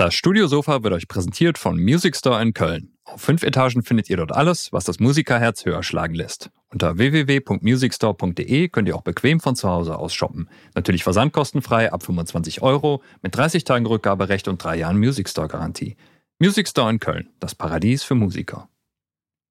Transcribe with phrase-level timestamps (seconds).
[0.00, 2.94] Das Studiosofa wird euch präsentiert von Music Store in Köln.
[3.04, 6.48] Auf fünf Etagen findet ihr dort alles, was das Musikerherz höher schlagen lässt.
[6.70, 10.48] Unter www.musicstore.de könnt ihr auch bequem von zu Hause aus shoppen.
[10.74, 15.98] Natürlich versandkostenfrei ab 25 Euro mit 30 Tagen Rückgaberecht und drei Jahren Music Store Garantie.
[16.38, 18.70] Music Store in Köln, das Paradies für Musiker.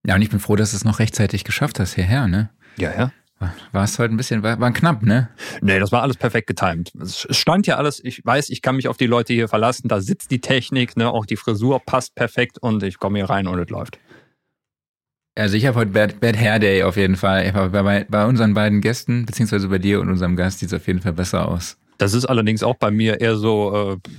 [0.04, 2.50] Ja, und ich bin froh, dass du es noch rechtzeitig geschafft hast hierher, ne?
[2.76, 3.12] Ja, ja.
[3.72, 5.30] War es heute ein bisschen, war, war knapp, ne?
[5.62, 6.92] Nee, das war alles perfekt getimt.
[7.02, 10.02] Es stand ja alles, ich weiß, ich kann mich auf die Leute hier verlassen, da
[10.02, 13.60] sitzt die Technik, ne, auch die Frisur passt perfekt und ich komme hier rein und
[13.60, 13.98] es läuft.
[15.36, 17.50] Also ich habe heute Bad, Bad Hair Day auf jeden Fall.
[17.72, 21.00] Bei, bei unseren beiden Gästen, beziehungsweise bei dir und unserem Gast, sieht es auf jeden
[21.00, 21.78] Fall besser aus.
[21.98, 24.10] Das ist allerdings auch bei mir eher so, äh,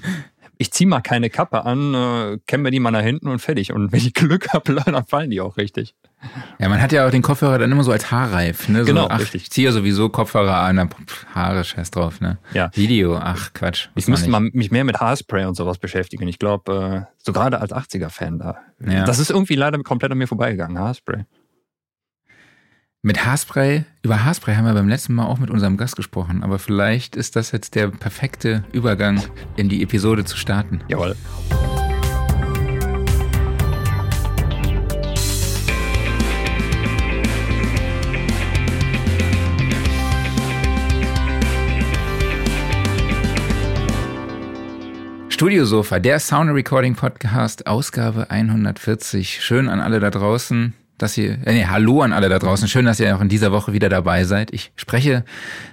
[0.61, 3.73] ich ziehe mal keine Kappe an, äh, kämme mir die mal nach hinten und fertig.
[3.73, 5.95] Und wenn ich Glück habe, dann fallen die auch richtig.
[6.59, 8.81] Ja, man hat ja auch den Kopfhörer dann immer so als Haarreif, ne?
[8.81, 9.45] So, Genau, ach, richtig.
[9.45, 10.91] Ich ziehe ja sowieso Kopfhörer an, dann
[11.35, 12.37] Haare, scheiß drauf, ne?
[12.53, 12.71] Ja.
[12.75, 13.89] Video, ach Quatsch.
[13.95, 16.29] Ich müsste mal mich mehr mit Haarspray und sowas beschäftigen.
[16.29, 18.59] Ich glaube, äh, so gerade als 80er-Fan da.
[18.87, 19.05] Ja.
[19.05, 21.25] Das ist irgendwie leider komplett an mir vorbeigegangen, Haarspray.
[23.03, 26.59] Mit Haarspray, über Haarspray haben wir beim letzten Mal auch mit unserem Gast gesprochen, aber
[26.59, 29.23] vielleicht ist das jetzt der perfekte Übergang
[29.57, 30.83] in die Episode zu starten.
[30.87, 31.17] Jawohl.
[45.31, 49.43] Studiosofa, der Sound Recording Podcast, Ausgabe 140.
[49.43, 52.69] Schön an alle da draußen, dass ihr, äh, nee, hallo an alle da draußen.
[52.69, 54.53] Schön, dass ihr auch in dieser Woche wieder dabei seid.
[54.53, 55.25] Ich spreche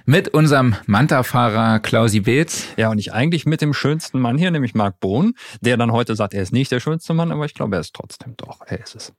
[0.06, 2.64] mit unserem Manta-Fahrer Klausi Beetz.
[2.76, 6.16] Ja, und ich eigentlich mit dem schönsten Mann hier, nämlich Marc Bohn, der dann heute
[6.16, 8.60] sagt, er ist nicht der schönste Mann, aber ich glaube, er ist trotzdem doch.
[8.66, 9.12] Er ist es.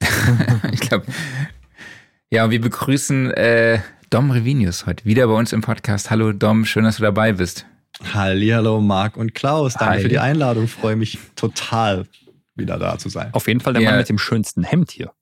[0.72, 1.06] ich glaube.
[2.30, 6.10] Ja, und wir begrüßen äh, Dom Revinius heute wieder bei uns im Podcast.
[6.10, 7.66] Hallo Dom, schön, dass du dabei bist.
[8.14, 9.74] Hallihallo, Marc und Klaus.
[9.74, 10.02] Danke Hi.
[10.02, 10.66] für die Einladung.
[10.66, 12.06] Freue mich total,
[12.54, 13.28] wieder da zu sein.
[13.32, 13.90] Auf jeden Fall der Ja.
[13.90, 15.12] Mann mit dem schönsten Hemd hier.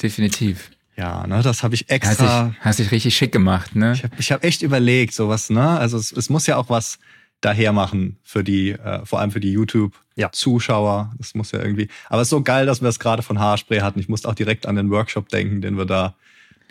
[0.00, 0.70] Definitiv.
[0.96, 2.44] Ja, ne, das habe ich Hast extra.
[2.48, 3.92] dich, hast dich richtig schick gemacht, ne?
[3.94, 5.66] Ich habe ich hab echt überlegt, sowas, ne?
[5.78, 6.98] Also es, es muss ja auch was
[7.40, 9.54] daher machen für die, äh, vor allem für die Ja.
[9.54, 11.12] YouTube-Zuschauer.
[11.18, 11.88] Das muss ja irgendwie.
[12.08, 13.98] Aber es ist so geil, dass wir es gerade von Haarspray hatten.
[14.00, 16.14] Ich musste auch direkt an den Workshop denken, den wir da,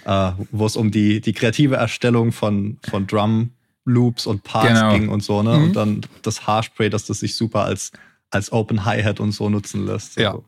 [0.06, 3.51] äh, wo es um die, die kreative Erstellung von, von Drum
[3.85, 4.94] Loops und Parts Genau.
[4.94, 5.57] ging und so, ne?
[5.57, 5.63] Mhm.
[5.63, 7.91] Und dann das Haarspray, dass das sich super als,
[8.29, 10.17] als Open Hi-Hat und so nutzen lässt.
[10.19, 10.29] Ja.
[10.31, 10.46] Also,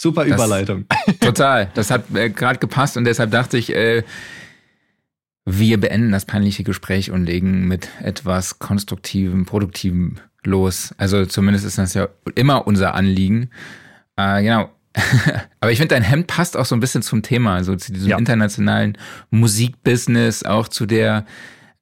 [0.00, 0.86] super Das- Überleitung.
[1.20, 1.70] Total.
[1.74, 4.02] Das hat äh, gerade gepasst und deshalb dachte ich, äh,
[5.46, 10.94] wir beenden das peinliche Gespräch und legen mit etwas Konstruktivem, Produktivem los.
[10.98, 13.50] Also zumindest ist das ja immer unser Anliegen.
[14.16, 14.70] Äh, genau.
[15.60, 18.10] Aber ich finde, dein Hemd passt auch so ein bisschen zum Thema, also zu diesem
[18.10, 18.18] Ja.
[18.18, 18.98] internationalen
[19.30, 21.24] Musikbusiness, auch zu der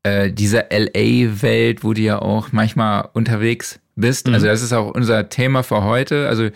[0.02, 4.28] äh, dieser LA-Welt, wo du ja auch manchmal unterwegs bist.
[4.28, 4.34] Mhm.
[4.34, 6.28] Also das ist auch unser Thema für heute.
[6.28, 6.50] Also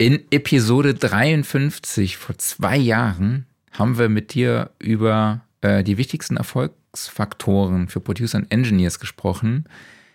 [0.00, 7.86] in Episode 53 vor zwei Jahren haben wir mit dir über äh, die wichtigsten Erfolgsfaktoren
[7.86, 9.66] für Producer und Engineers gesprochen.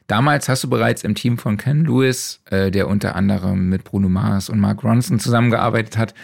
[0.08, 4.10] Damals hast du bereits im Team von Ken Lewis, äh, der unter anderem mit Bruno
[4.10, 6.16] Mars und Mark Ronson zusammengearbeitet hat,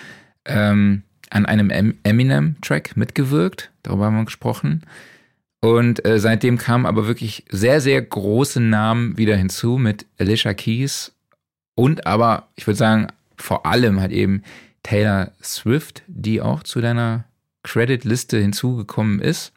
[0.45, 3.69] ähm, an einem Em- Eminem-Track mitgewirkt.
[3.83, 4.81] Darüber haben wir gesprochen.
[5.59, 11.11] Und äh, seitdem kamen aber wirklich sehr, sehr große Namen wieder hinzu mit Alicia Keys
[11.75, 13.07] und aber, ich würde sagen,
[13.41, 14.43] vor allem halt eben
[14.83, 17.25] Taylor Swift, die auch zu deiner
[17.63, 19.53] Credit-Liste hinzugekommen ist.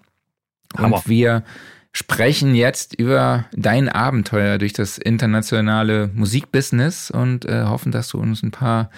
[0.76, 0.96] Hammer.
[0.96, 1.44] Und wir
[1.92, 8.42] sprechen jetzt über dein Abenteuer durch das internationale Musikbusiness und äh, hoffen, dass du uns
[8.42, 8.90] ein paar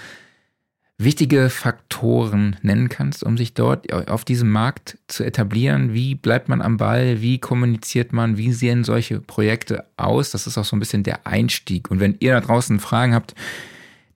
[0.99, 5.93] wichtige Faktoren nennen kannst, um sich dort auf diesem Markt zu etablieren.
[5.93, 7.21] Wie bleibt man am Ball?
[7.21, 8.39] Wie kommuniziert man?
[8.39, 10.31] Wie sehen solche Projekte aus?
[10.31, 11.91] Das ist auch so ein bisschen der Einstieg.
[11.91, 13.35] Und wenn ihr da draußen Fragen habt,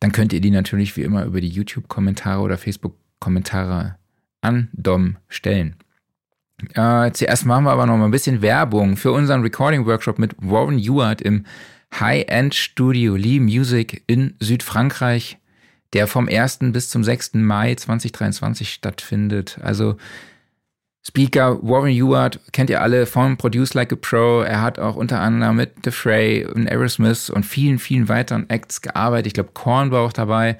[0.00, 3.96] dann könnt ihr die natürlich wie immer über die YouTube-Kommentare oder Facebook-Kommentare
[4.40, 5.76] an Dom stellen.
[6.74, 10.78] Äh, zuerst machen wir aber noch mal ein bisschen Werbung für unseren Recording-Workshop mit Warren
[10.78, 11.44] Ewart im
[11.98, 15.38] High-End-Studio Lee Music in Südfrankreich,
[15.92, 16.58] der vom 1.
[16.72, 17.34] bis zum 6.
[17.34, 19.58] Mai 2023 stattfindet.
[19.62, 19.96] Also
[21.02, 24.42] Speaker Warren Ewart kennt ihr alle von Produce Like a Pro.
[24.42, 28.82] Er hat auch unter anderem mit The Fray und Aerosmith und vielen, vielen weiteren Acts
[28.82, 29.28] gearbeitet.
[29.28, 30.58] Ich glaube, Korn war auch dabei.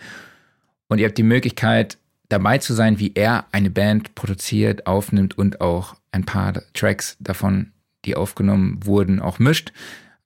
[0.89, 1.99] Und ihr habt die Möglichkeit,
[2.31, 7.73] dabei zu sein, wie er eine Band produziert, aufnimmt und auch ein paar Tracks davon,
[8.05, 9.73] die aufgenommen wurden, auch mischt.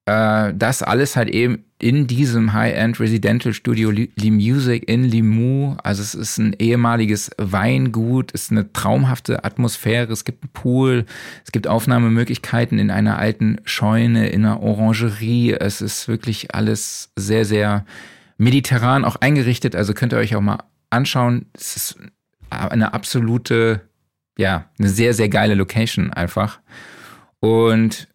[0.06, 5.76] Äh, das alles halt eben in diesem High-End Residential Studio Lee Music in Limoux.
[5.82, 11.04] Also es ist ein ehemaliges Weingut, es ist eine traumhafte Atmosphäre, es gibt einen Pool,
[11.44, 15.52] es gibt Aufnahmemöglichkeiten in einer alten Scheune, in einer Orangerie.
[15.52, 17.84] Es ist wirklich alles sehr, sehr
[18.38, 19.76] mediterran auch eingerichtet.
[19.76, 21.44] Also könnt ihr euch auch mal anschauen.
[21.52, 21.98] Es ist
[22.48, 23.82] eine absolute,
[24.38, 26.60] ja, eine sehr, sehr geile Location einfach.
[27.40, 28.08] Und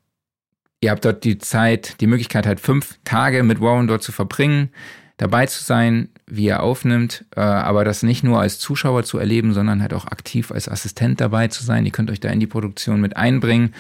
[0.81, 4.69] Ihr habt dort die Zeit, die Möglichkeit halt fünf Tage mit Warren dort zu verbringen,
[5.17, 9.53] dabei zu sein, wie er aufnimmt, äh, aber das nicht nur als Zuschauer zu erleben,
[9.53, 11.85] sondern halt auch aktiv als Assistent dabei zu sein.
[11.85, 13.73] Ihr könnt euch da in die Produktion mit einbringen.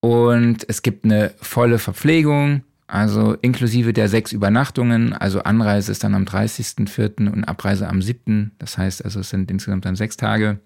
[0.00, 5.12] Und es gibt eine volle Verpflegung, also inklusive der sechs Übernachtungen.
[5.12, 7.28] Also Anreise ist dann am 30.04.
[7.32, 8.52] und Abreise am 7.
[8.60, 10.60] Das heißt also, es sind insgesamt dann sechs Tage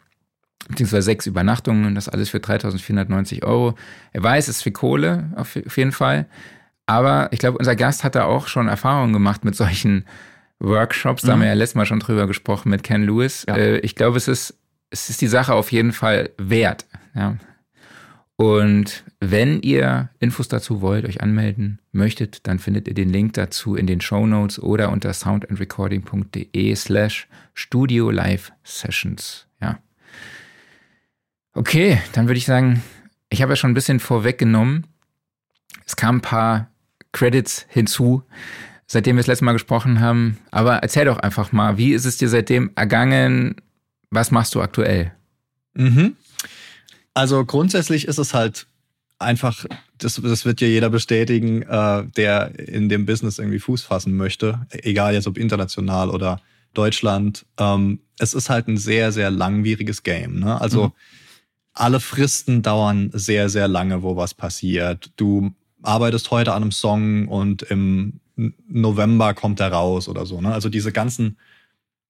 [0.69, 3.75] beziehungsweise sechs Übernachtungen und das alles für 3490 Euro.
[4.12, 6.27] Er weiß, es ist für Kohle auf jeden Fall.
[6.87, 10.05] Aber ich glaube, unser Gast hat da auch schon Erfahrungen gemacht mit solchen
[10.59, 11.23] Workshops.
[11.23, 11.33] Da mhm.
[11.33, 13.45] haben wir ja letztes Mal schon drüber gesprochen mit Ken Lewis.
[13.49, 13.57] Ja.
[13.57, 14.59] Äh, ich glaube, es ist,
[14.91, 16.87] es ist die Sache auf jeden Fall wert.
[17.15, 17.37] Ja.
[18.37, 23.77] Und wenn ihr Infos dazu wollt, euch anmelden möchtet, dann findet ihr den Link dazu
[23.77, 29.47] in den Show Notes oder unter soundandrecording.de slash studio live sessions.
[31.52, 32.82] Okay, dann würde ich sagen,
[33.29, 34.87] ich habe ja schon ein bisschen vorweggenommen.
[35.85, 36.70] Es kamen ein paar
[37.12, 38.23] Credits hinzu,
[38.87, 40.38] seitdem wir das letzte Mal gesprochen haben.
[40.50, 43.56] Aber erzähl doch einfach mal, wie ist es dir seitdem ergangen?
[44.11, 45.12] Was machst du aktuell?
[45.75, 46.17] Mhm.
[47.14, 48.67] Also grundsätzlich ist es halt
[49.19, 49.67] einfach,
[49.99, 54.67] das, das wird ja jeder bestätigen, äh, der in dem Business irgendwie Fuß fassen möchte,
[54.70, 56.41] egal jetzt ob international oder
[56.75, 57.44] Deutschland.
[57.58, 60.38] Ähm, es ist halt ein sehr, sehr langwieriges Game.
[60.38, 60.61] Ne?
[60.61, 60.93] Also mhm
[61.73, 65.11] alle Fristen dauern sehr, sehr lange, wo was passiert.
[65.17, 65.53] Du
[65.83, 68.21] arbeitest heute an einem Song und im
[68.69, 70.41] November kommt er raus oder so.
[70.41, 70.53] Ne?
[70.53, 71.37] Also diese ganzen,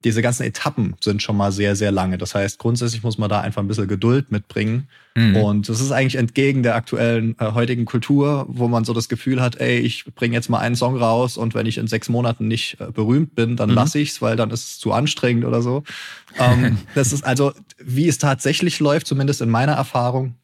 [0.05, 2.17] diese ganzen Etappen sind schon mal sehr, sehr lange.
[2.17, 4.89] Das heißt, grundsätzlich muss man da einfach ein bisschen Geduld mitbringen.
[5.15, 5.37] Mhm.
[5.37, 9.43] Und das ist eigentlich entgegen der aktuellen äh, heutigen Kultur, wo man so das Gefühl
[9.43, 12.49] hat, ey, ich bringe jetzt mal einen Song raus und wenn ich in sechs Monaten
[12.49, 13.75] nicht äh, berühmt bin, dann mhm.
[13.75, 15.83] lasse ich's, weil dann ist es zu anstrengend oder so.
[16.39, 20.35] ähm, das ist also, wie es tatsächlich läuft, zumindest in meiner Erfahrung,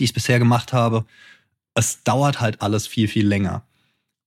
[0.00, 1.04] die ich bisher gemacht habe,
[1.74, 3.64] es dauert halt alles viel, viel länger.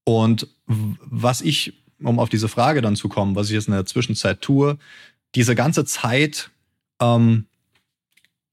[0.04, 3.86] Und was ich, um auf diese Frage dann zu kommen, was ich jetzt in der
[3.86, 4.78] Zwischenzeit tue,
[5.36, 6.52] diese ganze Zeit,
[7.02, 7.46] ähm,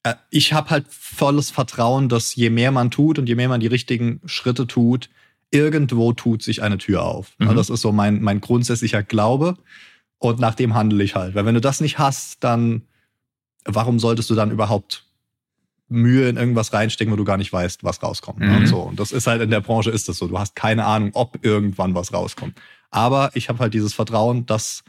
[0.02, 3.60] äh, ich habe halt volles Vertrauen, dass je mehr man tut und je mehr man
[3.60, 5.10] die richtigen Schritte tut,
[5.50, 7.32] irgendwo tut sich eine Tür auf.
[7.38, 7.56] Mhm.
[7.56, 9.56] Das ist so mein, mein grundsätzlicher Glaube.
[10.20, 11.36] Und nach dem handle ich halt.
[11.36, 12.82] Weil wenn du das nicht hast, dann
[13.64, 15.04] warum solltest du dann überhaupt
[15.88, 18.40] Mühe in irgendwas reinstecken, wo du gar nicht weißt, was rauskommt.
[18.40, 18.60] Ne?
[18.60, 18.66] Mhm.
[18.66, 18.80] So.
[18.80, 20.26] Und das ist halt in der Branche ist das so.
[20.26, 22.58] Du hast keine Ahnung, ob irgendwann was rauskommt.
[22.90, 24.84] Aber ich habe halt dieses Vertrauen, dass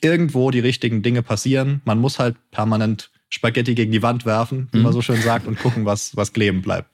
[0.00, 1.80] irgendwo die richtigen Dinge passieren.
[1.84, 4.84] Man muss halt permanent Spaghetti gegen die Wand werfen, wie mhm.
[4.84, 6.88] man so schön sagt, und gucken, was, was kleben bleibt.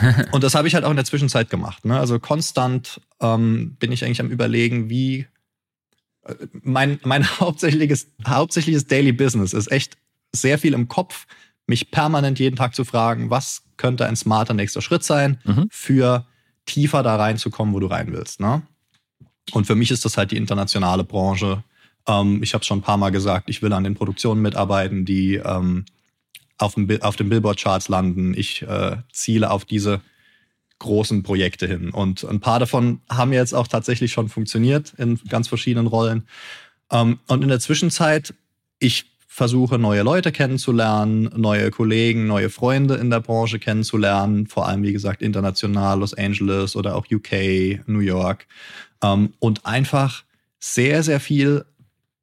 [0.32, 1.84] und das habe ich halt auch in der Zwischenzeit gemacht.
[1.84, 1.98] Ne?
[1.98, 5.26] Also konstant ähm, bin ich eigentlich am überlegen, wie
[6.24, 9.96] äh, mein, mein hauptsächliches, hauptsächliches Daily Business ist echt
[10.34, 11.26] sehr viel im Kopf,
[11.66, 15.68] mich permanent jeden Tag zu fragen, was könnte ein smarter nächster Schritt sein, mhm.
[15.70, 16.26] für
[16.66, 18.40] tiefer da reinzukommen, wo du rein willst.
[18.40, 18.62] Ne?
[19.50, 21.64] Und für mich ist das halt die internationale Branche.
[22.06, 25.04] Ähm, ich habe es schon ein paar Mal gesagt, ich will an den Produktionen mitarbeiten,
[25.04, 25.84] die ähm,
[26.58, 28.34] auf, dem, auf den Billboard-Charts landen.
[28.34, 30.00] Ich äh, ziele auf diese
[30.78, 31.90] großen Projekte hin.
[31.90, 36.26] Und ein paar davon haben jetzt auch tatsächlich schon funktioniert in ganz verschiedenen Rollen.
[36.90, 38.34] Ähm, und in der Zwischenzeit,
[38.78, 44.82] ich versuche neue Leute kennenzulernen, neue Kollegen, neue Freunde in der Branche kennenzulernen, vor allem
[44.82, 48.46] wie gesagt international, Los Angeles oder auch UK, New York
[49.02, 50.24] ähm, und einfach
[50.60, 51.64] sehr, sehr viel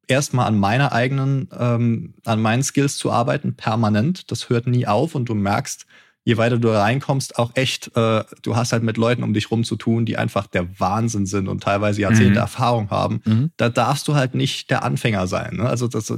[0.07, 4.29] erstmal an meiner eigenen, ähm, an meinen Skills zu arbeiten, permanent.
[4.29, 5.87] Das hört nie auf und du merkst,
[6.25, 9.63] je weiter du reinkommst, auch echt, äh, du hast halt mit Leuten um dich rum
[9.63, 12.37] zu tun, die einfach der Wahnsinn sind und teilweise Jahrzehnte mhm.
[12.37, 13.21] Erfahrung haben.
[13.25, 13.51] Mhm.
[13.57, 15.55] Da darfst du halt nicht der Anfänger sein.
[15.55, 15.67] Ne?
[15.67, 16.13] Also das,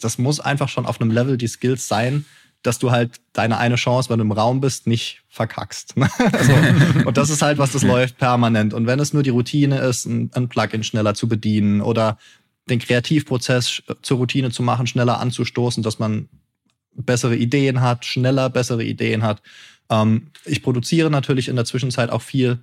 [0.00, 2.24] das muss einfach schon auf einem Level die Skills sein,
[2.62, 5.94] dass du halt deine eine Chance, wenn du im Raum bist, nicht verkackst.
[6.18, 6.52] also,
[7.06, 8.74] und das ist halt, was das läuft permanent.
[8.74, 12.18] Und wenn es nur die Routine ist, ein, ein Plugin schneller zu bedienen oder
[12.68, 16.28] den Kreativprozess zur Routine zu machen, schneller anzustoßen, dass man
[16.94, 19.42] bessere Ideen hat, schneller bessere Ideen hat.
[19.88, 22.58] Ähm, ich produziere natürlich in der Zwischenzeit auch viel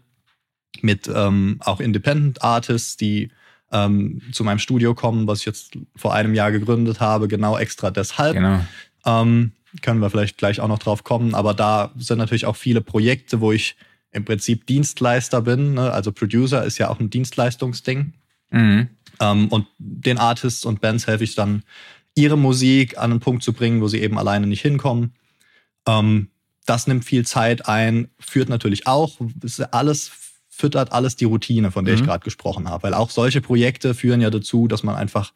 [0.82, 3.32] mit ähm, auch Independent Artists, die
[3.72, 7.92] ähm, zu meinem Studio kommen, was ich jetzt vor einem Jahr gegründet habe, genau extra
[7.92, 8.34] deshalb.
[8.34, 8.62] Genau.
[9.06, 12.82] Ähm, können wir vielleicht gleich auch noch drauf kommen, aber da sind natürlich auch viele
[12.82, 13.76] Projekte, wo ich
[14.12, 15.74] im Prinzip Dienstleister bin.
[15.74, 15.92] Ne?
[15.92, 18.14] Also Producer ist ja auch ein Dienstleistungsding.
[18.50, 18.90] Mhm.
[19.20, 21.64] Ähm, und den Artists und Bands helfe ich dann,
[22.16, 25.14] ihre Musik an einen Punkt zu bringen, wo sie eben alleine nicht hinkommen.
[25.88, 26.30] Ähm,
[26.66, 29.20] das nimmt viel Zeit ein, führt natürlich auch,
[29.72, 30.12] alles
[30.58, 32.02] füttert alles die Routine, von der mhm.
[32.02, 32.84] ich gerade gesprochen habe.
[32.84, 35.32] Weil auch solche Projekte führen ja dazu, dass man einfach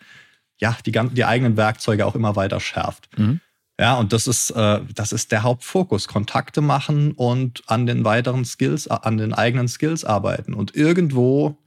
[0.59, 3.07] ja die, ganzen, die eigenen Werkzeuge auch immer weiter schärft.
[3.17, 3.39] Mhm.
[3.79, 6.07] Ja, und das ist, äh, das ist der Hauptfokus.
[6.07, 10.53] Kontakte machen und an den weiteren Skills, an den eigenen Skills arbeiten.
[10.53, 11.57] Und irgendwo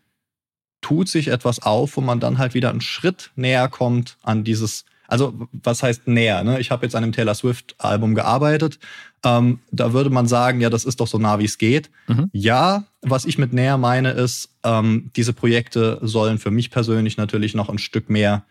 [0.81, 4.85] tut sich etwas auf, wo man dann halt wieder einen Schritt näher kommt an dieses,
[5.09, 6.43] also was heißt näher?
[6.45, 6.61] Ne?
[6.61, 8.79] Ich habe jetzt an einem Taylor Swift-Album gearbeitet.
[9.25, 11.91] Ähm, da würde man sagen, ja, das ist doch so nah, wie es geht.
[12.09, 12.31] Mhm.
[12.33, 17.55] Ja, was ich mit näher meine, ist, ähm, diese Projekte sollen für mich persönlich natürlich
[17.55, 18.45] noch ein Stück mehr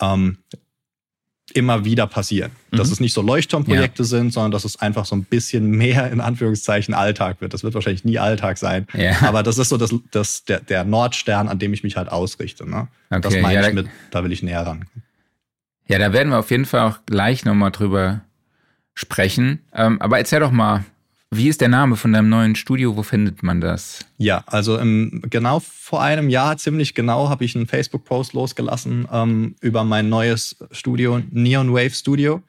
[0.00, 0.38] ähm,
[1.54, 2.52] immer wieder passieren.
[2.70, 2.76] Mhm.
[2.76, 4.08] Dass es nicht so Leuchtturmprojekte ja.
[4.08, 7.54] sind, sondern dass es einfach so ein bisschen mehr in Anführungszeichen Alltag wird.
[7.54, 8.86] Das wird wahrscheinlich nie Alltag sein.
[8.94, 9.22] Ja.
[9.22, 12.68] Aber das ist so das, das, der, der Nordstern, an dem ich mich halt ausrichte.
[12.68, 12.88] Ne?
[13.10, 13.20] Okay.
[13.22, 14.84] Das meine ja, ich mit, da will ich näher ran.
[15.88, 18.20] Ja, da werden wir auf jeden Fall auch gleich nochmal drüber
[18.94, 19.60] sprechen.
[19.72, 20.84] Ähm, aber erzähl doch mal,
[21.30, 22.96] wie ist der Name von deinem neuen Studio?
[22.96, 24.04] Wo findet man das?
[24.18, 29.56] Ja, also im, genau vor einem Jahr, ziemlich genau, habe ich einen Facebook-Post losgelassen ähm,
[29.60, 32.42] über mein neues Studio, Neon Wave Studio.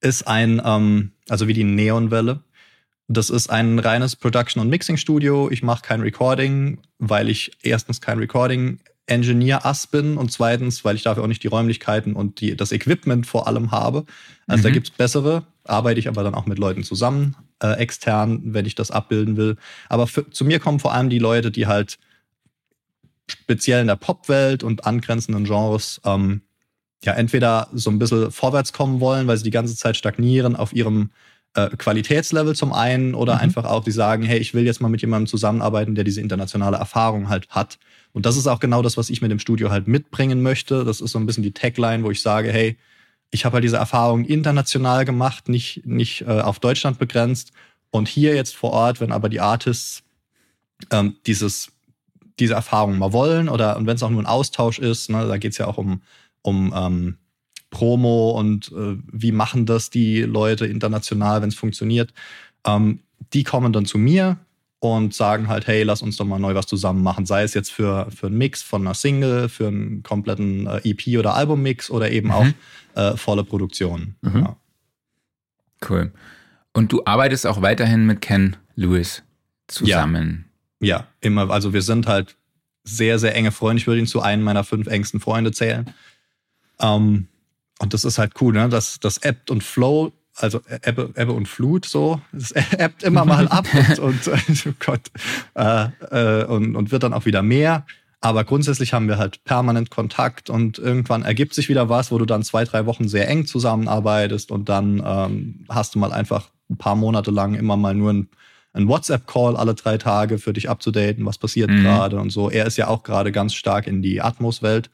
[0.00, 2.42] Ist ein, ähm, also wie die Neonwelle.
[3.08, 5.50] Das ist ein reines Production- und Mixing-Studio.
[5.50, 11.02] Ich mache kein Recording, weil ich erstens kein Recording Engineer-Ass bin und zweitens, weil ich
[11.02, 14.04] dafür auch nicht die Räumlichkeiten und die, das Equipment vor allem habe.
[14.46, 14.62] Also mhm.
[14.62, 18.66] da gibt es bessere, arbeite ich aber dann auch mit Leuten zusammen, äh, extern, wenn
[18.66, 19.56] ich das abbilden will.
[19.88, 21.98] Aber für, zu mir kommen vor allem die Leute, die halt
[23.28, 26.42] speziell in der Popwelt und angrenzenden Genres ähm,
[27.04, 30.72] ja entweder so ein bisschen vorwärts kommen wollen, weil sie die ganze Zeit stagnieren auf
[30.72, 31.10] ihrem
[31.54, 33.40] äh, Qualitätslevel zum einen oder mhm.
[33.40, 36.76] einfach auch, die sagen, hey, ich will jetzt mal mit jemandem zusammenarbeiten, der diese internationale
[36.76, 37.78] Erfahrung halt hat.
[38.12, 40.84] Und das ist auch genau das, was ich mit dem Studio halt mitbringen möchte.
[40.84, 42.76] Das ist so ein bisschen die Tagline, wo ich sage, hey,
[43.30, 47.52] ich habe halt diese Erfahrung international gemacht, nicht, nicht äh, auf Deutschland begrenzt.
[47.90, 50.02] Und hier jetzt vor Ort, wenn aber die Artists
[50.90, 51.72] ähm, dieses,
[52.38, 55.38] diese Erfahrung mal wollen oder und wenn es auch nur ein Austausch ist, ne, da
[55.38, 56.02] geht es ja auch um,
[56.42, 57.16] um ähm,
[57.70, 62.12] Promo und äh, wie machen das die Leute international, wenn es funktioniert,
[62.66, 63.00] ähm,
[63.32, 64.38] die kommen dann zu mir,
[64.82, 67.24] und sagen halt, hey, lass uns doch mal neu was zusammen machen.
[67.24, 71.20] Sei es jetzt für, für einen Mix von einer Single, für einen kompletten äh, EP-
[71.20, 72.34] oder Albummix oder eben mhm.
[72.34, 72.46] auch
[72.96, 74.16] äh, volle Produktion.
[74.22, 74.40] Mhm.
[74.40, 74.56] Ja.
[75.88, 76.12] Cool.
[76.72, 79.22] Und du arbeitest auch weiterhin mit Ken Lewis
[79.68, 80.46] zusammen.
[80.80, 81.48] Ja, ja immer.
[81.50, 82.34] Also wir sind halt
[82.82, 83.80] sehr, sehr enge Freunde.
[83.80, 85.94] Ich würde ihn zu einem meiner fünf engsten Freunde zählen.
[86.80, 87.28] Ähm,
[87.78, 88.68] und das ist halt cool, ne?
[88.68, 92.20] Das, das ebbt und flow also Ebbe, Ebbe und Flut so.
[92.32, 93.66] Es ebbt immer mal ab
[94.00, 95.10] und, und, oh Gott,
[95.54, 97.84] äh, äh, und, und wird dann auch wieder mehr.
[98.20, 102.24] Aber grundsätzlich haben wir halt permanent Kontakt und irgendwann ergibt sich wieder was, wo du
[102.24, 106.78] dann zwei, drei Wochen sehr eng zusammenarbeitest und dann ähm, hast du mal einfach ein
[106.78, 108.28] paar Monate lang immer mal nur ein,
[108.74, 111.82] ein WhatsApp-Call alle drei Tage für dich abzudaten, was passiert mhm.
[111.82, 112.48] gerade und so.
[112.48, 114.88] Er ist ja auch gerade ganz stark in die Atmos-Welt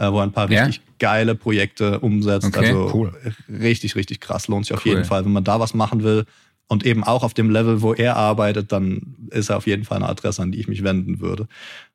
[0.00, 0.64] äh, wo er ein paar ja?
[0.64, 2.46] richtig geile Projekte umsetzt.
[2.46, 3.12] Okay, also cool.
[3.48, 4.48] richtig, richtig krass.
[4.48, 4.92] Lohnt sich auf cool.
[4.92, 5.24] jeden Fall.
[5.24, 6.24] Wenn man da was machen will
[6.68, 9.98] und eben auch auf dem Level, wo er arbeitet, dann ist er auf jeden Fall
[9.98, 11.48] eine Adresse, an die ich mich wenden würde.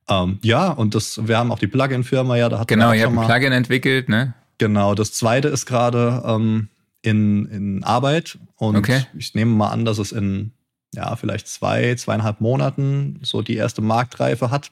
[0.08, 3.18] Ähm, ja, und das, wir haben auch die Plugin-Firma, ja, da hat Genau, ihr habt
[3.18, 4.36] ein Plugin entwickelt, ne?
[4.60, 6.70] Genau, das zweite ist gerade ähm,
[7.02, 9.06] in, in Arbeit und okay.
[9.18, 10.52] ich nehme mal an, dass es in
[10.94, 14.72] ja, vielleicht zwei, zweieinhalb Monaten so die erste Marktreife hat.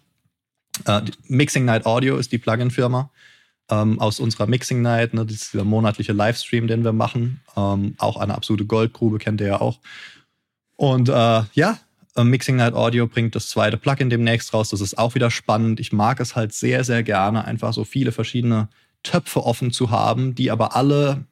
[0.85, 3.09] Äh, Mixing Night Audio ist die Plugin-Firma
[3.69, 5.13] ähm, aus unserer Mixing Night.
[5.13, 7.41] Ne, das ist dieser monatliche Livestream, den wir machen.
[7.55, 9.79] Ähm, auch eine absolute Goldgrube, kennt ihr ja auch.
[10.75, 11.77] Und äh, ja,
[12.15, 14.69] äh, Mixing Night Audio bringt das zweite Plugin demnächst raus.
[14.69, 15.79] Das ist auch wieder spannend.
[15.79, 18.69] Ich mag es halt sehr, sehr gerne, einfach so viele verschiedene
[19.03, 21.25] Töpfe offen zu haben, die aber alle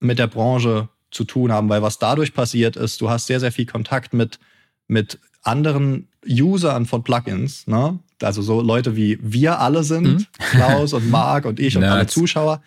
[0.00, 3.50] mit der Branche zu tun haben, weil was dadurch passiert ist, du hast sehr, sehr
[3.50, 4.38] viel Kontakt mit,
[4.86, 7.98] mit anderen Usern von Plugins, ne?
[8.22, 10.26] also so Leute wie wir alle sind, mhm.
[10.50, 11.94] Klaus und Marc und ich und Nerds.
[11.94, 12.62] alle Zuschauer.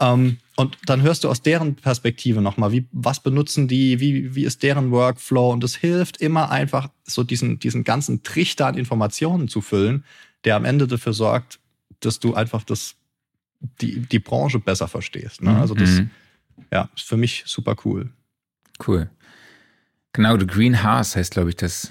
[0.00, 4.44] Ähm, und dann hörst du aus deren Perspektive nochmal, wie, was benutzen die, wie, wie
[4.44, 5.52] ist deren Workflow?
[5.52, 10.04] Und es hilft immer einfach, so diesen, diesen ganzen Trichter an Informationen zu füllen,
[10.44, 11.60] der am Ende dafür sorgt,
[12.00, 12.94] dass du einfach das,
[13.80, 15.42] die, die Branche besser verstehst.
[15.42, 15.56] Ne?
[15.56, 16.10] Also das, mhm.
[16.72, 18.10] ja, ist für mich super cool.
[18.86, 19.10] Cool.
[20.12, 21.90] Genau, The Green Hearts heißt, glaube ich, das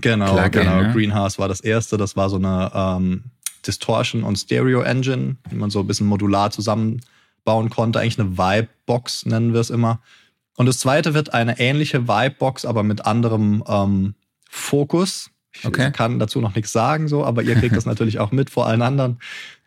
[0.00, 0.82] Genau, Plugin, genau.
[0.82, 0.92] Ne?
[0.92, 1.96] Greenhouse war das erste.
[1.96, 3.24] Das war so eine ähm,
[3.66, 8.00] Distortion- und Stereo-Engine, die man so ein bisschen modular zusammenbauen konnte.
[8.00, 10.00] Eigentlich eine Vibe-Box nennen wir es immer.
[10.56, 14.14] Und das zweite wird eine ähnliche Vibe-Box, aber mit anderem ähm,
[14.48, 15.30] Fokus.
[15.52, 15.90] Ich Okay.
[15.90, 18.82] kann dazu noch nichts sagen, so, aber ihr kriegt das natürlich auch mit vor allen
[18.82, 19.18] anderen.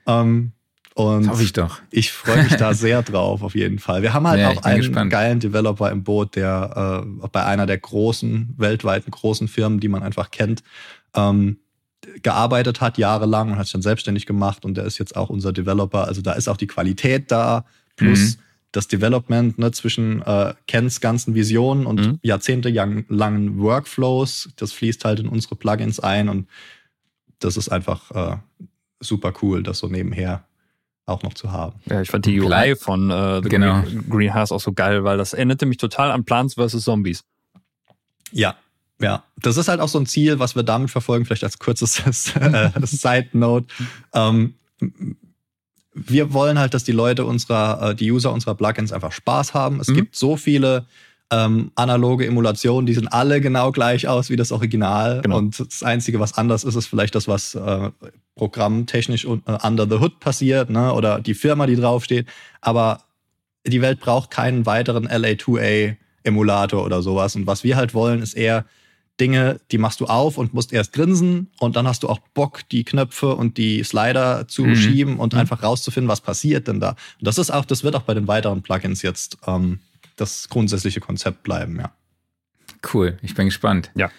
[0.08, 0.52] Ähm,
[1.00, 1.80] und hoffe ich doch.
[1.92, 4.02] ich freue mich da sehr drauf, auf jeden Fall.
[4.02, 5.12] Wir haben halt Ja, auch einen gespannt.
[5.12, 10.04] geilen Developer im Boot, der äh, bei einer der großen, weltweiten großen Firmen, die man
[10.04, 10.64] einfach kennt,
[11.16, 11.58] ähm,
[12.24, 15.52] gearbeitet hat, jahrelang und hat sich dann selbstständig gemacht und der ist jetzt auch unser
[15.54, 16.06] Developer.
[16.08, 17.66] Also da ist auch die Qualität da,
[17.96, 18.42] plus Mhm.
[18.72, 22.20] das Development ne, zwischen äh, Kens ganzen Visionen und Mhm.
[22.22, 24.50] jahrzehntelangen Workflows.
[24.58, 26.48] Das fließt halt in unsere Plugins ein und
[27.40, 28.38] das ist einfach äh,
[29.00, 30.46] super cool, das so nebenher
[31.10, 31.80] auch noch zu haben.
[31.90, 33.82] Ja, ich fand die UI von äh, The Genau.
[33.82, 36.84] Green, Greenhouse auch so geil, weil das erinnerte mich total an Plants vs.
[36.84, 37.24] Zombies.
[38.32, 38.56] Ja,
[39.02, 39.24] ja.
[39.38, 42.00] Das ist halt auch so ein Ziel, was wir damit verfolgen, vielleicht als kurzes
[42.36, 43.68] äh, Side Note.
[44.14, 44.54] Ähm,
[45.94, 49.80] wir wollen halt, dass die Leute unserer, äh, die User unserer Plugins einfach Spaß haben.
[49.80, 49.96] Es Mhm.
[49.96, 50.86] gibt so viele
[51.32, 55.22] ähm, analoge Emulationen, die sehen alle genau gleich aus wie das Original.
[55.22, 55.38] Genau.
[55.38, 57.92] Und das Einzige, was anders ist, ist vielleicht das, was äh,
[58.36, 60.94] programmtechnisch un- äh, under the hood passiert, ne?
[60.94, 62.28] Oder die Firma, die draufsteht.
[62.62, 63.02] Aber
[63.68, 67.36] die Welt braucht keinen weiteren LA2A-Emulator oder sowas.
[67.36, 68.66] Und was wir halt wollen, ist eher
[69.20, 72.62] Dinge, die machst du auf und musst erst grinsen und dann hast du auch Bock,
[72.72, 74.76] die Knöpfe und die Slider zu Mhm.
[74.78, 75.40] schieben und Mhm.
[75.42, 76.92] einfach rauszufinden, was passiert denn da.
[76.92, 79.80] Und das ist auch, das wird auch bei den weiteren Plugins jetzt ähm,
[80.20, 81.92] das grundsätzliche Konzept bleiben, ja.
[82.94, 83.92] Cool, ich bin gespannt.
[83.96, 84.10] Ja.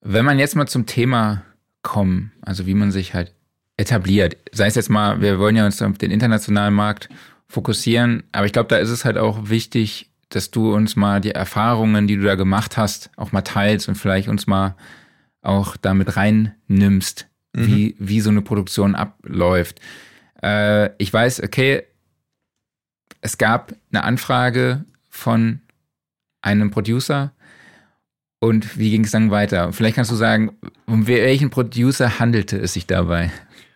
[0.00, 1.42] Wenn man jetzt mal zum Thema
[1.82, 3.32] kommen, also wie man sich halt
[3.76, 7.08] etabliert, sei es jetzt mal, wir wollen ja uns auf den internationalen Markt
[7.48, 11.32] fokussieren, aber ich glaube, da ist es halt auch wichtig, dass du uns mal die
[11.32, 14.76] Erfahrungen, die du da gemacht hast, auch mal teilst und vielleicht uns mal
[15.42, 17.66] auch damit reinnimmst, Mhm.
[17.66, 19.80] wie, wie so eine Produktion abläuft.
[20.40, 21.82] Äh, ich weiß, okay,
[23.20, 25.60] es gab eine Anfrage von
[26.42, 27.32] einem Producer
[28.38, 29.72] und wie ging es dann weiter?
[29.72, 33.30] Vielleicht kannst du sagen, um welchen Producer handelte es sich dabei?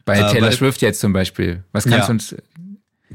[0.06, 1.64] Bei Äh, Taylor bei- Swift jetzt zum Beispiel.
[1.72, 2.06] Was kannst Ja.
[2.06, 2.36] du uns.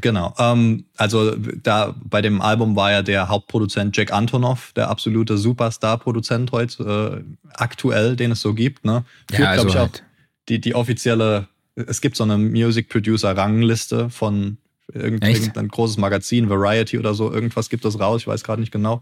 [0.01, 0.33] Genau.
[0.37, 6.51] Ähm, also da bei dem Album war ja der Hauptproduzent Jack Antonoff, der absolute Superstar-Produzent
[6.51, 8.85] heute äh, aktuell, den es so gibt.
[8.85, 9.03] Ne?
[9.29, 10.03] Führt, Ja, also glaub ich, halt.
[10.03, 14.57] auch die, die offizielle, es gibt so eine Music Producer-Rangliste von
[14.93, 18.71] irgend, irgendein großes Magazin, Variety oder so, irgendwas gibt das raus, ich weiß gerade nicht
[18.71, 19.01] genau.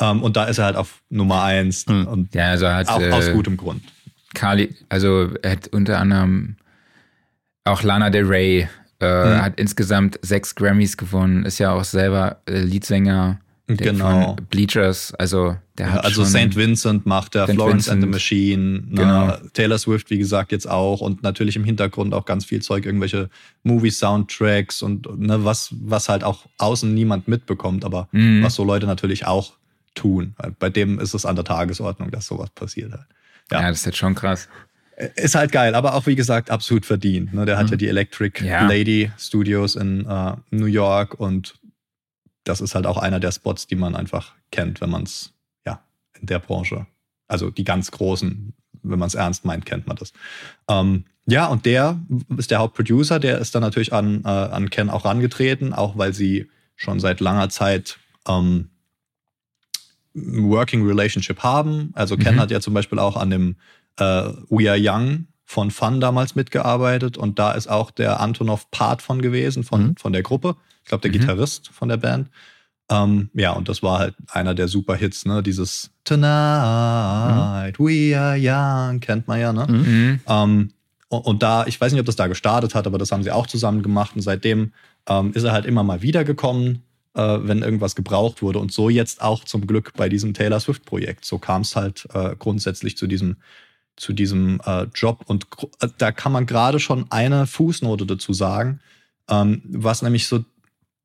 [0.00, 2.06] Ähm, und da ist er halt auf Nummer eins Hm.
[2.06, 3.82] und Ja, also hat auch aus äh, gutem Grund.
[4.34, 6.56] Carly, also er hat unter anderem
[7.64, 8.68] auch Lana Del Rey,
[9.00, 9.42] äh, Mhm.
[9.42, 14.36] hat insgesamt sechs Grammys gewonnen, ist ja auch selber äh, Leadsänger Genau.
[14.50, 16.54] Bleachers, also der Ja, hat also St.
[16.54, 17.54] Vincent macht der St.
[17.54, 18.10] Florence and the Vincent.
[18.12, 18.94] Machine, ne?
[18.94, 19.36] Genau.
[19.54, 23.28] Taylor Swift, wie gesagt, jetzt auch und natürlich im Hintergrund auch ganz viel Zeug, irgendwelche
[23.64, 28.42] Movie-Soundtracks und ne, was, was halt auch außen niemand mitbekommt, aber Mhm.
[28.42, 29.54] was so Leute natürlich auch
[29.94, 30.34] tun.
[30.58, 33.06] Bei dem ist es an der Tagesordnung, dass sowas passiert halt.
[33.50, 33.62] ja.
[33.62, 33.68] ja.
[33.68, 34.48] das ist jetzt schon krass.
[35.16, 37.34] Ist halt geil, aber auch wie gesagt absolut verdient.
[37.34, 37.44] Ne?
[37.44, 37.70] Der hat Mhm.
[37.72, 38.66] ja die Electric Ja.
[38.66, 41.54] Lady Studios in äh, New York und
[42.46, 45.32] das ist halt auch einer der Spots, die man einfach kennt, wenn man es
[45.66, 45.80] ja
[46.18, 46.86] in der Branche,
[47.28, 50.12] also die ganz großen, wenn man es ernst meint, kennt man das.
[50.68, 51.98] Ähm, ja, und der
[52.36, 56.14] ist der Hauptproducer, der ist dann natürlich an, äh, an Ken auch rangetreten, auch weil
[56.14, 58.70] sie schon seit langer Zeit ähm,
[60.14, 61.90] Working Relationship haben.
[61.94, 62.40] Also Ken Mhm.
[62.40, 63.56] hat ja zum Beispiel auch an dem
[63.98, 69.00] äh, We Are Young von Fun damals mitgearbeitet und da ist auch der Antonov Part
[69.00, 69.96] von gewesen, von, Mhm.
[69.96, 70.56] von der Gruppe.
[70.82, 71.20] Ich glaube, der Mhm.
[71.20, 72.28] Gitarrist von der Band.
[72.90, 75.42] Ähm, ja, und das war halt einer der Superhits, ne?
[75.42, 79.66] Dieses Tonight, we are young, kennt man ja, ne?
[79.68, 79.76] Mhm.
[79.76, 80.20] Mhm.
[80.28, 80.70] Ähm,
[81.08, 83.30] und, und da, ich weiß nicht, ob das da gestartet hat, aber das haben sie
[83.30, 84.12] auch zusammen gemacht.
[84.14, 84.72] Und seitdem
[85.08, 86.82] ähm, ist er halt immer mal wiedergekommen,
[87.14, 88.58] äh, wenn irgendwas gebraucht wurde.
[88.58, 91.24] Und so jetzt auch zum Glück bei diesem Taylor Swift-Projekt.
[91.24, 93.36] So kam es halt äh, grundsätzlich zu diesem,
[93.96, 95.22] zu diesem äh, Job.
[95.26, 95.46] Und
[95.80, 98.80] äh, da kann man gerade schon eine Fußnote dazu sagen,
[99.28, 100.44] ähm, was nämlich so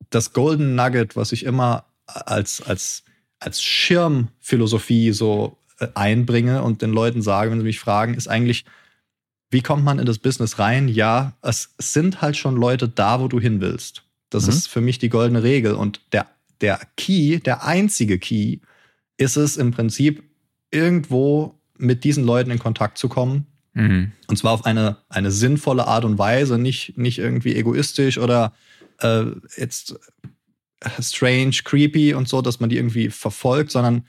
[0.09, 3.03] das Golden Nugget, was ich immer als, als,
[3.39, 8.65] als Schirmphilosophie so äh, einbringe und den Leuten sage, wenn sie mich fragen, ist eigentlich,
[9.49, 10.87] wie kommt man in das Business rein?
[10.87, 14.03] Ja, es sind halt schon Leute da, wo du hin willst.
[14.29, 14.49] Das Mhm.
[14.49, 15.73] ist für mich die goldene Regel.
[15.73, 16.27] Und der,
[16.61, 18.59] der Key, der einzige Key,
[19.17, 20.23] ist es im Prinzip,
[20.71, 23.47] irgendwo mit diesen Leuten in Kontakt zu kommen.
[23.73, 24.11] Mhm.
[24.27, 28.53] Und zwar auf eine, eine sinnvolle Art und Weise, nicht, nicht irgendwie egoistisch oder
[28.99, 29.25] äh,
[29.57, 29.95] jetzt
[30.81, 34.05] äh, strange, creepy und so, dass man die irgendwie verfolgt, sondern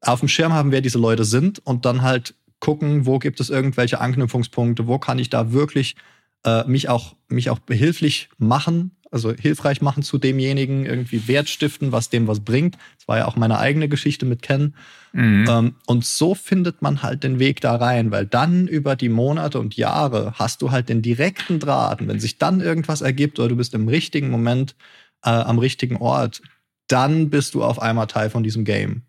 [0.00, 3.50] auf dem Schirm haben, wer diese Leute sind und dann halt gucken, wo gibt es
[3.50, 5.96] irgendwelche Anknüpfungspunkte, wo kann ich da wirklich
[6.44, 11.92] äh, mich, auch, mich auch behilflich machen, also hilfreich machen zu demjenigen, irgendwie Wert stiften,
[11.92, 12.76] was dem was bringt.
[12.98, 14.74] Das war ja auch meine eigene Geschichte mit Ken.
[15.12, 15.46] Mhm.
[15.48, 19.60] Ähm, und so findet man halt den Weg da rein, weil dann über die Monate
[19.60, 22.00] und Jahre hast du halt den direkten Draht.
[22.00, 24.74] Und wenn sich dann irgendwas ergibt oder du bist im richtigen Moment
[25.22, 26.42] äh, am richtigen Ort,
[26.88, 29.02] dann bist du auf einmal Teil von diesem Game.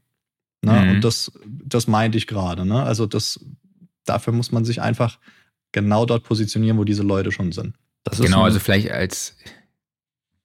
[0.62, 0.72] Ne?
[0.72, 0.89] Mhm.
[0.91, 2.63] Und das, das meinte ich gerade.
[2.63, 2.84] Ne?
[2.84, 3.44] Also das,
[4.06, 5.18] dafür muss man sich einfach
[5.72, 7.76] genau dort positionieren, wo diese Leute schon sind.
[8.18, 9.36] genau, also vielleicht als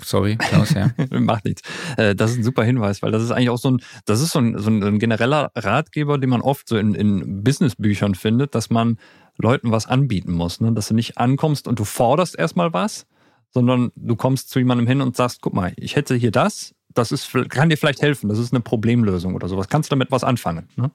[0.03, 0.91] Sorry, Klaus, ja.
[1.11, 1.63] Macht nichts.
[1.97, 4.33] Äh, das ist ein super Hinweis, weil das ist eigentlich auch so ein, das ist
[4.33, 8.71] so ein, so ein genereller Ratgeber, den man oft so in, in Businessbüchern findet, dass
[8.71, 8.99] man
[9.37, 10.61] Leuten was anbieten muss.
[10.61, 10.73] Ne?
[10.73, 13.07] Dass du nicht ankommst und du forderst erstmal was,
[13.51, 17.13] sondern du kommst zu jemandem hin und sagst, guck mal, ich hätte hier das, das
[17.13, 19.69] ist, kann dir vielleicht helfen, das ist eine Problemlösung oder sowas.
[19.69, 20.69] Kannst du damit was anfangen?
[20.77, 20.91] Ne?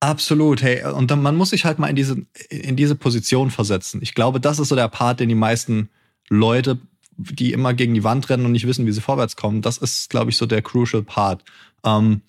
[0.00, 2.16] Absolut, hey, und dann, man muss sich halt mal in diese,
[2.50, 4.00] in diese Position versetzen.
[4.02, 5.88] Ich glaube, das ist so der Part, den die meisten
[6.28, 6.78] Leute,
[7.16, 10.10] die immer gegen die Wand rennen und nicht wissen, wie sie vorwärts kommen, das ist,
[10.10, 11.44] glaube ich, so der crucial Part.
[11.84, 12.22] Ähm,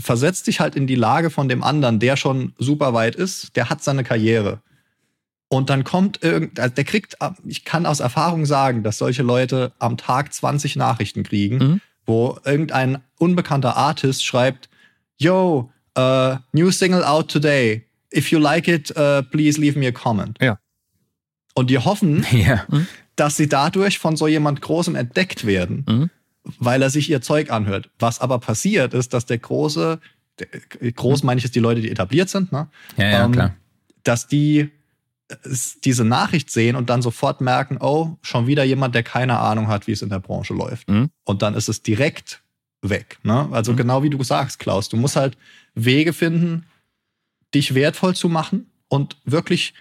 [0.00, 3.68] versetz dich halt in die Lage von dem anderen, der schon super weit ist, der
[3.68, 4.62] hat seine Karriere.
[5.48, 9.72] Und dann kommt irgend, also der kriegt, ich kann aus Erfahrung sagen, dass solche Leute
[9.78, 11.80] am Tag 20 Nachrichten kriegen, mhm.
[12.06, 14.70] wo irgendein unbekannter Artist schreibt,
[15.18, 17.86] Yo, uh, new single out today.
[18.14, 20.38] If you like it, uh, please leave me a comment.
[20.40, 20.58] Ja.
[21.54, 22.64] Und die hoffen, ja.
[23.22, 26.10] Dass sie dadurch von so jemand Großem entdeckt werden, mhm.
[26.58, 27.88] weil er sich ihr Zeug anhört.
[28.00, 30.00] Was aber passiert ist, dass der große,
[30.40, 31.26] der, groß mhm.
[31.28, 32.66] meine ich jetzt die Leute, die etabliert sind, ne?
[32.96, 33.54] Ja, ja, ähm, klar.
[34.02, 34.70] Dass die
[35.84, 39.86] diese Nachricht sehen und dann sofort merken, oh, schon wieder jemand, der keine Ahnung hat,
[39.86, 40.90] wie es in der Branche läuft.
[40.90, 41.10] Mhm.
[41.24, 42.42] Und dann ist es direkt
[42.82, 43.20] weg.
[43.22, 43.48] Ne?
[43.52, 43.76] Also mhm.
[43.76, 45.38] genau wie du sagst, Klaus, du musst halt
[45.76, 46.66] Wege finden,
[47.54, 49.74] dich wertvoll zu machen und wirklich,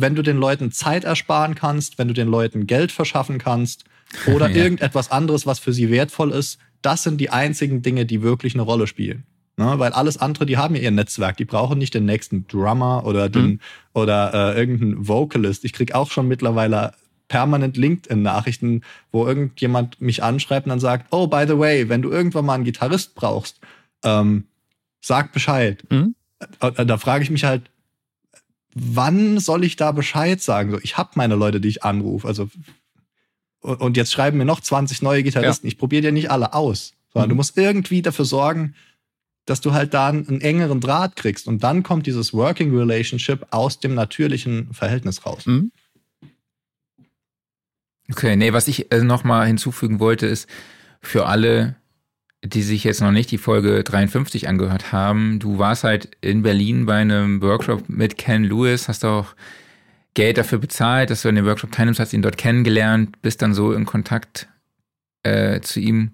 [0.00, 3.84] wenn du den Leuten Zeit ersparen kannst, wenn du den Leuten Geld verschaffen kannst
[4.32, 4.56] oder ja.
[4.56, 8.62] irgendetwas anderes, was für sie wertvoll ist, das sind die einzigen Dinge, die wirklich eine
[8.62, 9.24] Rolle spielen.
[9.56, 9.78] Ne?
[9.78, 11.36] Weil alles andere, die haben ja ihr Netzwerk.
[11.36, 13.60] Die brauchen nicht den nächsten Drummer oder den mhm.
[13.92, 15.64] oder äh, irgendeinen Vocalist.
[15.64, 16.92] Ich krieg auch schon mittlerweile
[17.28, 18.82] permanent LinkedIn-Nachrichten,
[19.12, 22.54] wo irgendjemand mich anschreibt und dann sagt, oh, by the way, wenn du irgendwann mal
[22.54, 23.60] einen Gitarrist brauchst,
[24.02, 24.44] ähm,
[25.00, 25.84] sag Bescheid.
[25.90, 26.14] Mhm.
[26.58, 27.70] Da, da frage ich mich halt,
[28.74, 30.70] wann soll ich da Bescheid sagen?
[30.70, 32.26] So, ich habe meine Leute, die ich anrufe.
[32.26, 32.48] Also
[33.60, 35.66] und jetzt schreiben mir noch 20 neue Gitarristen.
[35.66, 35.72] Ja.
[35.72, 37.30] Ich probiere dir nicht alle aus, sondern mhm.
[37.30, 38.74] du musst irgendwie dafür sorgen,
[39.44, 41.46] dass du halt da einen engeren Draht kriegst.
[41.46, 45.46] Und dann kommt dieses Working Relationship aus dem natürlichen Verhältnis raus.
[45.46, 45.72] Mhm.
[48.10, 50.48] Okay, nee, was ich äh, nochmal hinzufügen wollte, ist
[51.00, 51.76] für alle,
[52.42, 56.86] die sich jetzt noch nicht die Folge 53 angehört haben, du warst halt in Berlin
[56.86, 59.34] bei einem Workshop mit Ken Lewis, hast auch
[60.14, 63.54] Geld dafür bezahlt, dass du an dem Workshop teilnimmst, hast ihn dort kennengelernt, bist dann
[63.54, 64.48] so in Kontakt
[65.22, 66.12] äh, zu ihm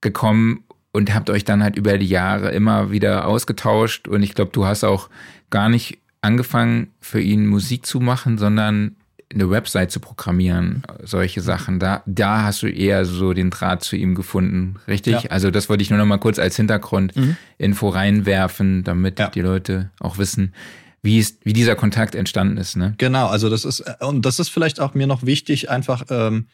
[0.00, 4.08] gekommen und habt euch dann halt über die Jahre immer wieder ausgetauscht.
[4.08, 5.08] Und ich glaube, du hast auch
[5.48, 8.96] gar nicht angefangen, für ihn Musik zu machen, sondern
[9.32, 11.78] eine Website zu programmieren, solche Sachen.
[11.78, 15.24] Da, da hast du eher so den Draht zu ihm gefunden, richtig?
[15.24, 15.30] Ja.
[15.30, 17.92] Also das wollte ich nur noch mal kurz als Hintergrundinfo mhm.
[17.92, 19.28] reinwerfen, damit ja.
[19.28, 20.54] die Leute auch wissen,
[21.02, 22.76] wie, ist, wie dieser Kontakt entstanden ist.
[22.76, 22.94] Ne?
[22.98, 26.46] Genau, also das ist, und das ist vielleicht auch mir noch wichtig, einfach, ähm,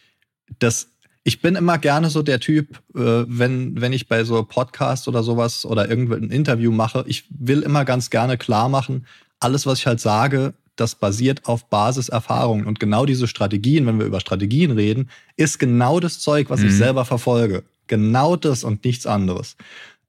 [0.59, 0.89] dass
[1.25, 5.23] ich bin immer gerne so der Typ, äh, wenn, wenn ich bei so Podcasts oder
[5.23, 9.07] sowas oder irgendein Interview mache, ich will immer ganz gerne klar machen,
[9.39, 12.67] alles, was ich halt sage, das basiert auf Basiserfahrungen.
[12.67, 16.69] Und genau diese Strategien, wenn wir über Strategien reden, ist genau das Zeug, was mhm.
[16.69, 17.65] ich selber verfolge.
[17.87, 19.57] Genau das und nichts anderes.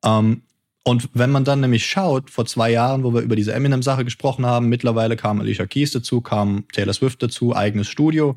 [0.04, 0.44] Ähm,
[0.84, 4.46] und wenn man dann nämlich schaut, vor zwei Jahren, wo wir über diese Eminem-Sache gesprochen
[4.46, 8.36] haben, mittlerweile kam Alicia Keys dazu, kam Taylor Swift dazu, eigenes Studio.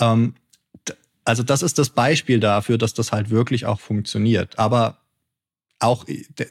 [0.00, 0.34] Ähm,
[1.24, 4.58] also das ist das Beispiel dafür, dass das halt wirklich auch funktioniert.
[4.58, 4.98] Aber
[5.80, 6.04] auch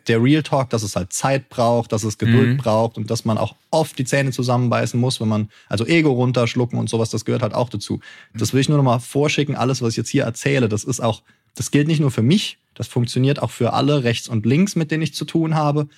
[0.08, 2.58] der Real Talk, dass es halt Zeit braucht, dass es Geduld mhm.
[2.58, 6.80] braucht und dass man auch oft die Zähne zusammenbeißen muss, wenn man, also Ego runterschlucken
[6.80, 8.00] und sowas, das gehört halt auch dazu.
[8.34, 9.56] Das will ich nur noch mal vorschicken.
[9.56, 11.24] Alles, was ich jetzt hier erzähle, das ist auch,
[11.56, 14.92] das gilt nicht nur für mich, das funktioniert auch für alle rechts und links, mit
[14.92, 15.90] denen ich zu tun habe.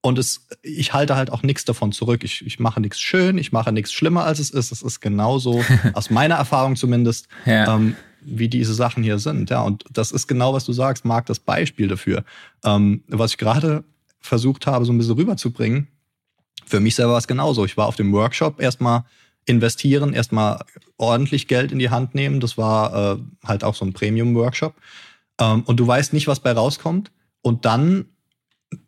[0.00, 2.24] Und es, ich halte halt auch nichts davon zurück.
[2.24, 4.72] Ich, ich mache nichts schön, ich mache nichts schlimmer, als es ist.
[4.72, 7.28] Es ist genauso, aus meiner Erfahrung zumindest.
[7.46, 7.74] Ja.
[7.74, 9.50] Ähm, wie diese Sachen hier sind.
[9.50, 12.24] Ja, und das ist genau, was du sagst, Marc, das Beispiel dafür.
[12.64, 13.84] Ähm, was ich gerade
[14.20, 15.88] versucht habe, so ein bisschen rüberzubringen,
[16.66, 17.64] für mich selber war es genauso.
[17.64, 19.04] Ich war auf dem Workshop erstmal
[19.46, 20.64] investieren, erstmal
[20.96, 22.40] ordentlich Geld in die Hand nehmen.
[22.40, 24.74] Das war äh, halt auch so ein Premium-Workshop.
[25.38, 27.10] Ähm, und du weißt nicht, was bei rauskommt.
[27.42, 28.06] Und dann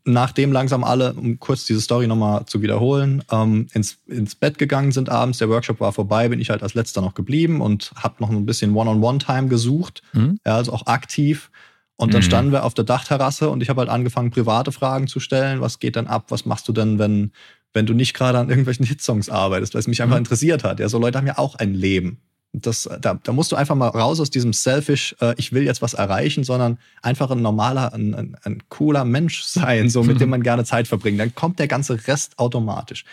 [0.04, 4.92] nachdem langsam alle, um kurz diese Story nochmal zu wiederholen, ähm, ins, ins Bett gegangen
[4.92, 8.16] sind abends, der Workshop war vorbei, bin ich halt als letzter noch geblieben und habe
[8.18, 10.38] noch ein bisschen One-on-One-Time gesucht, mhm.
[10.46, 11.50] ja, also auch aktiv.
[11.96, 12.26] Und dann mhm.
[12.26, 15.62] standen wir auf der Dachterrasse und ich habe halt angefangen, private Fragen zu stellen.
[15.62, 16.26] Was geht dann ab?
[16.28, 17.32] Was machst du denn, wenn,
[17.72, 20.24] wenn du nicht gerade an irgendwelchen Hitsongs arbeitest, weil es mich einfach mhm.
[20.24, 20.78] interessiert hat?
[20.78, 22.20] Ja, so Leute haben ja auch ein Leben.
[22.62, 25.82] Das, da, da musst du einfach mal raus aus diesem selfish, äh, ich will jetzt
[25.82, 30.30] was erreichen, sondern einfach ein normaler, ein, ein, ein cooler Mensch sein, so mit dem
[30.30, 31.20] man gerne Zeit verbringt.
[31.20, 33.04] Dann kommt der ganze Rest automatisch.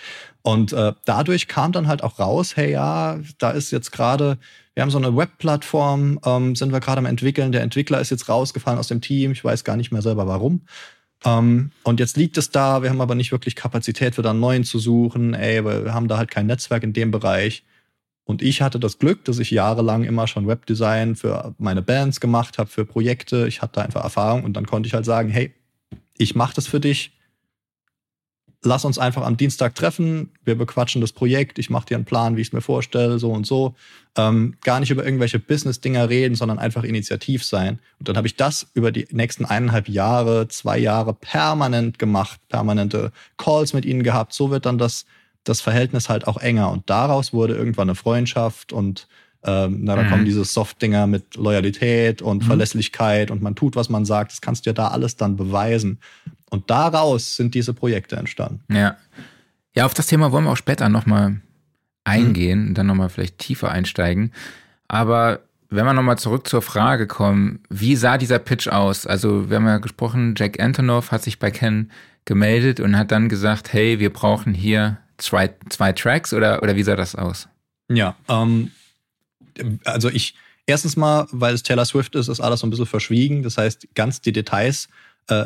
[0.42, 4.38] Und äh, dadurch kam dann halt auch raus, hey ja, da ist jetzt gerade,
[4.74, 7.52] wir haben so eine Webplattform, ähm, sind wir gerade am entwickeln.
[7.52, 9.32] Der Entwickler ist jetzt rausgefallen aus dem Team.
[9.32, 10.62] Ich weiß gar nicht mehr selber warum.
[11.26, 14.42] Um, und jetzt liegt es da, wir haben aber nicht wirklich Kapazität für da einen
[14.42, 15.34] neuen zu suchen.
[15.34, 17.64] Ey, wir haben da halt kein Netzwerk in dem Bereich.
[18.26, 22.58] Und ich hatte das Glück, dass ich jahrelang immer schon Webdesign für meine Bands gemacht
[22.58, 23.48] habe, für Projekte.
[23.48, 25.54] Ich hatte einfach Erfahrung und dann konnte ich halt sagen, hey,
[26.18, 27.12] ich mache das für dich.
[28.66, 30.32] Lass uns einfach am Dienstag treffen.
[30.46, 31.60] Wir bequatschen das Projekt.
[31.60, 33.76] Ich mache dir einen Plan, wie ich es mir vorstelle, so und so.
[34.16, 37.80] Ähm, gar nicht über irgendwelche Business-Dinger reden, sondern einfach initiativ sein.
[38.00, 43.12] Und dann habe ich das über die nächsten eineinhalb Jahre, zwei Jahre permanent gemacht, permanente
[43.36, 44.32] Calls mit ihnen gehabt.
[44.32, 45.06] So wird dann das
[45.44, 46.72] das Verhältnis halt auch enger.
[46.72, 49.08] Und daraus wurde irgendwann eine Freundschaft und
[49.46, 50.10] ähm, na, da mhm.
[50.10, 52.48] kommen diese Soft-Dinger mit Loyalität und mhm.
[52.48, 54.32] Verlässlichkeit und man tut, was man sagt.
[54.32, 56.00] Das kannst du ja da alles dann beweisen.
[56.50, 58.62] Und daraus sind diese Projekte entstanden.
[58.74, 58.96] Ja.
[59.76, 61.42] Ja, auf das Thema wollen wir auch später nochmal
[62.04, 62.68] eingehen mhm.
[62.70, 64.32] und dann nochmal vielleicht tiefer einsteigen.
[64.88, 69.08] Aber wenn wir nochmal zurück zur Frage kommen, wie sah dieser Pitch aus?
[69.08, 71.90] Also, wir haben ja gesprochen, Jack Antonoff hat sich bei Ken
[72.26, 76.84] gemeldet und hat dann gesagt, hey, wir brauchen hier zwei, zwei Tracks oder, oder wie
[76.84, 77.48] sah das aus?
[77.90, 78.72] Ja, ähm,
[79.84, 83.44] also ich, erstens mal, weil es Taylor Swift ist, ist alles so ein bisschen verschwiegen.
[83.44, 84.90] Das heißt, ganz die Details
[85.28, 85.46] äh,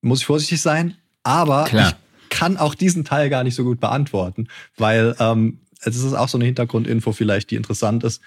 [0.00, 1.90] muss ich vorsichtig sein, aber Klar.
[1.90, 6.28] ich kann auch diesen Teil gar nicht so gut beantworten, weil ähm, es ist auch
[6.28, 8.20] so eine Hintergrundinfo vielleicht, die interessant ist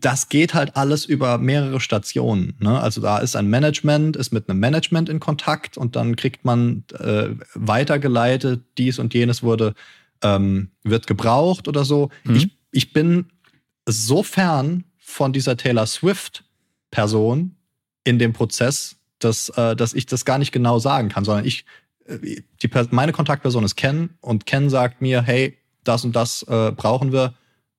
[0.00, 2.56] das geht halt alles über mehrere Stationen.
[2.60, 2.80] Ne?
[2.80, 6.84] Also da ist ein Management, ist mit einem Management in Kontakt und dann kriegt man
[6.98, 9.74] äh, weitergeleitet, dies und jenes wurde,
[10.22, 12.10] ähm, wird gebraucht oder so.
[12.24, 12.36] Mhm.
[12.36, 13.26] Ich, ich bin
[13.86, 17.56] so fern von dieser Taylor Swift-Person
[18.04, 21.64] in dem Prozess, dass, äh, dass ich das gar nicht genau sagen kann, sondern ich,
[22.06, 26.72] äh, die, meine Kontaktperson ist Ken und Ken sagt mir, hey, das und das äh,
[26.72, 27.34] brauchen wir,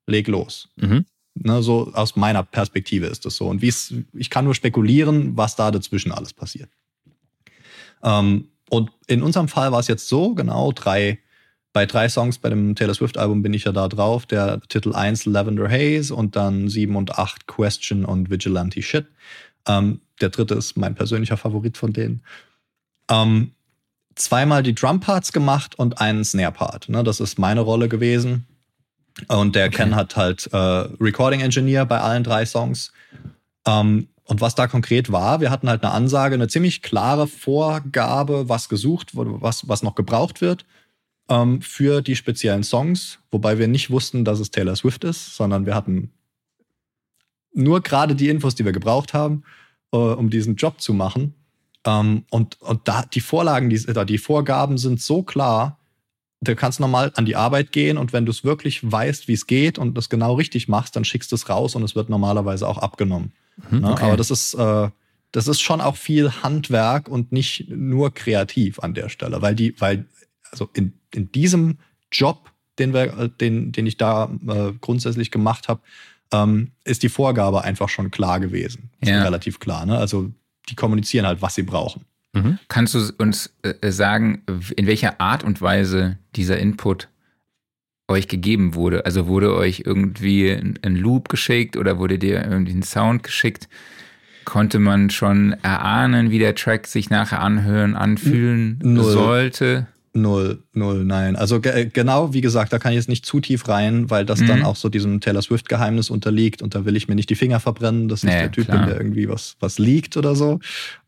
[0.05, 0.69] leg los.
[0.75, 1.05] Mhm.
[1.35, 3.47] Ne, so aus meiner Perspektive ist das so.
[3.47, 6.69] Und ich kann nur spekulieren, was da dazwischen alles passiert.
[8.03, 11.19] Ähm, und in unserem Fall war es jetzt so, genau, drei,
[11.73, 14.25] bei drei Songs bei dem Taylor Swift-Album bin ich ja da drauf.
[14.25, 19.05] Der Titel 1 Lavender Haze und dann 7 und 8 Question und Vigilante Shit.
[19.67, 22.23] Ähm, der dritte ist mein persönlicher Favorit von denen.
[23.11, 23.51] Ähm,
[24.15, 26.87] zweimal die Drum-Parts gemacht und einen Snare-Part.
[26.89, 28.47] Ne, das ist meine Rolle gewesen.
[29.27, 29.77] Und der okay.
[29.77, 32.91] Ken hat halt äh, Recording Engineer bei allen drei Songs.
[33.65, 38.49] Ähm, und was da konkret war, wir hatten halt eine Ansage, eine ziemlich klare Vorgabe,
[38.49, 40.65] was gesucht wurde, was, was noch gebraucht wird
[41.29, 45.65] ähm, für die speziellen Songs, wobei wir nicht wussten, dass es Taylor Swift ist, sondern
[45.65, 46.11] wir hatten
[47.53, 49.43] nur gerade die Infos, die wir gebraucht haben,
[49.91, 51.35] äh, um diesen Job zu machen.
[51.85, 55.79] Ähm, und und da die Vorlagen, die, die Vorgaben sind so klar,
[56.41, 59.47] du kannst normal an die Arbeit gehen und wenn du es wirklich weißt, wie es
[59.47, 62.67] geht und das genau richtig machst, dann schickst du es raus und es wird normalerweise
[62.67, 63.33] auch abgenommen.
[63.69, 63.91] Mhm, ne?
[63.91, 64.05] okay.
[64.05, 64.89] Aber das ist, äh,
[65.31, 69.79] das ist schon auch viel Handwerk und nicht nur kreativ an der Stelle, weil die,
[69.79, 70.05] weil,
[70.51, 71.77] also in, in diesem
[72.11, 75.81] Job, den wir, äh, den, den ich da äh, grundsätzlich gemacht habe,
[76.31, 78.89] ähm, ist die Vorgabe einfach schon klar gewesen.
[79.03, 79.23] Ja.
[79.23, 79.85] Relativ klar.
[79.85, 79.97] Ne?
[79.97, 80.31] Also
[80.69, 82.05] die kommunizieren halt, was sie brauchen.
[82.35, 82.59] Mhm.
[82.67, 84.43] Kannst du uns äh, sagen,
[84.75, 87.07] in welcher Art und Weise dieser Input
[88.07, 89.05] euch gegeben wurde?
[89.05, 93.69] Also wurde euch irgendwie ein Loop geschickt oder wurde dir irgendwie ein Sound geschickt?
[94.43, 99.11] Konnte man schon erahnen, wie der Track sich nachher anhören, anfühlen null.
[99.11, 99.87] sollte?
[100.13, 101.35] Null, null, nein.
[101.35, 104.39] Also ge genau, wie gesagt, da kann ich jetzt nicht zu tief rein, weil das
[104.39, 104.47] mhm.
[104.47, 107.59] dann auch so diesem Taylor Swift-Geheimnis unterliegt und da will ich mir nicht die Finger
[107.59, 108.77] verbrennen, dass ich nee, der Typ klar.
[108.79, 110.59] bin, der irgendwie was, was liegt oder so.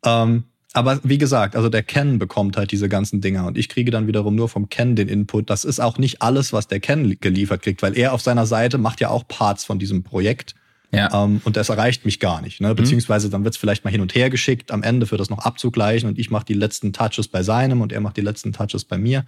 [0.04, 0.44] Ähm,
[0.78, 4.06] aber wie gesagt, also der Ken bekommt halt diese ganzen Dinger und ich kriege dann
[4.06, 5.50] wiederum nur vom Ken den Input.
[5.50, 8.78] Das ist auch nicht alles, was der Ken geliefert kriegt, weil er auf seiner Seite
[8.78, 10.54] macht ja auch Parts von diesem Projekt.
[10.92, 11.24] Ja.
[11.24, 12.62] Ähm, und das erreicht mich gar nicht.
[12.62, 12.70] Ne?
[12.70, 12.76] Mhm.
[12.76, 15.40] Beziehungsweise dann wird es vielleicht mal hin und her geschickt, am Ende für das noch
[15.40, 18.86] abzugleichen und ich mache die letzten Touches bei seinem und er macht die letzten Touches
[18.86, 19.26] bei mir.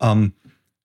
[0.00, 0.32] Ähm,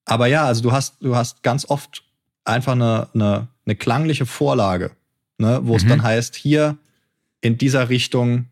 [0.06, 2.04] aber ja, also du hast, du hast ganz oft
[2.46, 4.92] einfach eine, eine, eine klangliche Vorlage,
[5.38, 5.60] ne?
[5.64, 5.78] wo mhm.
[5.78, 6.78] es dann heißt, hier
[7.42, 8.48] in dieser Richtung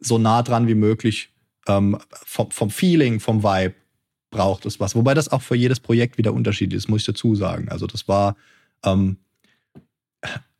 [0.00, 1.30] so nah dran wie möglich
[1.68, 3.74] ähm, vom, vom Feeling, vom Vibe
[4.30, 4.94] braucht es was.
[4.94, 7.68] Wobei das auch für jedes Projekt wieder unterschiedlich ist, muss ich dazu sagen.
[7.68, 8.36] Also das war
[8.84, 9.18] ähm,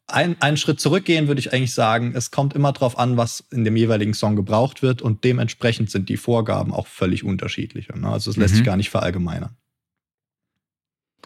[0.08, 3.64] ein, einen Schritt zurückgehen, würde ich eigentlich sagen, es kommt immer darauf an, was in
[3.64, 7.88] dem jeweiligen Song gebraucht wird und dementsprechend sind die Vorgaben auch völlig unterschiedlich.
[7.88, 8.08] Ne?
[8.08, 8.58] Also es lässt mhm.
[8.58, 9.56] sich gar nicht verallgemeinern.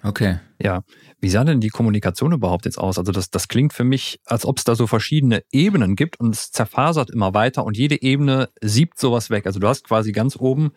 [0.03, 0.39] Okay.
[0.63, 0.83] Ja.
[1.25, 2.99] Wie sah denn die Kommunikation überhaupt jetzt aus?
[2.99, 6.35] Also das, das klingt für mich, als ob es da so verschiedene Ebenen gibt und
[6.35, 9.47] es zerfasert immer weiter und jede Ebene siebt sowas weg.
[9.47, 10.73] Also du hast quasi ganz oben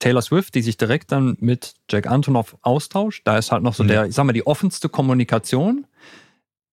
[0.00, 3.22] Taylor Swift, die sich direkt dann mit Jack Antonoff austauscht.
[3.24, 3.88] Da ist halt noch so mhm.
[3.88, 5.86] der, ich sag mal, die offenste Kommunikation.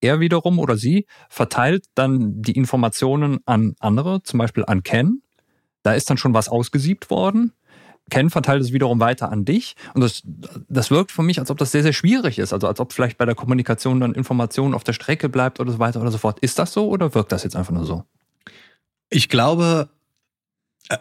[0.00, 5.22] Er wiederum oder sie verteilt dann die Informationen an andere, zum Beispiel an Ken.
[5.84, 7.52] Da ist dann schon was ausgesiebt worden.
[8.12, 9.74] Ken verteilt es wiederum weiter an dich.
[9.94, 10.22] Und das,
[10.68, 12.52] das wirkt für mich, als ob das sehr, sehr schwierig ist.
[12.52, 15.78] Also als ob vielleicht bei der Kommunikation dann Informationen auf der Strecke bleibt oder so
[15.78, 16.38] weiter oder so fort.
[16.40, 18.04] Ist das so oder wirkt das jetzt einfach nur so?
[19.08, 19.88] Ich glaube,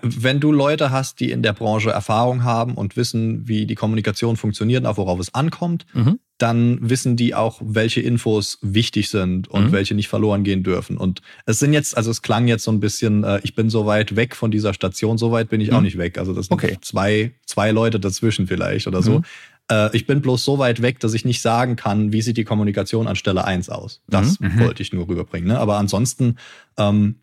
[0.02, 4.38] wenn du Leute hast, die in der Branche Erfahrung haben und wissen, wie die Kommunikation
[4.38, 6.20] funktioniert, auch worauf es ankommt, mhm.
[6.38, 9.72] dann wissen die auch, welche Infos wichtig sind und mhm.
[9.72, 10.98] welche nicht verloren gehen dürfen.
[10.98, 13.86] Und es sind jetzt, also es klang jetzt so ein bisschen, äh, ich bin so
[13.86, 15.78] weit weg von dieser Station, so weit bin ich mhm.
[15.78, 16.18] auch nicht weg.
[16.18, 16.78] Also das sind okay.
[16.82, 19.20] zwei, zwei Leute dazwischen vielleicht oder so.
[19.20, 19.26] Mhm.
[19.70, 22.44] Äh, ich bin bloß so weit weg, dass ich nicht sagen kann, wie sieht die
[22.44, 24.02] Kommunikation an Stelle 1 aus.
[24.08, 24.60] Das mhm.
[24.60, 25.50] wollte ich nur rüberbringen.
[25.50, 25.60] Ne?
[25.60, 26.38] Aber ansonsten
[26.78, 27.16] ähm,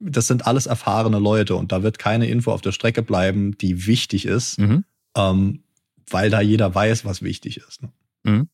[0.00, 3.86] das sind alles erfahrene Leute und da wird keine Info auf der Strecke bleiben, die
[3.86, 4.84] wichtig ist, mhm.
[5.16, 5.62] ähm,
[6.08, 7.82] weil da jeder weiß, was wichtig ist.
[7.82, 7.90] Ne?
[8.24, 8.48] Mhm.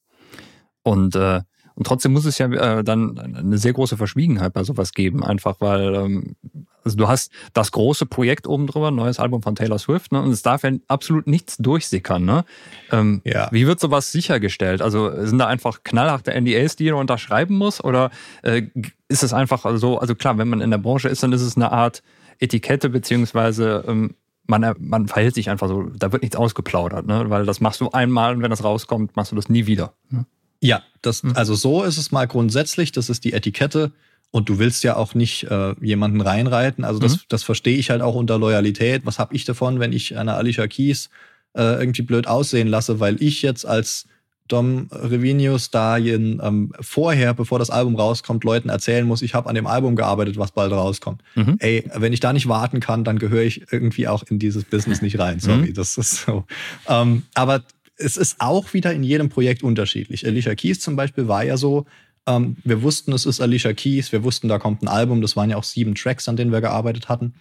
[0.83, 1.43] Und äh,
[1.75, 5.57] und trotzdem muss es ja äh, dann eine sehr große Verschwiegenheit bei sowas geben, einfach
[5.61, 6.37] weil ähm,
[6.85, 10.21] also du hast das große Projekt oben drüber, neues Album von Taylor Swift, ne?
[10.21, 12.45] Und es darf ja absolut nichts durchsickern, ne?
[12.93, 13.49] Ähm, ja.
[13.51, 14.83] Wie wird sowas sichergestellt?
[14.83, 17.83] Also sind da einfach knallharte NDAs, die jeder unterschreiben muss?
[17.83, 18.11] Oder
[18.43, 18.63] äh,
[19.09, 21.57] ist es einfach so, also klar, wenn man in der Branche ist, dann ist es
[21.57, 22.03] eine Art
[22.39, 24.15] Etikette, beziehungsweise ähm,
[24.47, 27.31] man, man verhält sich einfach so, da wird nichts ausgeplaudert, ne?
[27.31, 29.95] Weil das machst du einmal und wenn das rauskommt, machst du das nie wieder.
[30.11, 30.27] Ne?
[30.65, 31.33] Ja, das, hm.
[31.35, 33.93] also so ist es mal grundsätzlich, das ist die Etikette.
[34.31, 36.83] Und du willst ja auch nicht äh, jemanden reinreiten.
[36.83, 37.21] Also das, mhm.
[37.29, 39.07] das verstehe ich halt auch unter Loyalität.
[39.07, 41.09] Was habe ich davon, wenn ich eine Alicia Keys
[41.57, 44.07] äh, irgendwie blöd aussehen lasse, weil ich jetzt als
[44.49, 49.55] Dom Revinius da ähm, vorher, bevor das Album rauskommt, Leuten erzählen muss, ich habe an
[49.55, 51.23] dem Album gearbeitet, was bald rauskommt.
[51.37, 51.57] Mhm.
[51.61, 55.01] Ey, wenn ich da nicht warten kann, dann gehöre ich irgendwie auch in dieses Business
[55.01, 55.39] nicht rein.
[55.39, 55.75] Sorry, mhm.
[55.75, 56.45] das ist so.
[56.89, 57.63] Ähm, aber
[57.97, 60.27] es ist auch wieder in jedem Projekt unterschiedlich.
[60.27, 61.87] Alicia Keys zum Beispiel war ja so,
[62.27, 65.51] ähm, wir wussten, es ist Alicia Keys, wir wussten, da kommt ein Album, das waren
[65.51, 67.35] ja auch sieben Tracks, an denen wir gearbeitet hatten.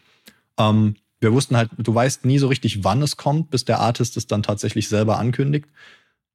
[0.57, 4.17] Ähm, wir wussten halt, du weißt nie so richtig, wann es kommt, bis der Artist
[4.17, 5.69] es dann tatsächlich selber ankündigt.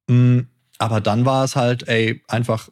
[0.07, 0.47] Mhm,
[0.79, 2.69] aber dann war es halt, ey, einfach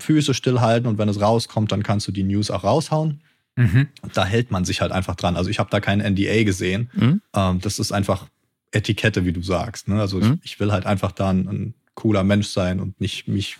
[0.00, 3.22] Füße stillhalten und wenn es rauskommt, dann kannst du die News auch raushauen.
[3.56, 3.88] Mhm.
[4.14, 5.36] Da hält man sich halt einfach dran.
[5.36, 6.90] Also ich habe da keinen NDA gesehen.
[6.94, 7.20] Mhm.
[7.34, 8.28] Ähm, das ist einfach
[8.72, 9.88] Etikette, wie du sagst.
[9.88, 10.00] Ne?
[10.00, 10.40] Also mhm.
[10.42, 13.56] ich, ich, will halt einfach da ein, ein, cooler Mensch sein und nicht mich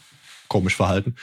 [0.46, 1.16] komisch verhalten.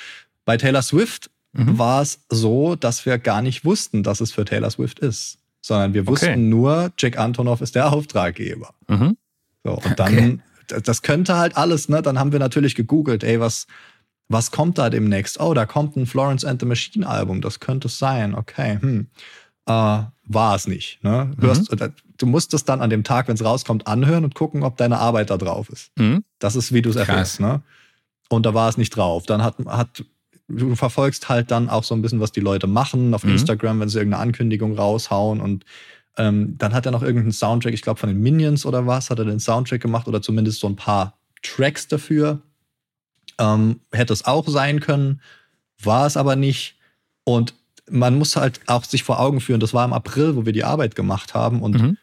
[0.43, 1.77] Bei Taylor Swift mhm.
[1.77, 5.93] war es so, dass wir gar nicht wussten, dass es für Taylor Swift ist, sondern
[5.93, 6.37] wir wussten okay.
[6.37, 8.73] nur, Jack Antonoff ist der Auftraggeber.
[8.89, 9.15] Mhm.
[9.63, 10.81] So, und dann, okay.
[10.83, 12.01] das könnte halt alles, ne?
[12.01, 13.65] Dann haben wir natürlich gegoogelt, ey, was,
[14.27, 15.39] was kommt da demnächst?
[15.39, 19.07] Oh, da kommt ein Florence and the Machine Album, das könnte es sein, okay, hm.
[19.67, 21.03] Äh, war es nicht.
[21.03, 21.31] Ne?
[21.39, 21.93] Hörst, mhm.
[22.17, 24.99] Du musst es dann an dem Tag, wenn es rauskommt, anhören und gucken, ob deine
[24.99, 25.91] Arbeit da drauf ist.
[25.97, 26.23] Mhm.
[26.39, 27.39] Das ist, wie du es erfährst.
[27.39, 27.61] Ne?
[28.29, 29.25] Und da war es nicht drauf.
[29.25, 30.03] Dann hat, hat,
[30.47, 33.31] du verfolgst halt dann auch so ein bisschen, was die Leute machen auf mhm.
[33.31, 35.65] Instagram, wenn sie irgendeine Ankündigung raushauen und
[36.17, 39.19] ähm, dann hat er noch irgendeinen Soundtrack, ich glaube von den Minions oder was, hat
[39.19, 42.41] er den Soundtrack gemacht oder zumindest so ein paar Tracks dafür.
[43.37, 45.21] Ähm, hätte es auch sein können,
[45.83, 46.77] war es aber nicht.
[47.25, 47.53] Und
[47.89, 50.63] man muss halt auch sich vor Augen führen, das war im April, wo wir die
[50.63, 51.97] Arbeit gemacht haben und mhm.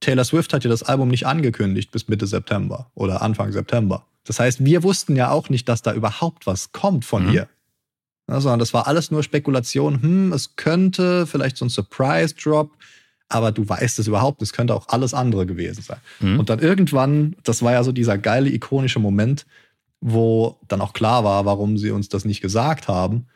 [0.00, 4.04] Taylor Swift hat ja das Album nicht angekündigt bis Mitte September oder Anfang September.
[4.24, 7.32] Das heißt, wir wussten ja auch nicht, dass da überhaupt was kommt von mhm.
[7.32, 7.48] ihr.
[8.28, 10.02] Ja, sondern das war alles nur Spekulation.
[10.02, 12.70] Hm, es könnte vielleicht so ein Surprise-Drop,
[13.28, 15.98] aber du weißt es überhaupt, es könnte auch alles andere gewesen sein.
[16.20, 16.38] Mhm.
[16.38, 19.46] Und dann irgendwann, das war ja so dieser geile, ikonische Moment,
[20.00, 23.26] wo dann auch klar war, warum sie uns das nicht gesagt haben.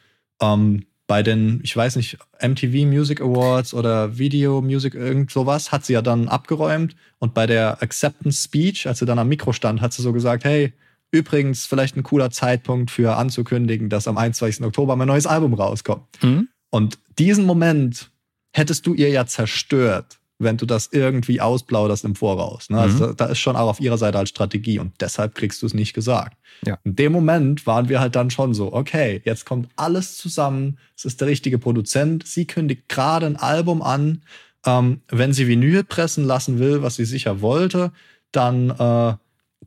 [0.41, 5.85] Ähm, bei den, ich weiß nicht, MTV Music Awards oder Video Music, irgend sowas, hat
[5.85, 6.97] sie ja dann abgeräumt.
[7.19, 10.45] Und bei der Acceptance Speech, als sie dann am Mikro stand, hat sie so gesagt,
[10.45, 10.73] hey,
[11.11, 14.65] übrigens, vielleicht ein cooler Zeitpunkt für anzukündigen, dass am 21.
[14.65, 16.07] Oktober mein neues Album rauskommt.
[16.23, 16.49] Mhm.
[16.71, 18.11] Und diesen Moment
[18.55, 22.71] hättest du ihr ja zerstört, wenn du das irgendwie ausplauderst im Voraus.
[22.71, 22.79] Ne?
[22.79, 23.17] Also mhm.
[23.17, 25.75] Da, da ist schon auch auf ihrer Seite als Strategie und deshalb kriegst du es
[25.75, 26.37] nicht gesagt.
[26.67, 26.79] Ja.
[26.85, 31.05] In dem Moment waren wir halt dann schon so, okay, jetzt kommt alles zusammen, es
[31.05, 34.23] ist der richtige Produzent, sie kündigt gerade ein Album an
[34.65, 37.91] Ähm, wenn sie Vinyl pressen lassen will, was sie sicher wollte,
[38.31, 39.15] dann äh,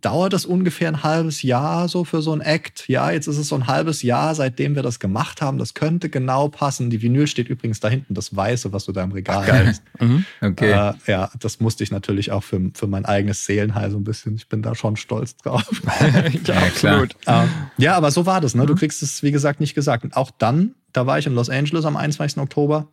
[0.01, 2.87] dauert es ungefähr ein halbes Jahr so für so ein Act.
[2.87, 5.57] Ja, jetzt ist es so ein halbes Jahr, seitdem wir das gemacht haben.
[5.57, 6.89] Das könnte genau passen.
[6.89, 9.83] Die Vinyl steht übrigens da hinten, das Weiße, was du da im Regal hast.
[9.99, 10.25] mhm.
[10.41, 10.71] Okay.
[10.71, 14.35] Äh, ja, das musste ich natürlich auch für, für mein eigenes Seelenheil so ein bisschen.
[14.35, 15.65] Ich bin da schon stolz drauf.
[16.45, 17.15] ja, absolut.
[17.27, 18.55] Ähm, ja, aber so war das.
[18.55, 18.65] Ne?
[18.65, 18.77] Du mhm.
[18.77, 20.03] kriegst es, wie gesagt, nicht gesagt.
[20.03, 22.37] Und auch dann, da war ich in Los Angeles am 21.
[22.37, 22.87] Oktober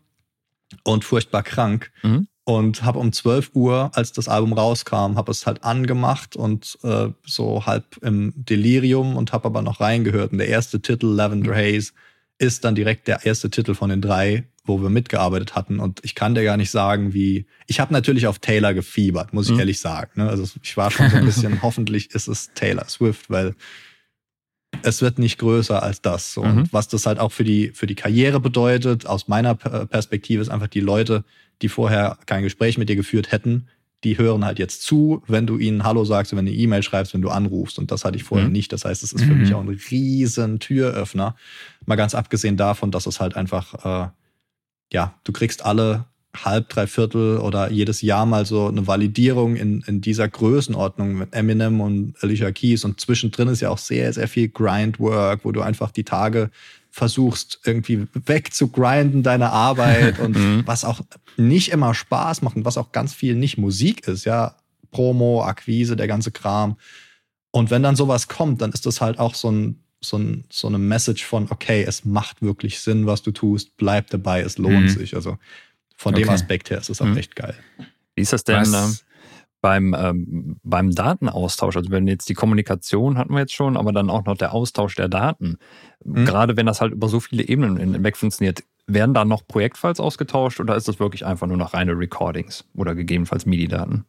[0.84, 1.90] und furchtbar krank.
[2.02, 6.78] Mhm und habe um 12 Uhr, als das Album rauskam, habe es halt angemacht und
[6.82, 10.32] äh, so halb im Delirium und habe aber noch reingehört.
[10.32, 11.92] Und der erste Titel, Lavender Haze,
[12.38, 15.78] ist dann direkt der erste Titel von den drei, wo wir mitgearbeitet hatten.
[15.78, 17.46] Und ich kann dir gar nicht sagen, wie.
[17.68, 19.60] Ich habe natürlich auf Taylor gefiebert, muss ich mhm.
[19.60, 20.10] ehrlich sagen.
[20.16, 20.28] Ne?
[20.28, 23.54] Also ich war schon so ein bisschen, hoffentlich ist es Taylor Swift, weil
[24.82, 26.32] es wird nicht größer als das.
[26.32, 26.42] So.
[26.42, 26.58] Mhm.
[26.58, 30.48] Und was das halt auch für die, für die Karriere bedeutet, aus meiner Perspektive, ist
[30.48, 31.24] einfach die Leute,
[31.62, 33.68] die vorher kein Gespräch mit dir geführt hätten,
[34.04, 37.14] die hören halt jetzt zu, wenn du ihnen Hallo sagst, wenn du eine E-Mail schreibst,
[37.14, 37.78] wenn du anrufst.
[37.78, 38.52] Und das hatte ich vorher mhm.
[38.52, 38.72] nicht.
[38.72, 39.40] Das heißt, es ist für mhm.
[39.40, 41.36] mich auch ein riesen Türöffner.
[41.86, 44.08] Mal ganz abgesehen davon, dass es halt einfach, äh,
[44.92, 49.82] ja, du kriegst alle halb, drei Viertel oder jedes Jahr mal so eine Validierung in,
[49.82, 52.84] in dieser Größenordnung mit Eminem und Alicia Keys.
[52.84, 56.50] Und zwischendrin ist ja auch sehr, sehr viel Grindwork, wo du einfach die Tage
[56.92, 60.62] versuchst, irgendwie wegzugrinden, deine Arbeit und mhm.
[60.66, 61.00] was auch
[61.38, 64.56] nicht immer Spaß macht und was auch ganz viel nicht Musik ist, ja.
[64.90, 66.76] Promo, Akquise, der ganze Kram.
[67.50, 70.68] Und wenn dann sowas kommt, dann ist das halt auch so ein, so, ein, so
[70.68, 74.82] eine Message von, okay, es macht wirklich Sinn, was du tust, bleib dabei, es lohnt
[74.82, 74.88] mhm.
[74.90, 75.14] sich.
[75.14, 75.38] Also
[75.96, 76.24] von okay.
[76.24, 77.16] dem Aspekt her ist es auch mhm.
[77.16, 77.54] echt geil.
[78.14, 78.70] Wie ist das denn?
[78.70, 79.04] Was,
[79.62, 84.10] beim, ähm, beim Datenaustausch, also wenn jetzt die Kommunikation hatten wir jetzt schon, aber dann
[84.10, 85.56] auch noch der Austausch der Daten,
[86.04, 86.26] mhm.
[86.26, 90.60] gerade wenn das halt über so viele Ebenen hinweg funktioniert, werden da noch Projektfiles ausgetauscht
[90.60, 94.04] oder ist das wirklich einfach nur noch reine Recordings oder gegebenenfalls MIDI-Daten?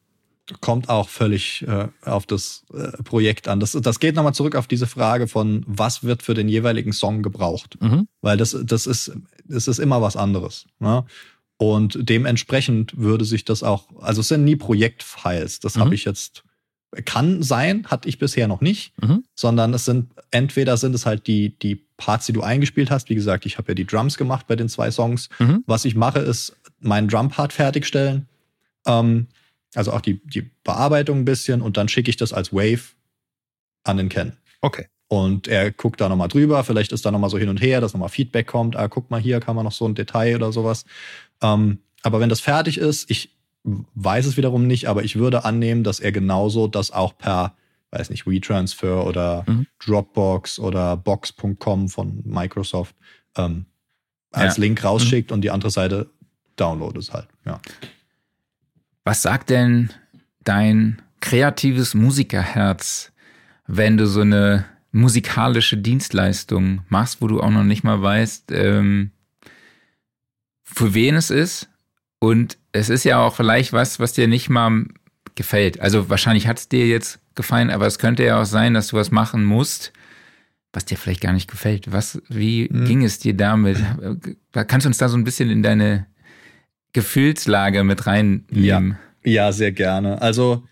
[0.60, 3.62] Kommt auch völlig äh, auf das äh, Projekt an.
[3.62, 7.22] Das, das geht nochmal zurück auf diese Frage von, was wird für den jeweiligen Song
[7.22, 7.78] gebraucht?
[7.80, 8.08] Mhm.
[8.22, 10.66] Weil das, das, ist, das ist immer was anderes.
[10.80, 11.06] Ne?
[11.58, 15.60] Und dementsprechend würde sich das auch, also es sind nie Projektfiles.
[15.60, 15.82] Das mhm.
[15.82, 16.44] habe ich jetzt,
[17.06, 19.24] kann sein, hatte ich bisher noch nicht, mhm.
[19.36, 23.10] sondern es sind, entweder sind es halt die, die Parts, die du eingespielt hast.
[23.10, 25.30] Wie gesagt, ich habe ja die Drums gemacht bei den zwei Songs.
[25.40, 25.64] Mhm.
[25.66, 28.28] Was ich mache, ist meinen Drum-Part fertigstellen.
[28.86, 29.28] Ähm,
[29.76, 32.94] also auch die, die Bearbeitung ein bisschen und dann schicke ich das als Wave
[33.84, 34.34] an den Ken.
[34.62, 34.88] Okay.
[35.14, 37.94] Und er guckt da nochmal drüber, vielleicht ist da nochmal so hin und her, dass
[37.94, 40.86] nochmal Feedback kommt, ah, guck mal hier, kann man noch so ein Detail oder sowas.
[41.44, 43.30] Ähm, aber wenn das fertig ist, ich
[43.64, 47.54] weiß es wiederum nicht, aber ich würde annehmen, dass er genauso das auch per,
[47.92, 49.68] weiß nicht, WeTransfer oder mhm.
[49.86, 52.96] Dropbox oder Box.com von Microsoft
[53.38, 53.68] ähm,
[54.32, 54.62] als ja.
[54.62, 55.36] Link rausschickt mhm.
[55.36, 56.10] und die andere Seite
[56.56, 57.28] downloadet halt.
[57.46, 57.62] Ja.
[59.04, 59.92] Was sagt denn
[60.44, 63.12] dein kreatives Musikerherz,
[63.68, 69.12] wenn du so eine musikalische Dienstleistung machst, wo du auch noch nicht mal weißt, ähm,
[70.64, 71.68] für wen es ist.
[72.20, 74.86] Und es ist ja auch vielleicht was, was dir nicht mal
[75.36, 75.82] gefällt.
[75.82, 78.98] Also wahrscheinlich hat es dir jetzt gefallen, aber es könnte ja auch sein, dass du
[78.98, 79.92] was machen musst,
[80.72, 81.92] was dir vielleicht gar nicht gefällt.
[81.92, 82.86] Was, wie hm.
[82.86, 83.84] ging es dir damit?
[84.54, 86.06] Kannst du uns da so ein bisschen in deine
[86.94, 88.98] Gefühlslage mit reinnehmen?
[89.24, 90.22] Ja, ja sehr gerne.
[90.22, 90.64] Also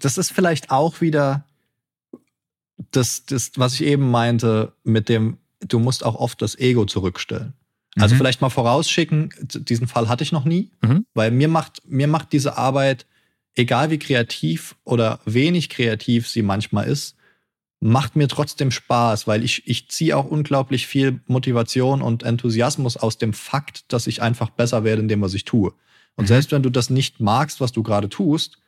[0.00, 1.46] das ist vielleicht auch wieder
[2.90, 7.54] das, das, was ich eben meinte, mit dem, du musst auch oft das Ego zurückstellen.
[7.96, 8.18] Also mhm.
[8.18, 11.06] vielleicht mal vorausschicken, diesen Fall hatte ich noch nie, mhm.
[11.14, 13.06] weil mir macht, mir macht diese Arbeit,
[13.54, 17.16] egal wie kreativ oder wenig kreativ sie manchmal ist,
[17.80, 23.18] macht mir trotzdem Spaß, weil ich, ich ziehe auch unglaublich viel Motivation und Enthusiasmus aus
[23.18, 25.72] dem Fakt, dass ich einfach besser werde in dem, was ich tue.
[26.16, 26.28] Und mhm.
[26.28, 28.58] selbst wenn du das nicht magst, was du gerade tust,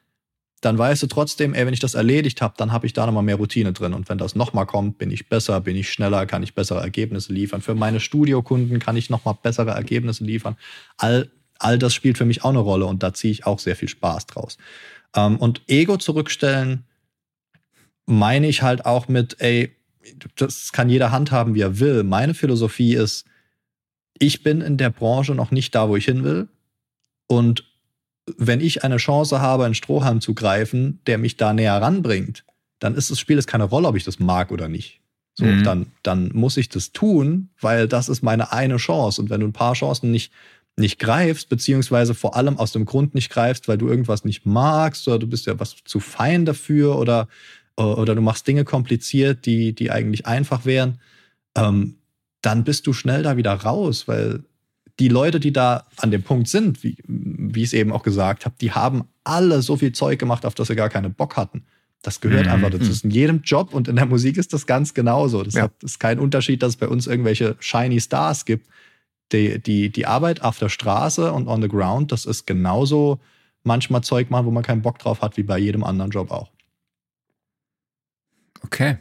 [0.60, 3.22] dann weißt du trotzdem, ey, wenn ich das erledigt habe, dann habe ich da nochmal
[3.22, 3.92] mehr Routine drin.
[3.92, 7.32] Und wenn das nochmal kommt, bin ich besser, bin ich schneller, kann ich bessere Ergebnisse
[7.32, 7.60] liefern.
[7.60, 10.56] Für meine Studiokunden kann ich nochmal bessere Ergebnisse liefern.
[10.96, 13.76] All, all das spielt für mich auch eine Rolle und da ziehe ich auch sehr
[13.76, 14.56] viel Spaß draus.
[15.14, 16.84] Ähm, und Ego zurückstellen
[18.06, 19.76] meine ich halt auch mit, ey,
[20.36, 22.04] das kann jeder handhaben, wie er will.
[22.04, 23.26] Meine Philosophie ist,
[24.18, 26.48] ich bin in der Branche noch nicht da, wo ich hin will.
[27.26, 27.64] Und
[28.36, 32.44] wenn ich eine Chance habe, einen Strohhalm zu greifen, der mich da näher ranbringt,
[32.78, 35.00] dann ist das Spiel es keine Rolle, ob ich das mag oder nicht.
[35.34, 35.64] So, mhm.
[35.64, 39.20] dann, dann muss ich das tun, weil das ist meine eine Chance.
[39.20, 40.32] Und wenn du ein paar Chancen nicht,
[40.76, 45.06] nicht greifst, beziehungsweise vor allem aus dem Grund nicht greifst, weil du irgendwas nicht magst
[45.08, 47.28] oder du bist ja was zu fein dafür oder,
[47.76, 51.00] oder du machst Dinge kompliziert, die, die eigentlich einfach wären,
[51.56, 51.96] ähm,
[52.42, 54.44] dann bist du schnell da wieder raus, weil
[54.98, 58.46] die Leute, die da an dem Punkt sind, wie, wie ich es eben auch gesagt
[58.46, 61.64] habe, die haben alle so viel Zeug gemacht, auf das sie gar keinen Bock hatten.
[62.02, 62.52] Das gehört mhm.
[62.52, 62.84] einfach dazu.
[62.84, 65.42] Das ist in jedem Job und in der Musik ist das ganz genauso.
[65.42, 65.68] Das ja.
[65.82, 68.68] ist kein Unterschied, dass es bei uns irgendwelche shiny Stars gibt.
[69.32, 73.18] Die, die, die Arbeit auf der Straße und on the ground, das ist genauso
[73.64, 76.52] manchmal Zeug machen, wo man keinen Bock drauf hat, wie bei jedem anderen Job auch.
[78.62, 78.98] Okay.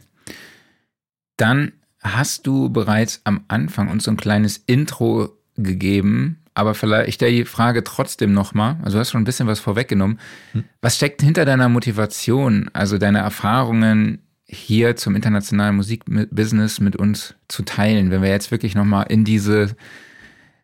[1.36, 7.14] Dann hast du bereits am Anfang uns so ein kleines Intro gegeben, aber vielleicht ich
[7.16, 10.18] stelle die Frage trotzdem nochmal, also du hast schon ein bisschen was vorweggenommen.
[10.52, 10.64] Hm.
[10.80, 17.62] Was steckt hinter deiner Motivation, also deine Erfahrungen hier zum internationalen Musikbusiness mit uns zu
[17.62, 19.74] teilen, wenn wir jetzt wirklich nochmal in dieses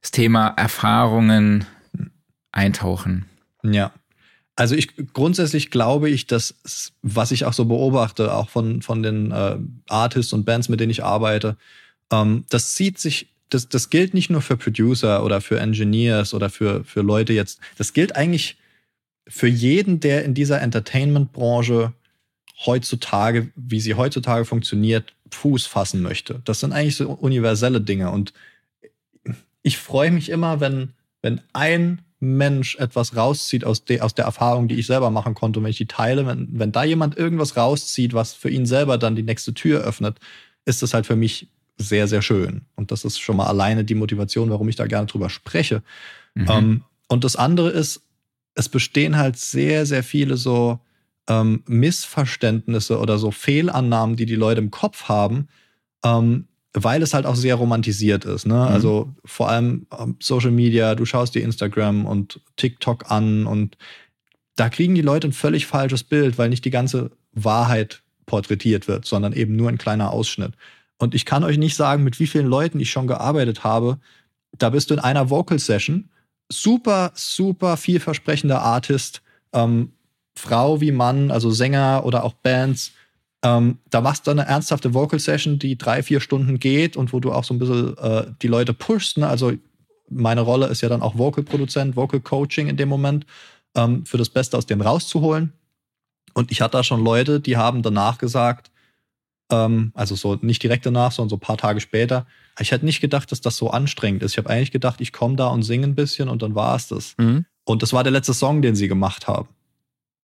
[0.02, 1.66] Thema Erfahrungen
[2.52, 3.26] eintauchen?
[3.62, 3.92] Ja.
[4.54, 6.54] Also ich grundsätzlich glaube ich, dass
[7.02, 10.90] was ich auch so beobachte, auch von, von den äh, Artists und Bands, mit denen
[10.90, 11.56] ich arbeite,
[12.12, 16.50] ähm, das zieht sich, das, das gilt nicht nur für Producer oder für Engineers oder
[16.50, 18.56] für, für Leute jetzt, das gilt eigentlich
[19.28, 21.92] für jeden, der in dieser Entertainment-Branche
[22.66, 26.40] heutzutage, wie sie heutzutage funktioniert, Fuß fassen möchte.
[26.44, 28.10] Das sind eigentlich so universelle Dinge.
[28.10, 28.32] Und
[29.62, 30.92] ich freue mich immer, wenn,
[31.22, 35.62] wenn ein Mensch etwas rauszieht aus, de, aus der Erfahrung, die ich selber machen konnte,
[35.62, 39.16] wenn ich die teile, wenn, wenn da jemand irgendwas rauszieht, was für ihn selber dann
[39.16, 40.18] die nächste Tür öffnet,
[40.64, 41.48] ist das halt für mich
[41.78, 42.62] sehr, sehr schön.
[42.76, 45.82] Und das ist schon mal alleine die Motivation, warum ich da gerne drüber spreche.
[46.34, 46.46] Mhm.
[46.48, 48.02] Ähm, und das andere ist,
[48.54, 50.80] es bestehen halt sehr, sehr viele so
[51.28, 55.48] ähm, Missverständnisse oder so Fehlannahmen, die die Leute im Kopf haben,
[56.04, 58.46] ähm, weil es halt auch sehr romantisiert ist.
[58.46, 58.54] Ne?
[58.54, 58.60] Mhm.
[58.60, 63.76] Also vor allem ähm, Social Media, du schaust dir Instagram und TikTok an und
[64.56, 69.04] da kriegen die Leute ein völlig falsches Bild, weil nicht die ganze Wahrheit porträtiert wird,
[69.06, 70.52] sondern eben nur ein kleiner Ausschnitt.
[71.02, 73.98] Und ich kann euch nicht sagen, mit wie vielen Leuten ich schon gearbeitet habe.
[74.56, 76.10] Da bist du in einer Vocal Session,
[76.48, 79.22] super, super vielversprechender Artist,
[79.52, 79.92] ähm,
[80.36, 82.92] Frau wie Mann, also Sänger oder auch Bands
[83.42, 87.18] ähm, da machst du eine ernsthafte Vocal Session, die drei, vier Stunden geht und wo
[87.18, 89.18] du auch so ein bisschen äh, die Leute pushst.
[89.18, 89.26] Ne?
[89.26, 89.52] Also
[90.08, 93.26] meine Rolle ist ja dann auch Vocal-Produzent, Vocal Coaching in dem Moment,
[93.74, 95.52] ähm, für das Beste aus dem rauszuholen.
[96.34, 98.70] Und ich hatte da schon Leute, die haben danach gesagt,
[99.52, 102.26] ähm, also so nicht direkt danach, sondern so ein paar Tage später,
[102.58, 104.32] ich hätte nicht gedacht, dass das so anstrengend ist.
[104.32, 106.88] Ich habe eigentlich gedacht, ich komme da und singe ein bisschen und dann war es
[106.88, 107.14] das.
[107.18, 107.44] Mhm.
[107.64, 109.48] Und das war der letzte Song, den sie gemacht haben.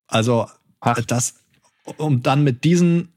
[0.09, 0.47] Also
[0.81, 1.01] Ach.
[1.05, 1.35] das
[1.97, 3.13] um dann mit diesen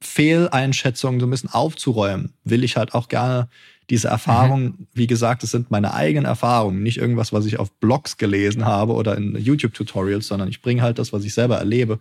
[0.00, 3.48] Fehleinschätzungen so ein bisschen aufzuräumen, will ich halt auch gerne
[3.90, 4.86] diese Erfahrungen, mhm.
[4.94, 8.94] wie gesagt, das sind meine eigenen Erfahrungen, nicht irgendwas, was ich auf Blogs gelesen habe
[8.94, 12.00] oder in YouTube-Tutorials, sondern ich bringe halt das, was ich selber erlebe.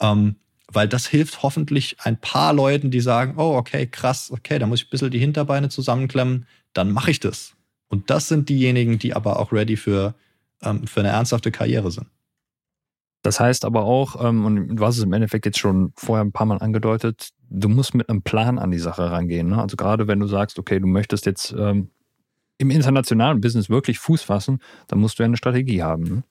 [0.00, 0.36] Ähm,
[0.72, 4.80] weil das hilft hoffentlich ein paar Leuten, die sagen, oh, okay, krass, okay, da muss
[4.80, 7.54] ich ein bisschen die Hinterbeine zusammenklemmen, dann mache ich das.
[7.88, 10.14] Und das sind diejenigen, die aber auch ready für,
[10.62, 12.06] ähm, für eine ernsthafte Karriere sind.
[13.22, 16.32] Das heißt aber auch, ähm, und du hast es im Endeffekt jetzt schon vorher ein
[16.32, 19.48] paar Mal angedeutet, du musst mit einem Plan an die Sache rangehen.
[19.48, 19.60] Ne?
[19.60, 21.90] Also gerade wenn du sagst, okay, du möchtest jetzt ähm,
[22.56, 26.24] im internationalen Business wirklich Fuß fassen, dann musst du ja eine Strategie haben.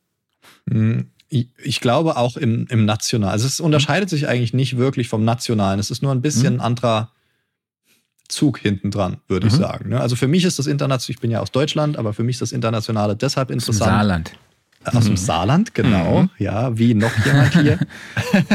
[0.67, 1.05] Ne?
[1.29, 3.31] Ich, glaube auch im, im Nationalen.
[3.31, 5.79] Also es unterscheidet sich eigentlich nicht wirklich vom Nationalen.
[5.79, 6.59] Es ist nur ein bisschen mhm.
[6.59, 7.11] ein anderer
[8.27, 9.53] Zug hinten dran, würde mhm.
[9.53, 9.89] ich sagen.
[9.89, 9.99] Ne?
[9.99, 12.41] Also für mich ist das international, ich bin ja aus Deutschland, aber für mich ist
[12.41, 13.89] das Internationale deshalb interessant.
[13.89, 14.31] Saarland.
[14.85, 15.17] Aus dem mhm.
[15.17, 16.23] Saarland, genau.
[16.23, 16.29] Mhm.
[16.37, 17.79] Ja, wie noch jemand hier.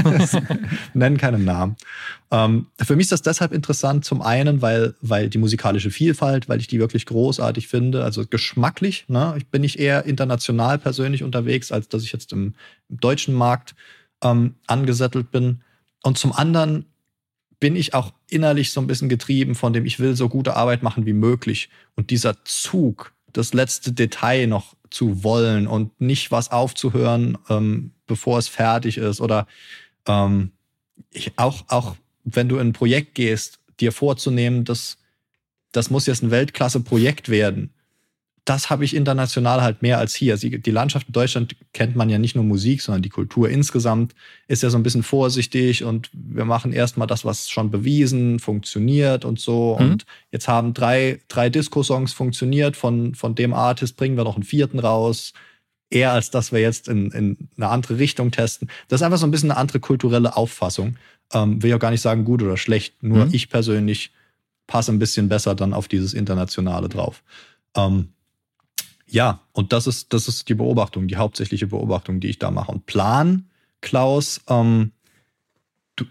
[0.94, 1.76] Nennen keinen Namen.
[2.30, 6.60] Ähm, für mich ist das deshalb interessant, zum einen, weil, weil die musikalische Vielfalt, weil
[6.60, 9.04] ich die wirklich großartig finde, also geschmacklich.
[9.08, 9.34] Ne?
[9.36, 12.54] Ich bin nicht eher international persönlich unterwegs, als dass ich jetzt im,
[12.88, 13.74] im deutschen Markt
[14.22, 15.60] ähm, angesettelt bin.
[16.02, 16.86] Und zum anderen
[17.60, 20.82] bin ich auch innerlich so ein bisschen getrieben von dem, ich will so gute Arbeit
[20.82, 21.68] machen wie möglich.
[21.96, 28.38] Und dieser Zug, das letzte Detail noch zu wollen und nicht was aufzuhören, ähm, bevor
[28.38, 29.20] es fertig ist.
[29.20, 29.48] Oder
[30.06, 30.52] ähm,
[31.10, 34.98] ich, auch, auch wenn du in ein Projekt gehst, dir vorzunehmen, dass
[35.72, 37.73] das muss jetzt ein Weltklasse-Projekt werden
[38.44, 40.36] das habe ich international halt mehr als hier.
[40.36, 44.14] Die Landschaft in Deutschland kennt man ja nicht nur Musik, sondern die Kultur insgesamt
[44.48, 49.24] ist ja so ein bisschen vorsichtig und wir machen erstmal das, was schon bewiesen, funktioniert
[49.24, 49.78] und so.
[49.80, 49.86] Mhm.
[49.86, 54.44] Und jetzt haben drei, drei Disco-Songs funktioniert, von, von dem Artist bringen wir noch einen
[54.44, 55.32] vierten raus.
[55.88, 58.68] Eher als dass wir jetzt in, in eine andere Richtung testen.
[58.88, 60.96] Das ist einfach so ein bisschen eine andere kulturelle Auffassung.
[61.32, 63.02] Ähm, will ich auch gar nicht sagen, gut oder schlecht.
[63.02, 63.30] Nur mhm.
[63.32, 64.12] ich persönlich
[64.66, 67.22] passe ein bisschen besser dann auf dieses Internationale drauf.
[67.76, 68.13] Ähm,
[69.06, 72.72] ja, und das ist, das ist die Beobachtung, die hauptsächliche Beobachtung, die ich da mache.
[72.72, 73.48] Und Plan,
[73.80, 74.92] Klaus, ähm,
[75.96, 76.04] du,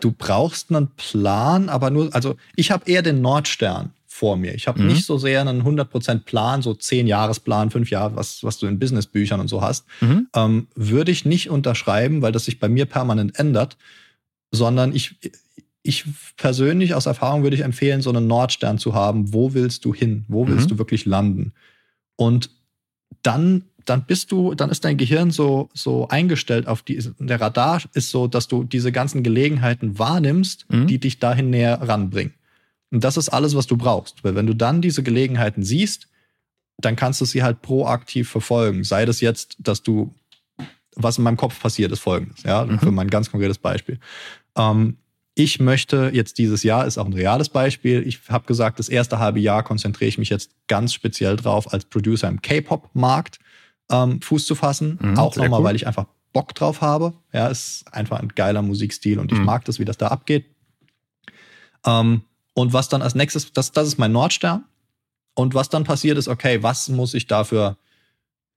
[0.00, 4.54] du brauchst einen Plan, aber nur, also ich habe eher den Nordstern vor mir.
[4.54, 4.88] Ich habe mhm.
[4.88, 9.40] nicht so sehr einen 100% Plan, so 10-Jahres-Plan, 5 Jahre, was, was du in Businessbüchern
[9.40, 9.86] und so hast.
[10.00, 10.28] Mhm.
[10.34, 13.76] Ähm, würde ich nicht unterschreiben, weil das sich bei mir permanent ändert,
[14.50, 15.16] sondern ich,
[15.82, 16.04] ich
[16.36, 19.32] persönlich aus Erfahrung würde ich empfehlen, so einen Nordstern zu haben.
[19.32, 20.26] Wo willst du hin?
[20.28, 20.70] Wo willst mhm.
[20.70, 21.54] du wirklich landen?
[22.20, 22.50] Und
[23.22, 27.80] dann, dann bist du, dann ist dein Gehirn so, so eingestellt auf die, der Radar
[27.94, 30.86] ist so, dass du diese ganzen Gelegenheiten wahrnimmst, mhm.
[30.86, 32.34] die dich dahin näher ranbringen.
[32.90, 34.22] Und das ist alles, was du brauchst.
[34.22, 36.08] Weil wenn du dann diese Gelegenheiten siehst,
[36.76, 38.84] dann kannst du sie halt proaktiv verfolgen.
[38.84, 40.14] Sei das jetzt, dass du,
[40.96, 42.80] was in meinem Kopf passiert, ist folgendes, ja, mhm.
[42.80, 43.98] für mein ganz konkretes Beispiel.
[44.58, 44.98] Ähm,
[45.34, 49.18] ich möchte jetzt dieses Jahr, ist auch ein reales Beispiel, ich habe gesagt, das erste
[49.18, 53.38] halbe Jahr konzentriere ich mich jetzt ganz speziell drauf, als Producer im K-Pop-Markt
[53.90, 54.98] ähm, Fuß zu fassen.
[55.00, 55.66] Mhm, auch nochmal, cool.
[55.66, 57.12] weil ich einfach Bock drauf habe.
[57.32, 59.44] Ja, ist einfach ein geiler Musikstil und ich mhm.
[59.44, 60.46] mag das, wie das da abgeht.
[61.86, 62.22] Ähm,
[62.54, 64.64] und was dann als nächstes, das, das ist mein Nordstern.
[65.34, 67.78] Und was dann passiert ist, okay, was muss ich dafür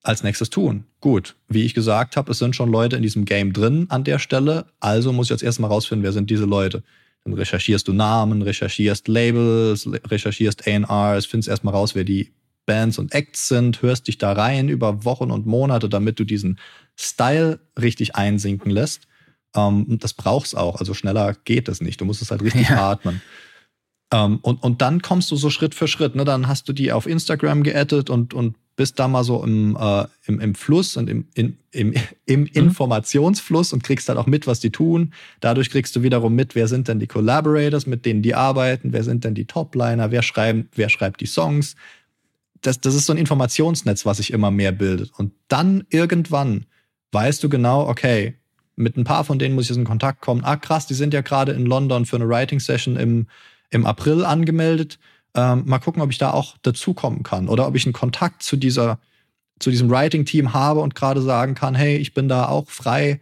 [0.04, 0.84] als nächstes tun?
[1.00, 4.20] Gut, wie ich gesagt habe, es sind schon Leute in diesem Game drin an der
[4.20, 6.84] Stelle, also muss ich jetzt erstmal rausfinden, wer sind diese Leute.
[7.24, 12.34] Dann recherchierst du Namen, recherchierst Labels, recherchierst ARs, findest erstmal raus, wer die
[12.66, 16.60] Bands und Acts sind, hörst dich da rein über Wochen und Monate, damit du diesen
[16.98, 19.08] Style richtig einsinken lässt.
[19.56, 22.02] Ähm, das brauchst auch, also schneller geht es nicht.
[22.02, 22.92] Du musst es halt richtig ja.
[22.92, 23.22] atmen.
[24.14, 26.16] Ähm, und, und dann kommst du so Schritt für Schritt.
[26.16, 26.24] Ne?
[26.24, 30.06] Dann hast du die auf Instagram geaddet und, und bist da mal so im, äh,
[30.26, 31.94] im, im Fluss und im, in, im,
[32.26, 32.46] im mhm.
[32.48, 35.14] Informationsfluss und kriegst dann auch mit, was die tun.
[35.40, 39.04] Dadurch kriegst du wiederum mit, wer sind denn die Collaborators, mit denen die arbeiten, wer
[39.04, 41.76] sind denn die Topliner, wer schreibt, wer schreibt die Songs.
[42.62, 45.12] Das, das ist so ein Informationsnetz, was sich immer mehr bildet.
[45.18, 46.66] Und dann irgendwann
[47.12, 48.36] weißt du genau, okay,
[48.76, 50.44] mit ein paar von denen muss ich jetzt in Kontakt kommen.
[50.44, 53.28] Ah, krass, die sind ja gerade in London für eine Writing Session im,
[53.70, 54.98] im April angemeldet.
[55.36, 58.56] Ähm, mal gucken, ob ich da auch dazukommen kann oder ob ich einen Kontakt zu
[58.56, 59.00] dieser,
[59.60, 63.20] zu diesem Writing-Team habe und gerade sagen kann, hey, ich bin da auch frei.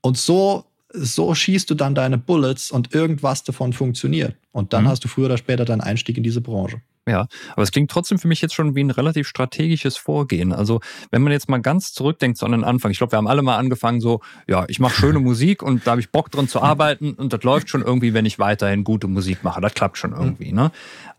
[0.00, 4.36] Und so, so schießt du dann deine Bullets und irgendwas davon funktioniert.
[4.52, 4.88] Und dann mhm.
[4.88, 6.80] hast du früher oder später deinen Einstieg in diese Branche.
[7.08, 10.52] Ja, aber es klingt trotzdem für mich jetzt schon wie ein relativ strategisches Vorgehen.
[10.52, 13.26] Also wenn man jetzt mal ganz zurückdenkt so an den Anfang, ich glaube, wir haben
[13.26, 16.48] alle mal angefangen so, ja, ich mache schöne Musik und da habe ich Bock drin
[16.48, 19.60] zu arbeiten und das läuft schon irgendwie, wenn ich weiterhin gute Musik mache.
[19.62, 20.52] Das klappt schon irgendwie.
[20.52, 20.70] Ne?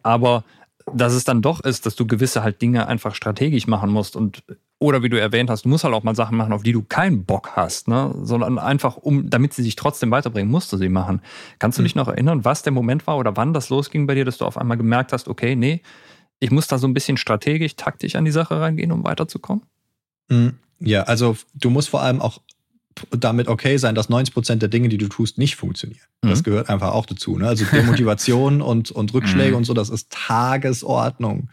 [0.03, 0.43] Aber
[0.93, 4.43] dass es dann doch ist, dass du gewisse halt Dinge einfach strategisch machen musst und
[4.79, 6.81] oder wie du erwähnt hast, du musst halt auch mal Sachen machen, auf die du
[6.81, 8.15] keinen Bock hast, ne?
[8.23, 11.21] sondern einfach, um, damit sie sich trotzdem weiterbringen, musst du sie machen.
[11.59, 14.23] Kannst du dich noch erinnern, was der Moment war oder wann das losging bei dir,
[14.23, 15.81] dass du auf einmal gemerkt hast, okay, nee,
[16.39, 19.63] ich muss da so ein bisschen strategisch, taktisch an die Sache reingehen, um weiterzukommen?
[20.29, 22.39] Hm, ja, also du musst vor allem auch
[23.11, 26.01] damit okay sein, dass 90 Prozent der Dinge, die du tust, nicht funktionieren.
[26.21, 26.29] Mhm.
[26.29, 27.37] Das gehört einfach auch dazu.
[27.37, 27.47] Ne?
[27.47, 29.57] Also Demotivation und, und Rückschläge mhm.
[29.57, 31.49] und so, das ist Tagesordnung.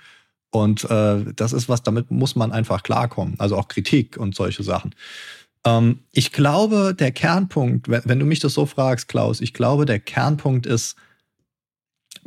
[0.50, 3.34] Und äh, das ist was, damit muss man einfach klarkommen.
[3.38, 4.94] Also auch Kritik und solche Sachen.
[5.64, 9.84] Ähm, ich glaube, der Kernpunkt, wenn, wenn, du mich das so fragst, Klaus, ich glaube,
[9.84, 10.96] der Kernpunkt ist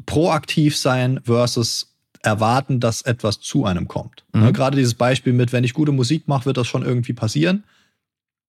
[0.05, 4.25] proaktiv sein versus erwarten, dass etwas zu einem kommt.
[4.33, 4.45] Ne, mhm.
[4.47, 7.63] Ne, Gerade dieses Beispiel mit, wenn ich gute Musik mache, wird das schon irgendwie passieren.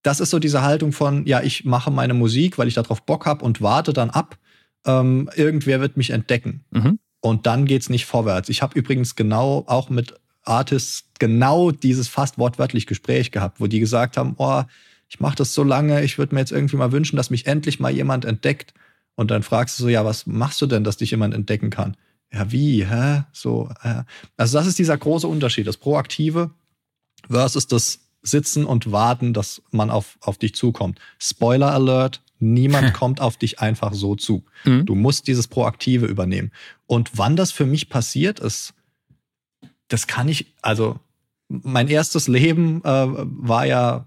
[0.03, 3.27] Das ist so diese Haltung von, ja, ich mache meine Musik, weil ich darauf Bock
[3.27, 4.39] habe und warte dann ab.
[4.87, 6.65] Ähm, irgendwer wird mich entdecken.
[6.71, 6.99] Mhm.
[7.21, 8.49] Und dann geht's nicht vorwärts.
[8.49, 13.81] Ich habe übrigens genau auch mit Artists genau dieses fast wortwörtlich Gespräch gehabt, wo die
[13.81, 14.63] gesagt haben, oh,
[15.09, 17.81] ich mache das so lange, ich würde mir jetzt irgendwie mal wünschen, dass mich endlich
[17.81, 18.73] mal jemand entdeckt.
[19.17, 21.97] Und dann fragst du so, ja, was machst du denn, dass dich jemand entdecken kann?
[22.33, 23.25] Ja, wie, hä?
[23.33, 24.05] So, äh.
[24.37, 26.51] also das ist dieser große Unterschied, das Proaktive
[27.29, 30.99] versus das Sitzen und Warten, dass man auf, auf dich zukommt.
[31.19, 34.45] Spoiler Alert, Niemand kommt auf dich einfach so zu.
[34.65, 34.87] Mhm.
[34.87, 36.51] Du musst dieses Proaktive übernehmen.
[36.87, 38.75] Und wann das für mich passiert ist,
[39.89, 40.99] das kann ich, also
[41.49, 44.07] mein erstes Leben äh, war ja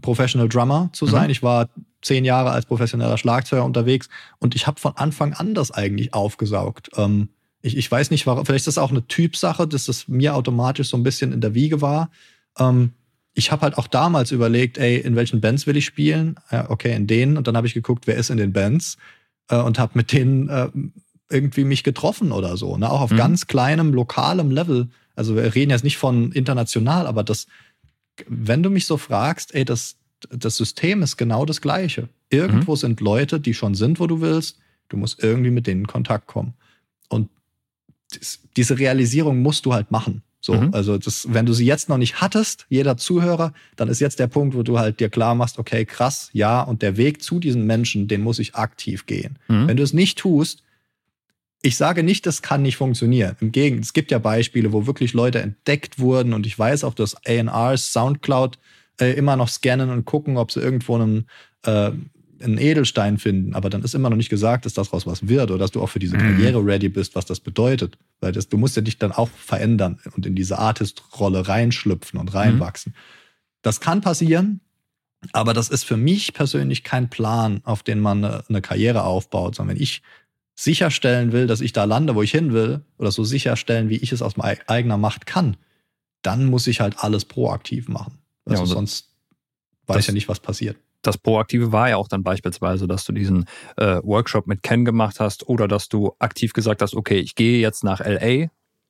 [0.00, 1.24] Professional Drummer zu sein.
[1.24, 1.30] Mhm.
[1.30, 1.68] Ich war
[2.02, 6.90] zehn Jahre als professioneller Schlagzeuger unterwegs und ich habe von Anfang an das eigentlich aufgesaugt.
[6.96, 7.28] Ähm,
[7.62, 10.88] ich, ich weiß nicht, warum, vielleicht ist das auch eine Typsache, dass das mir automatisch
[10.88, 12.10] so ein bisschen in der Wiege war.
[12.58, 12.92] Ähm,
[13.34, 16.36] ich habe halt auch damals überlegt, ey, in welchen Bands will ich spielen?
[16.50, 17.36] Ja, okay, in denen.
[17.36, 18.98] Und dann habe ich geguckt, wer ist in den Bands
[19.48, 20.68] äh, und habe mit denen äh,
[21.30, 22.76] irgendwie mich getroffen oder so.
[22.76, 22.90] Ne?
[22.90, 23.16] Auch auf mhm.
[23.16, 24.88] ganz kleinem, lokalem Level.
[25.16, 27.46] Also wir reden jetzt nicht von international, aber das,
[28.28, 29.96] wenn du mich so fragst, ey, das,
[30.30, 32.08] das System ist genau das gleiche.
[32.28, 32.76] Irgendwo mhm.
[32.76, 34.58] sind Leute, die schon sind, wo du willst.
[34.88, 36.52] Du musst irgendwie mit denen in Kontakt kommen.
[37.08, 37.30] Und
[38.56, 40.22] diese Realisierung musst du halt machen.
[40.44, 40.74] So, mhm.
[40.74, 44.26] also das, wenn du sie jetzt noch nicht hattest, jeder Zuhörer, dann ist jetzt der
[44.26, 47.64] Punkt, wo du halt dir klar machst, okay, krass, ja, und der Weg zu diesen
[47.64, 49.38] Menschen, den muss ich aktiv gehen.
[49.46, 49.68] Mhm.
[49.68, 50.64] Wenn du es nicht tust,
[51.62, 53.36] ich sage nicht, das kann nicht funktionieren.
[53.40, 56.94] Im Gegenteil, es gibt ja Beispiele, wo wirklich Leute entdeckt wurden und ich weiß auch,
[56.94, 58.58] dass A&Rs Soundcloud
[59.00, 61.28] äh, immer noch scannen und gucken, ob sie irgendwo einen,
[61.64, 61.92] äh,
[62.42, 63.54] einen Edelstein finden.
[63.54, 65.88] Aber dann ist immer noch nicht gesagt, dass daraus was wird oder dass du auch
[65.88, 66.20] für diese Mhm.
[66.20, 67.98] Karriere ready bist, was das bedeutet.
[68.20, 72.34] Weil das, du musst ja dich dann auch verändern und in diese Artist-Rolle reinschlüpfen und
[72.34, 72.94] reinwachsen.
[73.62, 74.60] Das kann passieren,
[75.32, 79.54] aber das ist für mich persönlich kein Plan, auf den man eine, eine Karriere aufbaut,
[79.54, 80.02] sondern wenn ich
[80.54, 84.12] sicherstellen will, dass ich da lande, wo ich hin will, oder so sicherstellen, wie ich
[84.12, 85.56] es aus meiner eigener Macht kann,
[86.22, 88.18] dann muss ich halt alles proaktiv machen.
[88.46, 89.08] Ja, Also also sonst
[89.86, 90.76] weiß ich ja nicht, was passiert.
[91.02, 93.44] Das Proaktive war ja auch dann beispielsweise, dass du diesen
[93.76, 97.60] äh, Workshop mit Ken gemacht hast oder dass du aktiv gesagt hast, okay, ich gehe
[97.60, 98.48] jetzt nach LA,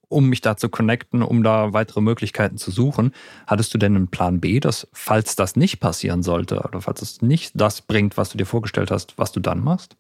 [0.08, 3.12] um mich da zu connecten, um da weitere Möglichkeiten zu suchen.
[3.46, 7.22] Hattest du denn einen Plan B, dass falls das nicht passieren sollte oder falls es
[7.22, 9.96] nicht das bringt, was du dir vorgestellt hast, was du dann machst?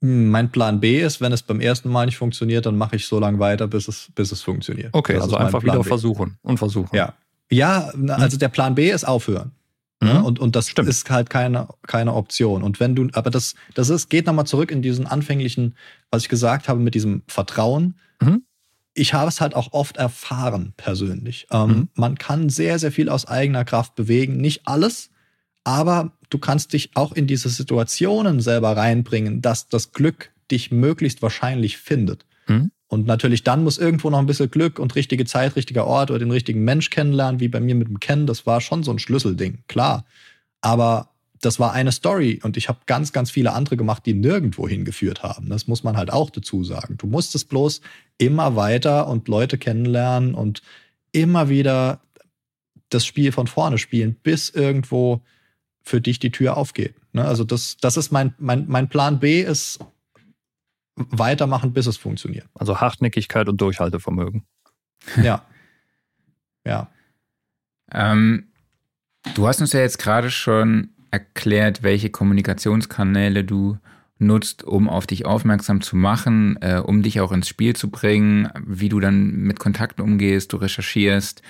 [0.00, 3.06] Hm, Mein Plan B ist, wenn es beim ersten Mal nicht funktioniert, dann mache ich
[3.06, 4.88] so lange weiter, bis es, bis es funktioniert.
[4.92, 5.84] Okay, Das also einfach wieder B.
[5.84, 6.96] versuchen und versuchen.
[6.96, 7.12] Ja.
[7.50, 9.52] Ja, na, also der Plan B ist aufhören.
[10.02, 10.14] Ne?
[10.14, 10.24] Mhm.
[10.24, 10.88] Und, und das Stimmt.
[10.88, 12.64] ist halt keine, keine Option.
[12.64, 15.76] Und wenn du, aber das, das ist, geht nochmal zurück in diesen anfänglichen,
[16.10, 17.94] was ich gesagt habe, mit diesem Vertrauen.
[18.20, 18.42] Mhm.
[18.94, 21.46] Ich habe es halt auch oft erfahren, persönlich.
[21.52, 21.88] Ähm, Mhm.
[21.94, 24.38] Man kann sehr, sehr viel aus eigener Kraft bewegen.
[24.38, 25.10] Nicht alles,
[25.64, 31.22] aber du kannst dich auch in diese Situationen selber reinbringen, dass das Glück dich möglichst
[31.22, 32.26] wahrscheinlich findet.
[32.48, 32.72] Mhm.
[32.92, 36.18] Und natürlich dann muss irgendwo noch ein bisschen Glück und richtige Zeit, richtiger Ort oder
[36.18, 38.26] den richtigen Mensch kennenlernen, wie bei mir mit dem Ken.
[38.26, 40.04] Das war schon so ein Schlüsselding, klar.
[40.60, 41.08] Aber
[41.40, 45.22] das war eine Story und ich habe ganz, ganz viele andere gemacht, die nirgendwo hingeführt
[45.22, 45.48] haben.
[45.48, 46.98] Das muss man halt auch dazu sagen.
[46.98, 47.80] Du musstest bloß
[48.18, 50.60] immer weiter und Leute kennenlernen und
[51.12, 52.02] immer wieder
[52.90, 55.22] das Spiel von vorne spielen, bis irgendwo
[55.82, 56.94] für dich die Tür aufgeht.
[57.14, 57.24] Ne?
[57.24, 59.78] Also das, das ist mein, mein, mein Plan B ist
[60.96, 62.46] weitermachen, bis es funktioniert.
[62.54, 64.44] Also Hartnäckigkeit und Durchhaltevermögen.
[65.22, 65.44] Ja.
[66.64, 66.92] Ja.
[67.92, 68.52] Ähm,
[69.34, 73.78] du hast uns ja jetzt gerade schon erklärt, welche Kommunikationskanäle du
[74.18, 78.48] nutzt, um auf dich aufmerksam zu machen, äh, um dich auch ins Spiel zu bringen,
[78.64, 81.42] wie du dann mit Kontakten umgehst, du recherchierst.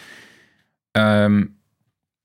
[0.95, 1.57] Ähm,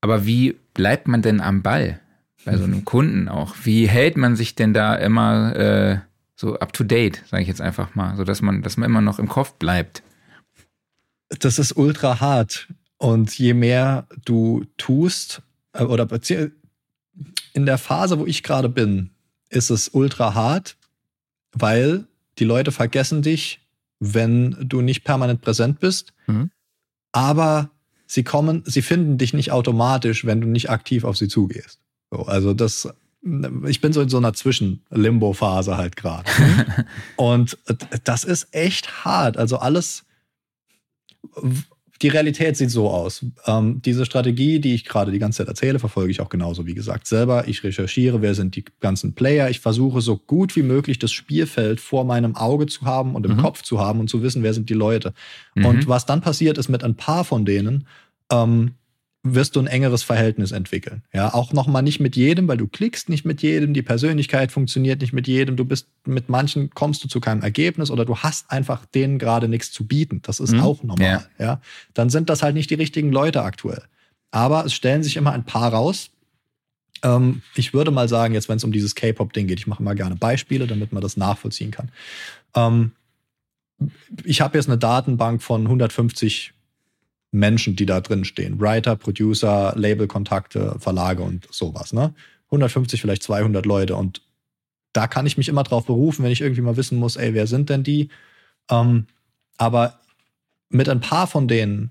[0.00, 2.00] aber wie bleibt man denn am Ball
[2.44, 3.54] bei so einem Kunden auch?
[3.64, 5.98] Wie hält man sich denn da immer äh,
[6.38, 9.00] so up to date, sage ich jetzt einfach mal, so dass man, dass man immer
[9.00, 10.02] noch im Kopf bleibt?
[11.28, 12.68] Das ist ultra hart.
[12.96, 16.08] Und je mehr du tust, äh, oder
[17.52, 19.10] in der Phase, wo ich gerade bin,
[19.50, 20.76] ist es ultra hart,
[21.52, 22.06] weil
[22.38, 23.60] die Leute vergessen dich,
[23.98, 26.12] wenn du nicht permanent präsent bist.
[26.26, 26.50] Mhm.
[27.10, 27.70] Aber
[28.06, 31.80] sie kommen, sie finden dich nicht automatisch, wenn du nicht aktiv auf sie zugehst.
[32.10, 32.88] So, also das,
[33.66, 36.24] ich bin so in so einer Zwischen-Limbo-Phase halt gerade.
[37.16, 37.58] Und
[38.04, 39.36] das ist echt hart.
[39.36, 40.04] Also alles,
[42.00, 43.24] die Realität sieht so aus.
[43.46, 46.74] Ähm, diese Strategie, die ich gerade die ganze Zeit erzähle, verfolge ich auch genauso, wie
[46.74, 47.48] gesagt, selber.
[47.48, 49.50] Ich recherchiere, wer sind die ganzen Player.
[49.50, 53.32] Ich versuche so gut wie möglich das Spielfeld vor meinem Auge zu haben und im
[53.32, 53.40] Mhm.
[53.42, 55.12] Kopf zu haben und zu wissen, wer sind die Leute.
[55.56, 55.64] Mhm.
[55.64, 57.88] Und was dann passiert ist mit ein paar von denen,
[58.30, 58.74] ähm,
[59.34, 61.02] wirst du ein engeres Verhältnis entwickeln.
[61.12, 65.00] Ja, auch nochmal nicht mit jedem, weil du klickst nicht mit jedem, die Persönlichkeit funktioniert
[65.00, 68.50] nicht mit jedem, du bist mit manchen kommst du zu keinem Ergebnis oder du hast
[68.50, 70.20] einfach denen gerade nichts zu bieten.
[70.22, 70.60] Das ist Mhm.
[70.60, 71.26] auch normal.
[71.38, 71.60] Ja.
[71.94, 73.82] dann sind das halt nicht die richtigen Leute aktuell.
[74.30, 76.10] Aber es stellen sich immer ein paar raus.
[77.02, 79.94] Ähm, ich würde mal sagen, jetzt wenn es um dieses K-Pop-Ding geht, ich mache mal
[79.94, 81.90] gerne Beispiele, damit man das nachvollziehen kann.
[82.54, 82.92] Ähm,
[84.24, 86.52] ich habe jetzt eine Datenbank von 150
[87.30, 88.60] Menschen, die da drin stehen.
[88.60, 91.92] Writer, Producer, Labelkontakte, Verlage und sowas.
[91.92, 92.14] Ne?
[92.46, 93.96] 150, vielleicht 200 Leute.
[93.96, 94.22] Und
[94.92, 97.46] da kann ich mich immer drauf berufen, wenn ich irgendwie mal wissen muss, ey, wer
[97.46, 98.08] sind denn die?
[98.70, 99.06] Ähm,
[99.58, 100.00] aber
[100.70, 101.90] mit ein paar von denen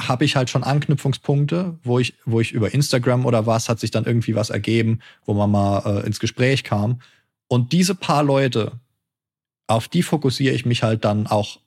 [0.00, 3.90] habe ich halt schon Anknüpfungspunkte, wo ich, wo ich über Instagram oder was hat sich
[3.90, 7.00] dann irgendwie was ergeben, wo man mal äh, ins Gespräch kam.
[7.46, 8.72] Und diese paar Leute,
[9.66, 11.60] auf die fokussiere ich mich halt dann auch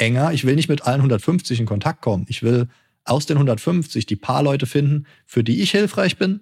[0.00, 0.32] enger.
[0.32, 2.26] Ich will nicht mit allen 150 in Kontakt kommen.
[2.28, 2.68] Ich will
[3.04, 6.40] aus den 150 die paar Leute finden, für die ich hilfreich bin,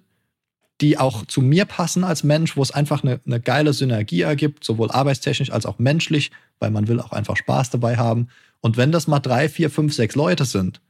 [0.80, 4.64] die auch zu mir passen als Mensch, wo es einfach eine, eine geile Synergie ergibt,
[4.64, 8.28] sowohl arbeitstechnisch als auch menschlich, weil man will auch einfach Spaß dabei haben.
[8.60, 10.80] Und wenn das mal drei, vier, fünf, sechs Leute sind,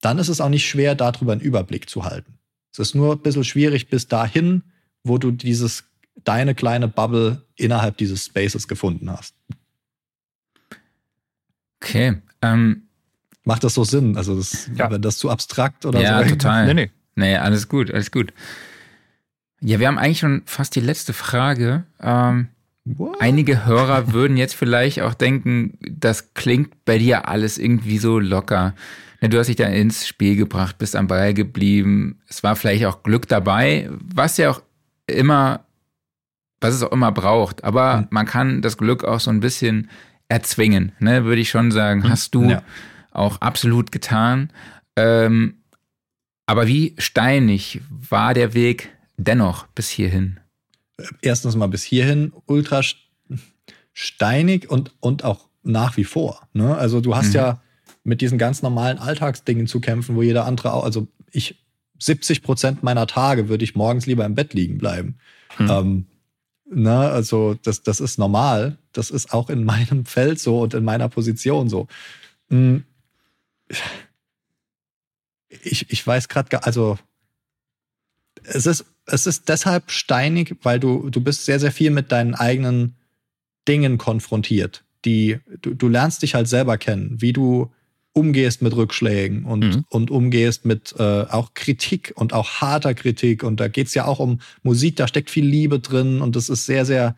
[0.00, 2.34] dann ist es auch nicht schwer, darüber einen Überblick zu halten.
[2.72, 4.62] Es ist nur ein bisschen schwierig bis dahin,
[5.02, 5.84] wo du dieses
[6.24, 9.34] deine kleine Bubble innerhalb dieses Spaces gefunden hast.
[11.84, 12.16] Okay.
[12.42, 12.82] Ähm,
[13.44, 14.16] Macht das so Sinn?
[14.16, 14.90] Also, das, Ja.
[14.90, 16.30] wenn das zu abstrakt oder ja, so.
[16.30, 16.66] total.
[16.66, 16.90] Nee, nee.
[17.16, 18.32] Nee, alles gut, alles gut.
[19.60, 21.84] Ja, wir haben eigentlich schon fast die letzte Frage.
[22.00, 22.48] Ähm,
[22.84, 23.16] What?
[23.20, 28.74] Einige Hörer würden jetzt vielleicht auch denken, das klingt bei dir alles irgendwie so locker.
[29.22, 32.20] Du hast dich da ins Spiel gebracht, bist am Ball geblieben.
[32.28, 34.60] Es war vielleicht auch Glück dabei, was ja auch
[35.06, 35.64] immer,
[36.60, 37.64] was es auch immer braucht.
[37.64, 38.06] Aber mhm.
[38.10, 39.88] man kann das Glück auch so ein bisschen
[40.28, 42.00] erzwingen, ne, würde ich schon sagen.
[42.00, 42.10] Mhm.
[42.10, 42.62] Hast du ja.
[43.10, 44.50] auch absolut getan.
[44.96, 45.56] Ähm,
[46.46, 50.40] aber wie steinig war der Weg dennoch bis hierhin?
[51.22, 52.82] Erstens mal bis hierhin ultra
[53.92, 56.46] steinig und, und auch nach wie vor.
[56.52, 56.76] Ne?
[56.76, 57.34] Also du hast mhm.
[57.34, 57.62] ja
[58.04, 61.64] mit diesen ganz normalen Alltagsdingen zu kämpfen, wo jeder andere auch, also ich
[61.98, 65.16] 70 Prozent meiner Tage würde ich morgens lieber im Bett liegen bleiben.
[65.58, 65.70] Mhm.
[65.70, 66.06] Ähm,
[66.66, 67.10] na, ne?
[67.10, 68.78] also das, das ist normal.
[68.92, 71.88] Das ist auch in meinem Feld so und in meiner Position so.
[72.48, 72.84] Mhm
[75.62, 76.98] ich, ich weiß gerade, also
[78.42, 82.34] es ist, es ist deshalb steinig, weil du, du bist sehr, sehr viel mit deinen
[82.34, 82.96] eigenen
[83.68, 84.84] Dingen konfrontiert.
[85.04, 87.72] Die, du, du lernst dich halt selber kennen, wie du
[88.14, 89.84] umgehst mit Rückschlägen und, mhm.
[89.90, 93.42] und umgehst mit äh, auch Kritik und auch harter Kritik.
[93.42, 96.64] Und da geht's ja auch um Musik, da steckt viel Liebe drin und es ist
[96.64, 97.16] sehr, sehr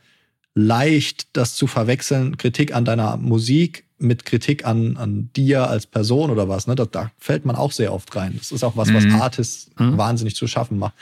[0.54, 6.30] leicht, das zu verwechseln, Kritik an deiner Musik mit Kritik an, an dir als Person
[6.30, 6.66] oder was.
[6.66, 6.74] Ne?
[6.74, 8.34] Da, da fällt man auch sehr oft rein.
[8.36, 8.94] Das ist auch was, mhm.
[8.94, 9.98] was Artists mhm.
[9.98, 10.94] wahnsinnig zu schaffen macht.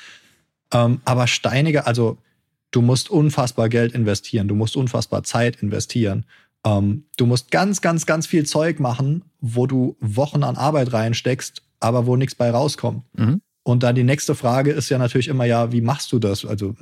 [0.73, 2.19] Ähm, aber Steinige, also
[2.73, 6.25] du musst unfassbar Geld investieren, du musst unfassbar Zeit investieren.
[6.65, 11.63] Ähm, du musst ganz, ganz, ganz viel Zeug machen, wo du Wochen an Arbeit reinsteckst,
[11.81, 13.05] aber wo nichts bei rauskommt.
[13.15, 13.41] Mhm.
[13.67, 16.45] Und dann die nächste Frage ist ja natürlich immer, ja, wie machst du das?
[16.45, 16.75] Also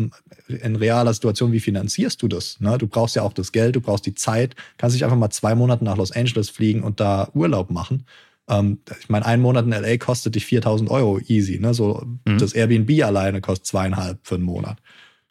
[0.49, 2.59] in realer Situation, wie finanzierst du das?
[2.59, 2.77] Ne?
[2.77, 5.55] Du brauchst ja auch das Geld, du brauchst die Zeit, kannst nicht einfach mal zwei
[5.55, 8.05] Monate nach Los Angeles fliegen und da Urlaub machen.
[8.49, 11.61] Ähm, ich meine, ein Monat in LA kostet dich 4000 Euro easy.
[11.61, 11.73] Ne?
[11.73, 12.39] So mhm.
[12.39, 14.79] das Airbnb alleine kostet zweieinhalb für einen Monat.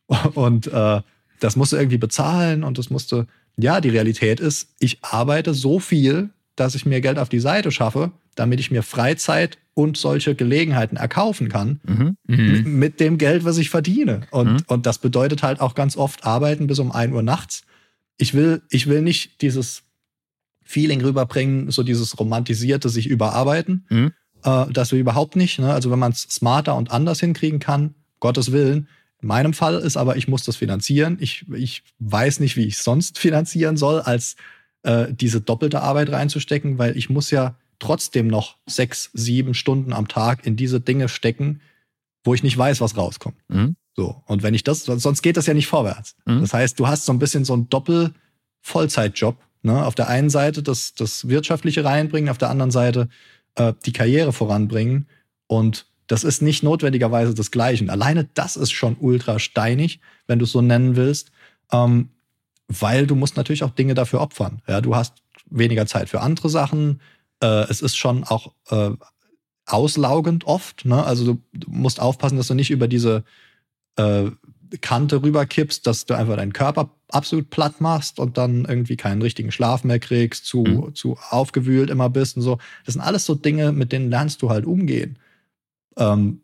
[0.35, 1.01] Und äh,
[1.41, 3.25] das musst du irgendwie bezahlen und das musste,
[3.61, 7.71] ja, die Realität ist, ich arbeite so viel, dass ich mir Geld auf die Seite
[7.71, 12.17] schaffe, damit ich mir Freizeit und solche Gelegenheiten erkaufen kann mhm.
[12.27, 12.79] mit, mhm.
[12.79, 14.21] mit, dem Geld, was ich verdiene.
[14.31, 14.59] Und, mhm.
[14.67, 17.63] und das bedeutet halt auch ganz oft arbeiten bis um ein Uhr nachts.
[18.17, 19.83] Ich will, ich will nicht dieses
[20.61, 23.85] Feeling rüberbringen, so dieses romantisierte sich überarbeiten.
[23.89, 24.11] Mhm.
[24.43, 25.59] Äh, das will überhaupt nicht.
[25.59, 25.73] Ne?
[25.73, 28.87] Also wenn man es smarter und anders hinkriegen kann, Gottes Willen.
[29.21, 31.17] In meinem Fall ist aber, ich muss das finanzieren.
[31.19, 34.35] Ich, ich weiß nicht, wie ich sonst finanzieren soll, als
[34.83, 40.07] äh, diese doppelte Arbeit reinzustecken, weil ich muss ja trotzdem noch sechs, sieben Stunden am
[40.07, 41.61] Tag in diese Dinge stecken,
[42.23, 43.37] wo ich nicht weiß, was rauskommt.
[43.47, 43.75] Mhm.
[43.95, 44.21] So.
[44.25, 46.15] Und wenn ich das, sonst geht das ja nicht vorwärts.
[46.25, 46.41] Mhm.
[46.41, 49.37] Das heißt, du hast so ein bisschen so einen Doppel-Vollzeitjob.
[49.63, 49.85] Ne?
[49.85, 53.09] Auf der einen Seite das, das Wirtschaftliche reinbringen, auf der anderen Seite
[53.55, 55.07] äh, die Karriere voranbringen.
[55.47, 57.89] Und das ist nicht notwendigerweise das Gleiche.
[57.89, 61.31] Alleine das ist schon ultra steinig, wenn du es so nennen willst.
[61.71, 62.09] Ähm,
[62.67, 64.61] weil du musst natürlich auch Dinge dafür opfern.
[64.67, 66.99] Ja, du hast weniger Zeit für andere Sachen,
[67.41, 68.91] äh, es ist schon auch äh,
[69.65, 70.83] auslaugend oft.
[70.83, 71.01] Ne?
[71.01, 73.23] Also du, du, musst aufpassen, dass du nicht über diese
[73.95, 74.31] äh,
[74.81, 79.51] Kante rüberkippst, dass du einfach deinen Körper absolut platt machst und dann irgendwie keinen richtigen
[79.53, 80.95] Schlaf mehr kriegst, zu, mhm.
[80.95, 82.57] zu aufgewühlt immer bist und so.
[82.85, 85.17] Das sind alles so Dinge, mit denen lernst du halt umgehen.
[85.97, 86.41] Ähm,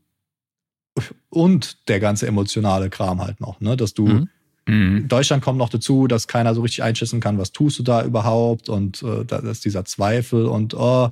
[1.30, 3.78] und der ganze emotionale Kram halt noch, ne?
[3.78, 4.30] Dass du mhm.
[4.68, 5.08] Mhm.
[5.08, 8.68] Deutschland kommt noch dazu, dass keiner so richtig einschätzen kann, was tust du da überhaupt
[8.68, 11.10] und äh, da ist dieser Zweifel und oh,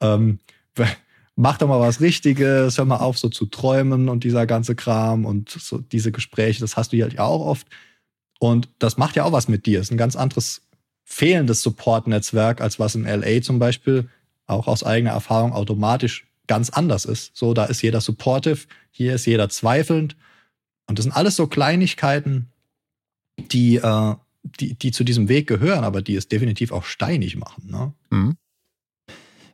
[0.00, 0.40] ähm,
[1.36, 5.24] mach doch mal was Richtiges, hör mal auf, so zu träumen und dieser ganze Kram
[5.24, 7.68] und so diese Gespräche, das hast du halt ja auch oft.
[8.38, 9.80] Und das macht ja auch was mit dir.
[9.80, 10.62] Es ist ein ganz anderes
[11.04, 14.08] fehlendes Support-Netzwerk, als was in LA zum Beispiel
[14.46, 17.36] auch aus eigener Erfahrung automatisch ganz anders ist.
[17.36, 20.16] So, da ist jeder supportive, hier ist jeder zweifelnd.
[20.86, 22.50] Und das sind alles so Kleinigkeiten,
[23.38, 24.14] die, äh,
[24.60, 27.70] die, die zu diesem Weg gehören, aber die es definitiv auch steinig machen.
[27.70, 27.92] Ne?
[28.10, 28.36] Mhm.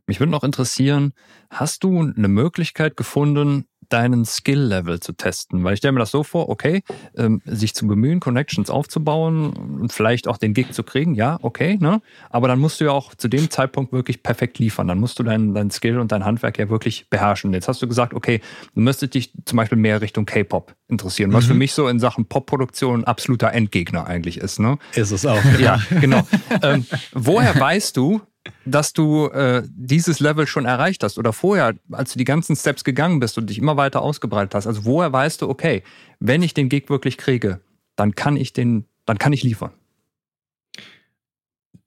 [0.07, 1.13] Mich würde noch interessieren,
[1.49, 5.65] hast du eine Möglichkeit gefunden, deinen Skill-Level zu testen.
[5.65, 6.83] Weil ich stelle mir das so vor, okay,
[7.17, 11.77] ähm, sich zu bemühen, Connections aufzubauen und vielleicht auch den Gig zu kriegen, ja, okay,
[11.81, 12.01] ne?
[12.31, 14.89] Aber dann musst du ja auch zu dem Zeitpunkt wirklich perfekt liefern.
[14.89, 17.53] Dann musst du dein, dein Skill und dein Handwerk ja wirklich beherrschen.
[17.53, 18.41] Jetzt hast du gesagt, okay,
[18.75, 21.49] du müsstest dich zum Beispiel mehr Richtung K-Pop interessieren, was mhm.
[21.49, 24.79] für mich so in Sachen Pop-Produktion ein absoluter Endgegner eigentlich ist, ne?
[24.95, 25.43] Ist es auch.
[25.59, 26.27] Ja, genau.
[26.63, 28.21] ähm, woher weißt du,
[28.65, 32.85] dass du äh, dieses Level schon erreicht hast oder vorher, als du die ganzen Steps
[32.85, 34.67] gegangen bist und dich immer weiter ausgebreitet hast.
[34.67, 35.83] Also woher weißt du, okay,
[36.21, 37.61] wenn ich den Gig wirklich kriege,
[37.97, 39.73] dann kann ich den, dann kann ich liefern.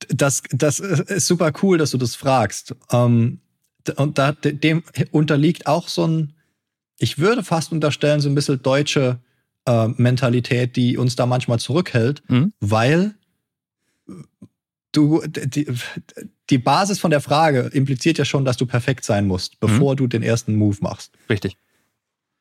[0.10, 2.76] Das, das ist super cool, dass du das fragst.
[2.92, 3.40] Ähm,
[3.98, 6.34] und da, dem unterliegt auch so ein,
[6.98, 9.20] ich würde fast unterstellen, so ein bisschen deutsche
[9.66, 12.54] äh, Mentalität, die uns da manchmal zurückhält, Mhm.
[12.60, 13.16] weil
[14.96, 15.68] du die,
[16.50, 20.08] die Basis von der Frage impliziert ja schon, dass du perfekt sein musst, bevor du
[20.08, 21.12] den ersten Move machst.
[21.30, 21.58] Richtig.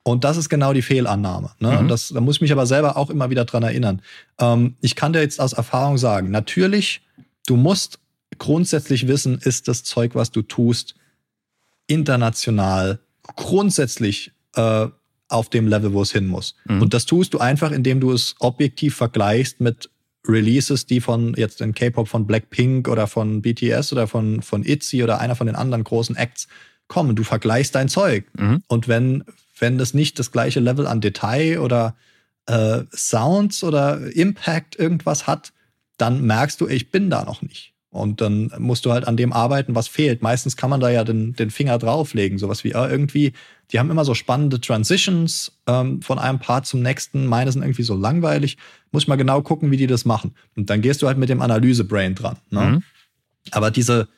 [0.02, 1.52] Und das ist genau die Fehlannahme.
[1.58, 1.72] Ne?
[1.72, 1.78] Mhm.
[1.78, 4.02] Und das, da muss ich mich aber selber auch immer wieder dran erinnern.
[4.38, 7.00] Ähm, ich kann dir jetzt aus Erfahrung sagen, natürlich,
[7.46, 7.98] du musst
[8.38, 10.94] grundsätzlich wissen, ist das Zeug, was du tust,
[11.86, 13.00] international
[13.36, 14.88] grundsätzlich äh,
[15.28, 16.54] auf dem Level, wo es hin muss.
[16.66, 16.82] Mhm.
[16.82, 19.90] Und das tust du einfach, indem du es objektiv vergleichst mit
[20.26, 25.04] Releases, die von jetzt in K-Pop von Blackpink oder von BTS oder von, von ITZY
[25.04, 26.48] oder einer von den anderen großen Acts
[26.88, 27.16] kommen.
[27.16, 28.24] Du vergleichst dein Zeug.
[28.38, 28.62] Mhm.
[28.66, 29.24] Und wenn,
[29.58, 31.96] wenn das nicht das gleiche Level an Detail oder
[32.46, 35.52] äh, Sounds oder Impact irgendwas hat,
[35.98, 37.73] dann merkst du, ich bin da noch nicht.
[37.94, 40.20] Und dann musst du halt an dem arbeiten, was fehlt.
[40.20, 42.38] Meistens kann man da ja den, den Finger drauflegen.
[42.38, 43.32] Sowas wie äh, irgendwie,
[43.70, 47.24] die haben immer so spannende Transitions ähm, von einem Part zum nächsten.
[47.26, 48.56] Meine sind irgendwie so langweilig.
[48.90, 50.34] Muss mal genau gucken, wie die das machen.
[50.56, 52.36] Und dann gehst du halt mit dem Analyse-Brain dran.
[52.50, 52.60] Ne?
[52.60, 52.82] Mhm.
[53.52, 54.08] Aber diese,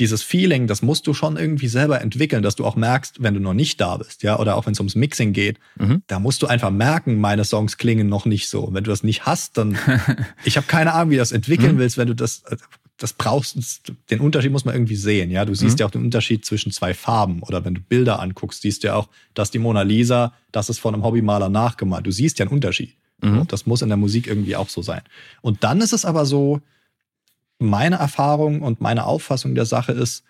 [0.00, 3.40] dieses Feeling, das musst du schon irgendwie selber entwickeln, dass du auch merkst, wenn du
[3.40, 6.02] noch nicht da bist, ja, oder auch wenn es ums Mixing geht, Mhm.
[6.06, 8.70] da musst du einfach merken, meine Songs klingen noch nicht so.
[8.72, 9.76] Wenn du das nicht hast, dann,
[10.44, 11.78] ich habe keine Ahnung, wie du das entwickeln Mhm.
[11.78, 12.42] willst, wenn du das,
[13.00, 13.56] das brauchst,
[14.10, 15.44] den Unterschied muss man irgendwie sehen, ja.
[15.46, 15.80] Du siehst Mhm.
[15.80, 18.94] ja auch den Unterschied zwischen zwei Farben oder wenn du Bilder anguckst, siehst du ja
[18.94, 22.06] auch, dass die Mona Lisa, das ist von einem Hobbymaler nachgemalt.
[22.06, 22.94] Du siehst ja einen Unterschied.
[23.22, 23.46] Mhm.
[23.48, 25.00] Das muss in der Musik irgendwie auch so sein.
[25.40, 26.60] Und dann ist es aber so,
[27.58, 30.22] meine Erfahrung und meine Auffassung der Sache ist,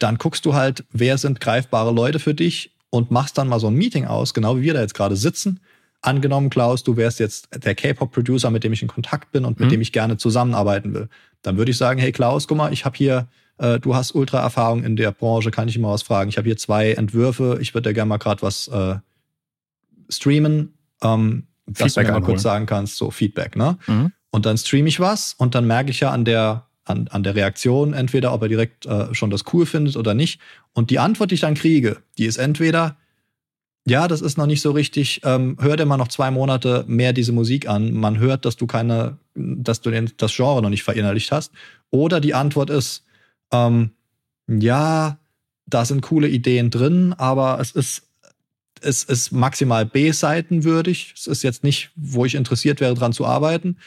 [0.00, 3.68] dann guckst du halt, wer sind greifbare Leute für dich und machst dann mal so
[3.68, 5.60] ein Meeting aus, genau wie wir da jetzt gerade sitzen.
[6.04, 9.68] Angenommen, Klaus, du wärst jetzt der K-Pop-Producer, mit dem ich in Kontakt bin und mit
[9.68, 9.72] Mhm.
[9.72, 11.08] dem ich gerne zusammenarbeiten will.
[11.40, 13.26] Dann würde ich sagen, hey Klaus, guck mal, ich habe hier,
[13.56, 16.28] äh, du hast Ultra-Erfahrung in der Branche, kann ich immer was fragen.
[16.28, 18.96] Ich habe hier zwei Entwürfe, ich würde dir gerne mal gerade was äh,
[20.10, 23.78] streamen, ähm, dass du mir mal kurz sagen kannst, so Feedback, ne?
[23.86, 24.12] Mhm.
[24.30, 27.34] Und dann streame ich was und dann merke ich ja an der, an, an der
[27.34, 30.38] Reaktion entweder, ob er direkt äh, schon das cool findet oder nicht.
[30.74, 32.96] Und die Antwort, die ich dann kriege, die ist entweder,
[33.86, 37.12] ja, das ist noch nicht so richtig, ähm, hör dir mal noch zwei Monate mehr
[37.12, 37.92] diese Musik an.
[37.92, 41.52] Man hört, dass du keine, dass du den, das Genre noch nicht verinnerlicht hast.
[41.90, 43.04] Oder die Antwort ist,
[43.52, 43.90] ähm,
[44.48, 45.18] ja,
[45.66, 48.02] da sind coole Ideen drin, aber es ist
[48.84, 51.14] es ist maximal B-Seitenwürdig.
[51.16, 53.78] Es ist jetzt nicht, wo ich interessiert wäre, dran zu arbeiten.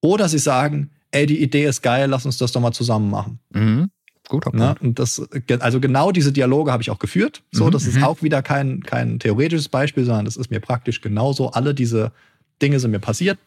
[0.00, 3.38] Oder sie sagen, ey, die Idee ist geil, lass uns das doch mal zusammen machen.
[3.50, 3.90] Mhm.
[4.28, 4.58] Guter Punkt.
[4.58, 4.74] Ne?
[4.80, 5.22] Und das,
[5.60, 7.42] also genau diese Dialoge habe ich auch geführt.
[7.52, 8.04] So, Mhm, das ist mhm.
[8.04, 11.50] auch wieder kein, kein theoretisches Beispiel, sondern das ist mir praktisch genauso.
[11.50, 12.12] Alle diese
[12.60, 13.38] Dinge sind mir passiert.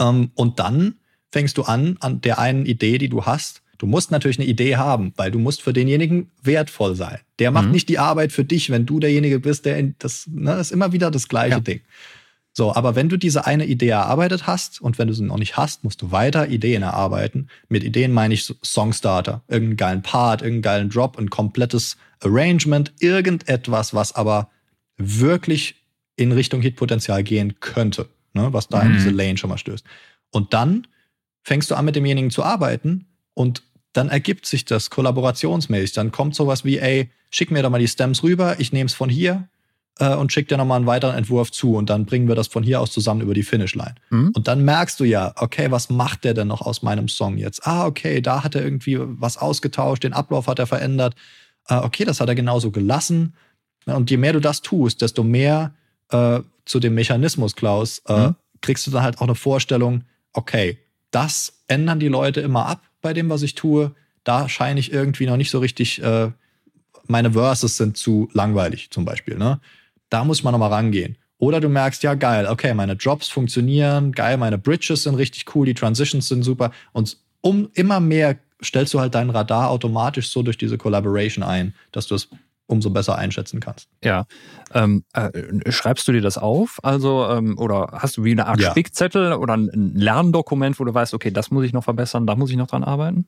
[0.00, 0.94] Ähm, und dann
[1.32, 3.62] fängst du an, an der einen Idee, die du hast.
[3.78, 7.18] Du musst natürlich eine Idee haben, weil du musst für denjenigen wertvoll sein.
[7.38, 7.72] Der macht Mhm.
[7.72, 10.92] nicht die Arbeit für dich, wenn du derjenige bist, der in, das ne, ist immer
[10.92, 11.60] wieder das gleiche Ja.
[11.60, 11.80] Ding.
[12.60, 15.56] So, aber wenn du diese eine Idee erarbeitet hast und wenn du sie noch nicht
[15.56, 17.48] hast, musst du weiter Ideen erarbeiten.
[17.70, 22.92] Mit Ideen meine ich so Songstarter, irgendeinen geilen Part, irgendeinen geilen Drop, ein komplettes Arrangement,
[23.00, 24.50] irgendetwas, was aber
[24.98, 25.76] wirklich
[26.16, 28.92] in Richtung Hitpotenzial gehen könnte, ne, was da in Mhm.
[28.92, 29.86] diese Lane schon mal stößt.
[30.30, 30.86] Und dann
[31.42, 33.62] fängst du an, mit demjenigen zu arbeiten und
[33.94, 35.94] dann ergibt sich das kollaborationsmäßig.
[35.94, 38.92] Dann kommt sowas wie, ey, schick mir doch mal die Stems rüber, ich nehme es
[38.92, 39.48] von hier
[39.98, 42.62] äh, und schick dir nochmal einen weiteren Entwurf zu und dann bringen wir das von
[42.62, 43.94] hier aus zusammen über die Finishline.
[44.10, 44.32] Mhm.
[44.34, 47.66] Und dann merkst du ja, okay, was macht der denn noch aus meinem Song jetzt?
[47.66, 51.14] Ah, okay, da hat er irgendwie was ausgetauscht, den Ablauf hat er verändert.
[51.66, 53.34] Ah, okay, das hat er genauso gelassen.
[53.86, 55.72] Und je mehr du das tust, desto mehr
[56.10, 58.34] äh, zu dem Mechanismus, Klaus, äh, Mhm.
[58.60, 60.78] kriegst du dann halt auch eine Vorstellung, okay,
[61.10, 63.92] das ändern die Leute immer ab bei dem, was ich tue.
[64.22, 66.30] Da scheine ich irgendwie noch nicht so richtig, äh,
[67.06, 69.36] meine Verses sind zu langweilig zum Beispiel.
[69.38, 69.60] Ne?
[70.10, 71.16] Da muss man nochmal rangehen.
[71.38, 75.64] Oder du merkst, ja geil, okay, meine Drops funktionieren, geil, meine Bridges sind richtig cool,
[75.64, 76.70] die Transitions sind super.
[76.92, 81.74] Und um immer mehr stellst du halt dein Radar automatisch so durch diese Collaboration ein,
[81.92, 82.28] dass du es
[82.66, 83.88] umso besser einschätzen kannst.
[84.04, 84.26] Ja.
[84.74, 86.78] Ähm, äh, schreibst du dir das auf?
[86.82, 88.70] Also, ähm, oder hast du wie eine Art Ja.
[88.70, 92.36] Spickzettel oder ein- ein Lerndokument, wo du weißt, okay, das muss ich noch verbessern, da
[92.36, 93.26] muss ich noch dran arbeiten?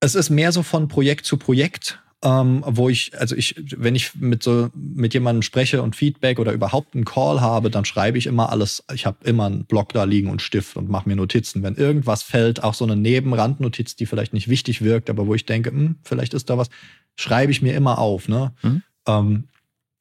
[0.00, 4.14] Es ist mehr so von Projekt zu Projekt, ähm, wo ich, also ich, wenn ich
[4.14, 8.26] mit so mit jemandem spreche und Feedback oder überhaupt einen Call habe, dann schreibe ich
[8.26, 8.82] immer alles.
[8.94, 11.62] Ich habe immer einen Block da liegen und Stift und mache mir Notizen.
[11.62, 15.44] Wenn irgendwas fällt, auch so eine Nebenrandnotiz, die vielleicht nicht wichtig wirkt, aber wo ich
[15.44, 16.70] denke, hm, vielleicht ist da was,
[17.14, 18.26] schreibe ich mir immer auf.
[18.26, 18.54] Ne?
[18.62, 18.82] Mhm.
[19.06, 19.44] Ähm,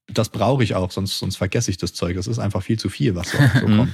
[0.07, 2.15] das brauche ich auch, sonst, sonst vergesse ich das Zeug.
[2.15, 3.93] Das ist einfach viel zu viel, was so, so kommt.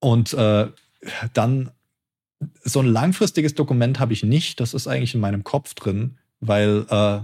[0.00, 0.68] Und äh,
[1.34, 1.70] dann
[2.62, 4.60] so ein langfristiges Dokument habe ich nicht.
[4.60, 7.20] Das ist eigentlich in meinem Kopf drin, weil äh,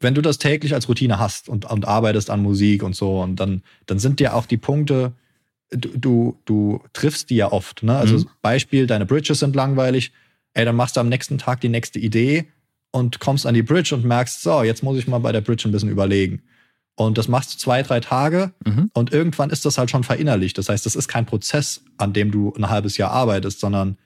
[0.00, 3.36] wenn du das täglich als Routine hast und, und arbeitest an Musik und so, und
[3.36, 5.12] dann, dann sind dir auch die Punkte,
[5.70, 7.82] du, du, du triffst die ja oft.
[7.82, 7.96] Ne?
[7.96, 8.26] Also mhm.
[8.42, 10.12] Beispiel, deine Bridges sind langweilig,
[10.54, 12.46] ey, dann machst du am nächsten Tag die nächste Idee
[12.90, 15.68] und kommst an die Bridge und merkst, so, jetzt muss ich mal bei der Bridge
[15.68, 16.42] ein bisschen überlegen.
[16.94, 18.90] Und das machst du zwei, drei Tage mhm.
[18.92, 20.58] und irgendwann ist das halt schon verinnerlicht.
[20.58, 23.98] Das heißt, das ist kein Prozess, an dem du ein halbes Jahr arbeitest, sondern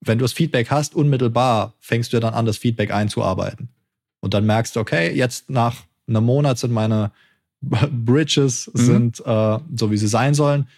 [0.00, 3.68] wenn du das Feedback hast, unmittelbar fängst du dann an, das Feedback einzuarbeiten.
[4.20, 5.76] Und dann merkst du, okay, jetzt nach
[6.06, 7.10] einem Monat sind meine
[7.60, 8.78] Bridges mhm.
[8.78, 10.68] sind äh, so, wie sie sein sollen.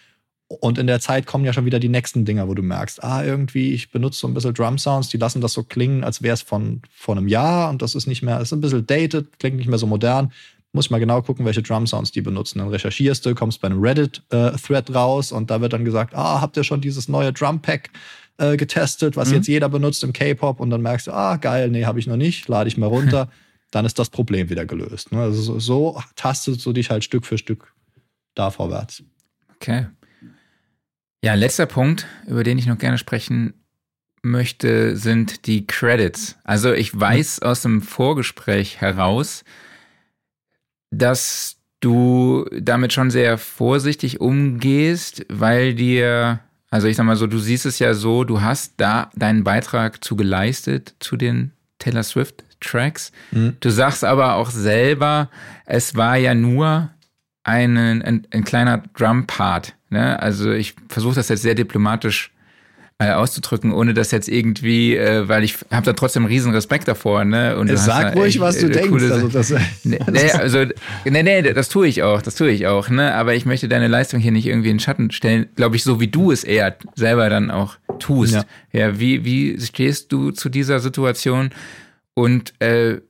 [0.47, 3.23] Und in der Zeit kommen ja schon wieder die nächsten Dinger, wo du merkst, ah,
[3.23, 6.33] irgendwie, ich benutze so ein bisschen Drum Sounds, die lassen das so klingen, als wäre
[6.33, 9.57] es von vor einem Jahr und das ist nicht mehr, ist ein bisschen dated, klingt
[9.57, 10.33] nicht mehr so modern
[10.73, 12.59] muss ich mal genau gucken, welche Drum Sounds die benutzen.
[12.59, 16.39] Dann recherchierst du, kommst bei einem Reddit-Thread äh, raus und da wird dann gesagt, ah,
[16.39, 17.89] habt ihr schon dieses neue Drum Pack
[18.37, 19.35] äh, getestet, was mhm.
[19.35, 22.17] jetzt jeder benutzt im K-Pop und dann merkst du, ah, geil, nee, habe ich noch
[22.17, 23.29] nicht, lade ich mal runter.
[23.71, 25.11] dann ist das Problem wieder gelöst.
[25.11, 25.21] Ne?
[25.21, 27.73] Also so, tastest du dich halt Stück für Stück
[28.35, 29.03] da vorwärts.
[29.55, 29.87] Okay.
[31.23, 33.53] Ja, letzter Punkt, über den ich noch gerne sprechen
[34.23, 36.35] möchte, sind die Credits.
[36.43, 37.47] Also ich weiß mhm.
[37.47, 39.43] aus dem Vorgespräch heraus,
[40.91, 46.41] dass du damit schon sehr vorsichtig umgehst, weil dir,
[46.71, 50.03] also ich sag mal so, du siehst es ja so, du hast da deinen Beitrag
[50.03, 53.11] zu geleistet zu den Taylor Swift Tracks.
[53.31, 53.57] Mhm.
[53.59, 55.29] Du sagst aber auch selber,
[55.65, 56.89] es war ja nur
[57.43, 59.75] einen, ein, ein kleiner Drum-Part.
[59.89, 60.19] Ne?
[60.19, 62.30] Also ich versuche das jetzt sehr diplomatisch
[63.01, 67.25] äh, auszudrücken, ohne das jetzt irgendwie, äh, weil ich habe da trotzdem riesen Respekt davor.
[67.25, 67.57] Ne?
[67.57, 69.03] Und Sag ruhig, was du äh, denkst.
[69.03, 69.49] Also das,
[69.83, 70.65] nee, nee, also,
[71.05, 72.89] nee, nee, das tue ich auch, das tue ich auch.
[72.89, 73.13] Ne?
[73.15, 76.09] Aber ich möchte deine Leistung hier nicht irgendwie in Schatten stellen, glaube ich, so wie
[76.09, 78.33] du es eher selber dann auch tust.
[78.33, 81.49] Ja, ja wie, wie stehst du zu dieser Situation?
[82.13, 83.01] Und äh,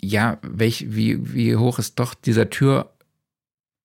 [0.00, 2.92] ja, welch, wie, wie hoch ist doch dieser Tür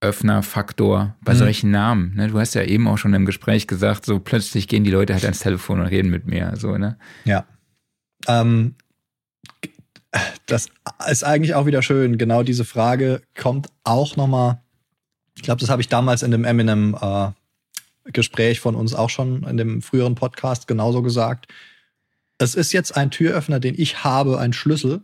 [0.02, 1.38] Öffnerfaktor bei mhm.
[1.38, 2.16] solchen Namen.
[2.16, 2.28] Ne?
[2.28, 5.24] Du hast ja eben auch schon im Gespräch gesagt, so plötzlich gehen die Leute halt
[5.24, 6.54] ans Telefon und reden mit mir.
[6.56, 6.98] So, ne?
[7.24, 7.46] Ja.
[8.28, 8.76] Ähm,
[10.48, 10.70] das
[11.10, 12.18] ist eigentlich auch wieder schön.
[12.18, 14.62] Genau diese Frage kommt auch nochmal.
[15.36, 19.58] Ich glaube, das habe ich damals in dem Eminem äh, von uns auch schon in
[19.58, 21.48] dem früheren Podcast genauso gesagt.
[22.40, 25.02] Es ist jetzt ein Türöffner, den ich habe, ein Schlüssel,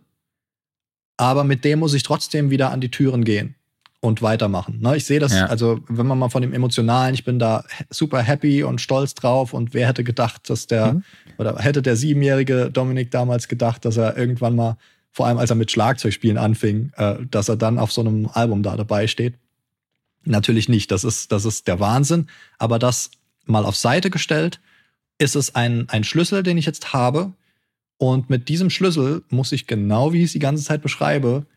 [1.18, 3.56] aber mit dem muss ich trotzdem wieder an die Türen gehen
[4.00, 4.80] und weitermachen.
[4.80, 4.98] Ne?
[4.98, 5.48] Ich sehe das, ja.
[5.48, 9.54] also wenn man mal von dem Emotionalen, ich bin da super happy und stolz drauf
[9.54, 11.04] und wer hätte gedacht, dass der, mhm.
[11.38, 14.78] oder hätte der siebenjährige Dominik damals gedacht, dass er irgendwann mal,
[15.12, 18.62] vor allem als er mit Schlagzeugspielen anfing, äh, dass er dann auf so einem Album
[18.62, 19.34] da dabei steht.
[20.26, 22.28] Natürlich nicht, das ist, das ist der Wahnsinn,
[22.60, 23.10] aber das
[23.46, 24.60] mal auf Seite gestellt,
[25.18, 27.34] ist es ein, ein Schlüssel, den ich jetzt habe.
[27.98, 31.48] Und mit diesem Schlüssel muss ich genau, wie ich es die ganze Zeit beschreibe,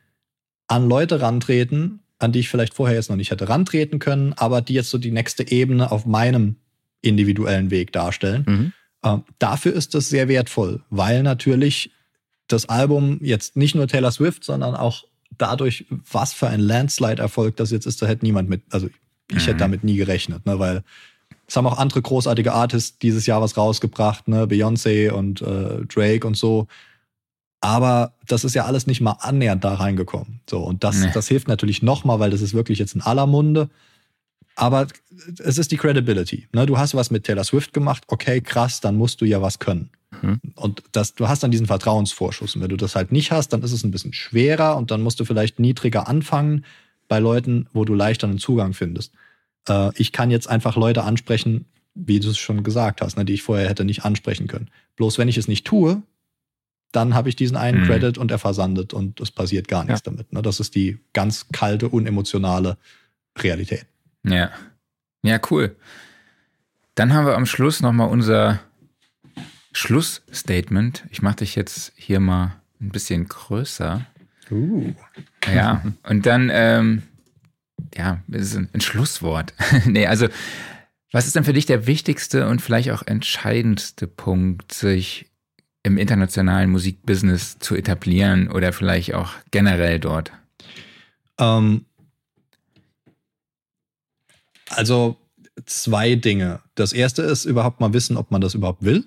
[0.68, 4.60] an Leute rantreten an die ich vielleicht vorher jetzt noch nicht hätte rantreten können, aber
[4.60, 6.56] die jetzt so die nächste Ebene auf meinem
[7.02, 8.44] individuellen Weg darstellen.
[8.46, 8.72] Mhm.
[9.02, 11.90] Ähm, dafür ist das sehr wertvoll, weil natürlich
[12.46, 15.04] das Album jetzt nicht nur Taylor Swift, sondern auch
[15.38, 18.88] dadurch, was für ein Landslide-Erfolg das jetzt ist, da hätte niemand mit, also
[19.30, 19.40] ich mhm.
[19.40, 20.82] hätte damit nie gerechnet, ne, weil
[21.46, 26.26] es haben auch andere großartige Artists dieses Jahr was rausgebracht, ne, Beyoncé und äh, Drake
[26.26, 26.68] und so.
[27.61, 30.40] Aber das ist ja alles nicht mal annähernd da reingekommen.
[30.48, 31.11] So, und das, nee.
[31.12, 33.68] das hilft natürlich nochmal, weil das ist wirklich jetzt in aller Munde.
[34.56, 34.86] Aber
[35.38, 36.48] es ist die Credibility.
[36.52, 36.66] Ne?
[36.66, 39.90] Du hast was mit Taylor Swift gemacht, okay, krass, dann musst du ja was können.
[40.22, 40.40] Mhm.
[40.54, 42.56] Und das, du hast dann diesen Vertrauensvorschuss.
[42.56, 45.02] Und wenn du das halt nicht hast, dann ist es ein bisschen schwerer und dann
[45.02, 46.64] musst du vielleicht niedriger anfangen
[47.08, 49.12] bei Leuten, wo du leichter einen Zugang findest.
[49.68, 53.34] Äh, ich kann jetzt einfach Leute ansprechen, wie du es schon gesagt hast, ne, die
[53.34, 54.68] ich vorher hätte nicht ansprechen können.
[54.96, 56.02] Bloß wenn ich es nicht tue,
[56.93, 57.86] dann habe ich diesen einen mhm.
[57.86, 60.11] Credit und er versandet und es passiert gar nichts ja.
[60.11, 60.32] damit.
[60.32, 60.43] Ne?
[60.43, 62.76] Das ist die ganz kalte, unemotionale
[63.38, 63.86] Realität.
[64.24, 64.51] Ja.
[65.22, 65.76] Ja, cool.
[66.95, 68.61] Dann haben wir am Schluss nochmal unser
[69.72, 71.05] Schlussstatement.
[71.11, 74.07] Ich mache dich jetzt hier mal ein bisschen größer.
[74.50, 74.92] Uh.
[75.46, 77.03] Ja, und dann, ähm,
[77.95, 79.54] ja, ist ein, ein Schlusswort.
[79.87, 80.29] nee, also,
[81.12, 85.29] was ist denn für dich der wichtigste und vielleicht auch entscheidendste Punkt, sich
[85.82, 90.32] im internationalen Musikbusiness zu etablieren oder vielleicht auch generell dort?
[91.38, 91.86] Ähm,
[94.68, 95.16] also
[95.66, 96.61] zwei Dinge.
[96.74, 99.04] Das erste ist überhaupt mal wissen, ob man das überhaupt will.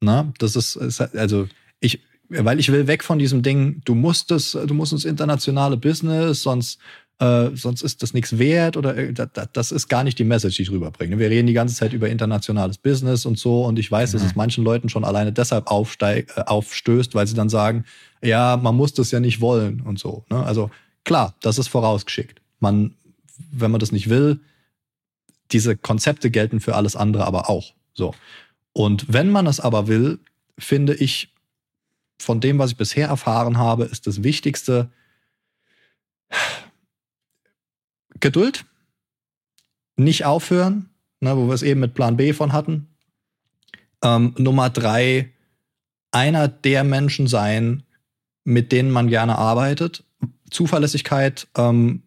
[0.00, 1.48] Na, das ist, ist also
[1.80, 5.76] ich, weil ich will weg von diesem Ding, du musst es, du musst ins internationale
[5.76, 6.78] Business, sonst
[7.18, 9.14] äh, sonst ist das nichts wert oder äh,
[9.52, 11.18] das ist gar nicht die Message, die ich rüberbringe.
[11.18, 14.34] Wir reden die ganze Zeit über internationales Business und so und ich weiß, dass es
[14.34, 17.84] manchen Leuten schon alleine deshalb aufsteig, äh, aufstößt, weil sie dann sagen,
[18.22, 20.24] ja, man muss das ja nicht wollen und so.
[20.30, 20.42] Ne?
[20.42, 20.70] Also
[21.04, 22.40] klar, das ist vorausgeschickt.
[22.60, 22.94] Man,
[23.50, 24.40] wenn man das nicht will,
[25.52, 27.74] diese Konzepte gelten für alles andere aber auch.
[27.94, 28.14] So.
[28.72, 30.18] Und wenn man es aber will,
[30.58, 31.32] finde ich,
[32.18, 34.90] von dem, was ich bisher erfahren habe, ist das Wichtigste
[38.22, 38.64] Geduld,
[39.96, 40.88] nicht aufhören,
[41.20, 42.88] ne, wo wir es eben mit Plan B von hatten.
[44.02, 45.30] Ähm, Nummer drei,
[46.10, 47.82] einer der Menschen sein,
[48.44, 50.04] mit denen man gerne arbeitet.
[50.50, 52.02] Zuverlässigkeit, ähm,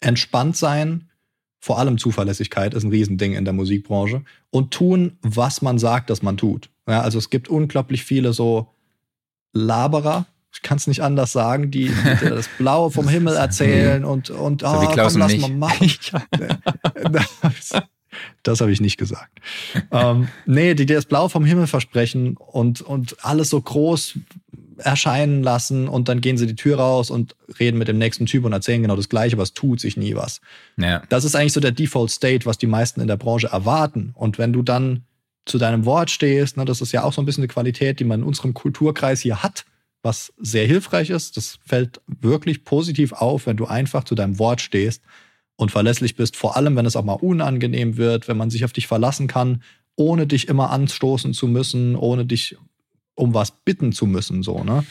[0.00, 1.10] entspannt sein,
[1.60, 4.24] vor allem Zuverlässigkeit ist ein Riesending in der Musikbranche.
[4.50, 6.70] Und tun, was man sagt, dass man tut.
[6.88, 8.74] Ja, also es gibt unglaublich viele so
[9.52, 11.90] Laberer, ich kann es nicht anders sagen, die,
[12.22, 15.90] die das Blaue vom Himmel erzählen und, und oh, komm, lass mal machen.
[18.42, 19.40] das habe ich nicht gesagt.
[19.90, 24.18] ähm, nee, die dir das Blaue vom Himmel versprechen und, und alles so groß
[24.78, 28.44] erscheinen lassen und dann gehen sie die Tür raus und reden mit dem nächsten Typ
[28.44, 30.40] und erzählen genau das Gleiche, aber es tut sich nie was.
[30.76, 31.02] Ja.
[31.08, 34.12] Das ist eigentlich so der Default State, was die meisten in der Branche erwarten.
[34.14, 35.04] Und wenn du dann
[35.44, 38.04] zu deinem Wort stehst, ne, das ist ja auch so ein bisschen eine Qualität, die
[38.04, 39.64] man in unserem Kulturkreis hier hat,
[40.02, 41.36] was sehr hilfreich ist.
[41.36, 45.02] Das fällt wirklich positiv auf, wenn du einfach zu deinem Wort stehst
[45.56, 48.72] und verlässlich bist, vor allem wenn es auch mal unangenehm wird, wenn man sich auf
[48.72, 49.62] dich verlassen kann,
[49.96, 52.56] ohne dich immer anstoßen zu müssen, ohne dich
[53.14, 54.84] um was bitten zu müssen, so, ne?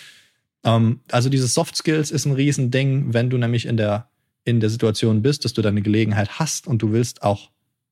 [0.63, 4.09] Ähm, also diese Soft Skills ist ein Riesending, wenn du nämlich in der,
[4.45, 7.49] in der Situation bist, dass du deine Gelegenheit hast und du willst auch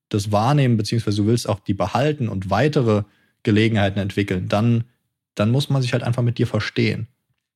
[0.10, 3.04] das wahrnehmen, beziehungsweise du willst auch die behalten und weitere
[3.44, 4.84] Gelegenheiten entwickeln, dann
[5.40, 7.08] dann muss man sich halt einfach mit dir verstehen.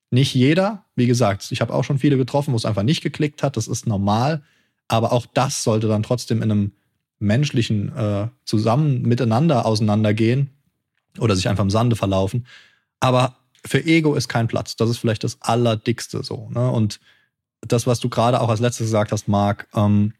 [0.09, 3.43] Nicht jeder, wie gesagt, ich habe auch schon viele getroffen, wo es einfach nicht geklickt
[3.43, 4.43] hat, das ist normal,
[4.87, 6.71] aber auch das sollte dann trotzdem in einem
[7.19, 10.49] menschlichen äh, Zusammen miteinander auseinandergehen
[11.19, 12.45] oder sich einfach im Sande verlaufen.
[12.99, 14.75] Aber für Ego ist kein Platz.
[14.75, 16.49] Das ist vielleicht das Allerdickste so.
[16.51, 16.69] Ne?
[16.69, 16.99] Und
[17.61, 20.13] das, was du gerade auch als letztes gesagt hast, Marc, ähm,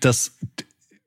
[0.00, 0.36] das,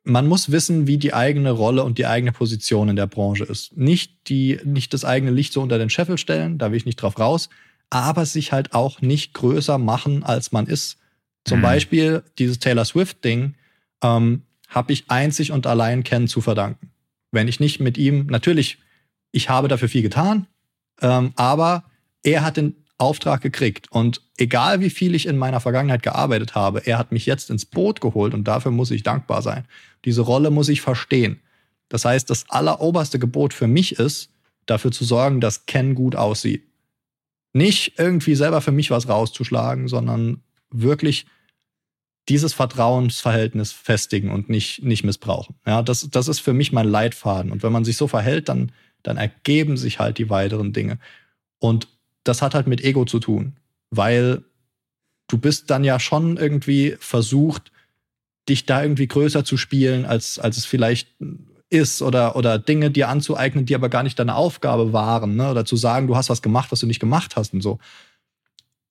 [0.10, 3.78] man muss wissen, wie die eigene Rolle und die eigene Position in der Branche ist.
[3.78, 6.98] Nicht, die, nicht das eigene Licht so unter den Scheffel stellen, da will ich nicht
[6.98, 7.50] drauf raus,
[7.90, 10.98] aber sich halt auch nicht größer machen, als man ist.
[11.46, 11.64] Zum mhm.
[11.64, 13.56] Beispiel dieses Taylor Swift-Ding
[14.04, 16.92] ähm, habe ich einzig und allein Ken zu verdanken.
[17.32, 18.78] Wenn ich nicht mit ihm, natürlich,
[19.32, 20.48] ich habe dafür viel getan,
[21.02, 21.84] ähm, aber
[22.24, 23.92] er hat den Auftrag gekriegt.
[23.92, 27.66] Und egal wie viel ich in meiner Vergangenheit gearbeitet habe, er hat mich jetzt ins
[27.66, 29.66] Boot geholt und dafür muss ich dankbar sein.
[30.06, 31.40] Diese Rolle muss ich verstehen.
[31.88, 34.30] Das heißt, das alleroberste Gebot für mich ist,
[34.66, 36.64] dafür zu sorgen, dass Ken gut aussieht.
[37.54, 41.26] Nicht irgendwie selber für mich was rauszuschlagen, sondern wirklich
[42.28, 45.56] dieses Vertrauensverhältnis festigen und nicht, nicht missbrauchen.
[45.66, 47.52] Ja, das, das ist für mich mein Leitfaden.
[47.52, 48.72] Und wenn man sich so verhält, dann,
[49.02, 51.00] dann ergeben sich halt die weiteren Dinge.
[51.58, 51.88] Und
[52.30, 53.58] das hat halt mit Ego zu tun,
[53.90, 54.44] weil
[55.28, 57.72] du bist dann ja schon irgendwie versucht,
[58.48, 61.10] dich da irgendwie größer zu spielen, als, als es vielleicht
[61.70, 65.52] ist oder, oder Dinge dir anzueignen, die aber gar nicht deine Aufgabe waren, ne?
[65.52, 67.80] oder zu sagen, du hast was gemacht, was du nicht gemacht hast und so.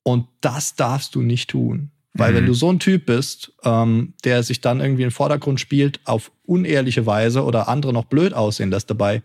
[0.03, 1.91] Und das darfst du nicht tun.
[2.13, 2.35] Weil mhm.
[2.37, 6.31] wenn du so ein Typ bist, ähm, der sich dann irgendwie im Vordergrund spielt auf
[6.45, 9.21] unehrliche Weise oder andere noch blöd aussehen lässt dabei,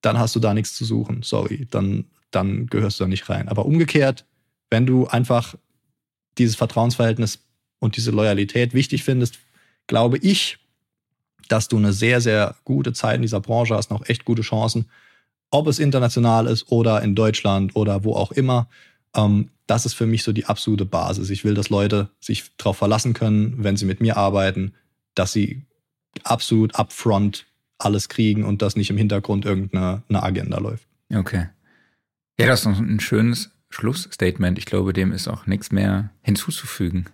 [0.00, 1.22] dann hast du da nichts zu suchen.
[1.22, 3.48] Sorry, dann dann gehörst du da nicht rein.
[3.48, 4.24] Aber umgekehrt,
[4.70, 5.54] wenn du einfach
[6.36, 7.40] dieses Vertrauensverhältnis
[7.78, 9.38] und diese Loyalität wichtig findest,
[9.86, 10.58] glaube ich,
[11.48, 14.86] dass du eine sehr, sehr gute Zeit in dieser Branche hast, noch echt gute Chancen.
[15.50, 18.68] Ob es international ist oder in Deutschland oder wo auch immer,
[19.14, 21.30] ähm, das ist für mich so die absolute Basis.
[21.30, 24.74] Ich will, dass Leute sich darauf verlassen können, wenn sie mit mir arbeiten,
[25.14, 25.62] dass sie
[26.24, 27.46] absolut upfront
[27.78, 30.86] alles kriegen und dass nicht im Hintergrund irgendeine Agenda läuft.
[31.14, 31.48] Okay.
[32.40, 34.58] Ja, das ist noch ein schönes Schlussstatement.
[34.58, 37.06] Ich glaube, dem ist auch nichts mehr hinzuzufügen.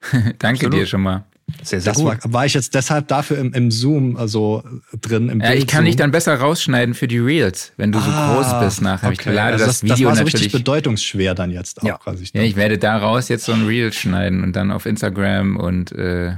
[0.38, 0.74] Danke Absolut.
[0.74, 1.24] dir schon mal.
[1.62, 2.06] Sehr, sehr das gut.
[2.06, 4.64] War, war, ich jetzt deshalb dafür im, im Zoom also
[4.98, 8.02] drin im Ja, ich kann dich dann besser rausschneiden für die Reels, wenn du ah,
[8.02, 9.10] so groß bist nachher.
[9.10, 9.16] Okay.
[9.20, 11.98] Ich lade also das, das, Video das war so richtig bedeutungsschwer dann jetzt auch ja.
[11.98, 12.26] quasi.
[12.32, 16.32] Ja, ich werde daraus jetzt so ein Reel schneiden und dann auf Instagram und äh,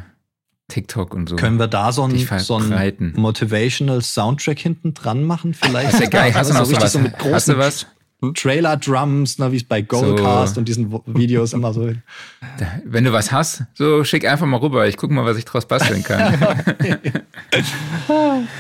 [0.69, 1.37] TikTok und so.
[1.37, 5.89] Können wir da so ein, so ein Motivational Soundtrack hinten dran machen vielleicht?
[5.89, 6.35] Das ist ja geil.
[6.35, 6.93] Hast du noch so was?
[6.93, 7.87] So mit großen, Hast du was?
[8.33, 10.61] Trailer-Drums, ne, wie es bei Goldcast so.
[10.61, 11.93] und diesen Videos immer so.
[12.85, 14.87] Wenn du was hast, so schick einfach mal rüber.
[14.87, 16.39] Ich guck mal, was ich draus basteln kann.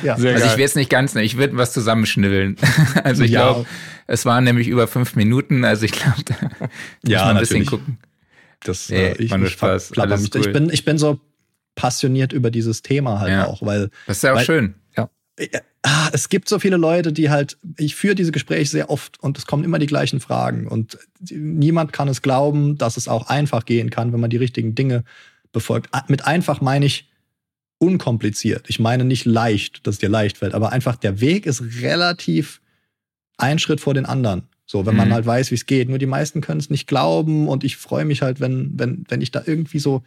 [0.02, 0.14] ja.
[0.14, 0.43] Also geil.
[0.44, 2.56] ich will jetzt nicht ganz, ne, ich würde was zusammenschnibbeln.
[3.05, 3.43] also ich ja.
[3.43, 3.66] glaube,
[4.06, 6.34] es waren nämlich über fünf Minuten, also ich glaube, da
[7.05, 7.98] ja, muss man ein bisschen gucken.
[8.64, 9.93] Das, nee, äh, ich, ich, Spaß.
[9.97, 10.26] Cool.
[10.34, 11.20] ich, bin, ich bin so
[11.74, 13.47] passioniert über dieses Thema halt ja.
[13.47, 13.90] auch, weil.
[14.06, 14.74] Das ist ja auch weil, schön.
[14.97, 15.09] Ja.
[15.83, 19.37] Ah, es gibt so viele Leute, die halt, ich führe diese Gespräche sehr oft und
[19.37, 20.99] es kommen immer die gleichen Fragen und
[21.31, 25.05] niemand kann es glauben, dass es auch einfach gehen kann, wenn man die richtigen Dinge
[25.53, 25.91] befolgt.
[26.09, 27.11] Mit einfach meine ich
[27.79, 28.65] unkompliziert.
[28.69, 32.61] Ich meine nicht leicht, dass es dir leicht fällt, aber einfach der Weg ist relativ
[33.37, 34.45] ein Schritt vor den anderen.
[34.65, 34.99] So, wenn mhm.
[34.99, 35.89] man halt weiß, wie es geht.
[35.89, 39.21] Nur die meisten können es nicht glauben und ich freue mich halt, wenn, wenn, wenn
[39.21, 40.03] ich da irgendwie so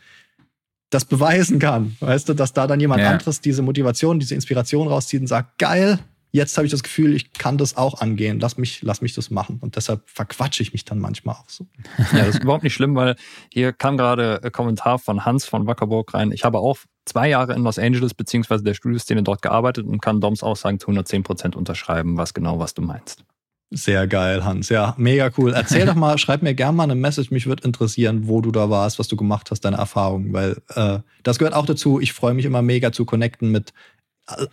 [0.89, 1.95] das beweisen kann.
[1.99, 3.11] Weißt du, dass da dann jemand ja.
[3.11, 5.99] anderes diese Motivation, diese Inspiration rauszieht und sagt, geil,
[6.31, 8.39] jetzt habe ich das Gefühl, ich kann das auch angehen.
[8.39, 9.57] Lass mich, lass mich das machen.
[9.61, 11.67] Und deshalb verquatsche ich mich dann manchmal auch so.
[12.13, 13.15] Ja, das ist überhaupt nicht schlimm, weil
[13.51, 16.31] hier kam gerade ein Kommentar von Hans von Wackerburg rein.
[16.31, 20.21] Ich habe auch zwei Jahre in Los Angeles beziehungsweise der Studioszene dort gearbeitet und kann
[20.21, 23.23] Doms Aussagen zu 110 Prozent unterschreiben, was genau, was du meinst.
[23.71, 24.69] Sehr geil, Hans.
[24.69, 25.53] Ja, mega cool.
[25.53, 27.29] Erzähl doch mal, schreib mir gerne mal eine Message.
[27.29, 30.99] Mich würde interessieren, wo du da warst, was du gemacht hast, deine Erfahrungen, weil äh,
[31.21, 31.99] das gehört auch dazu.
[31.99, 33.73] Ich freue mich immer mega zu connecten mit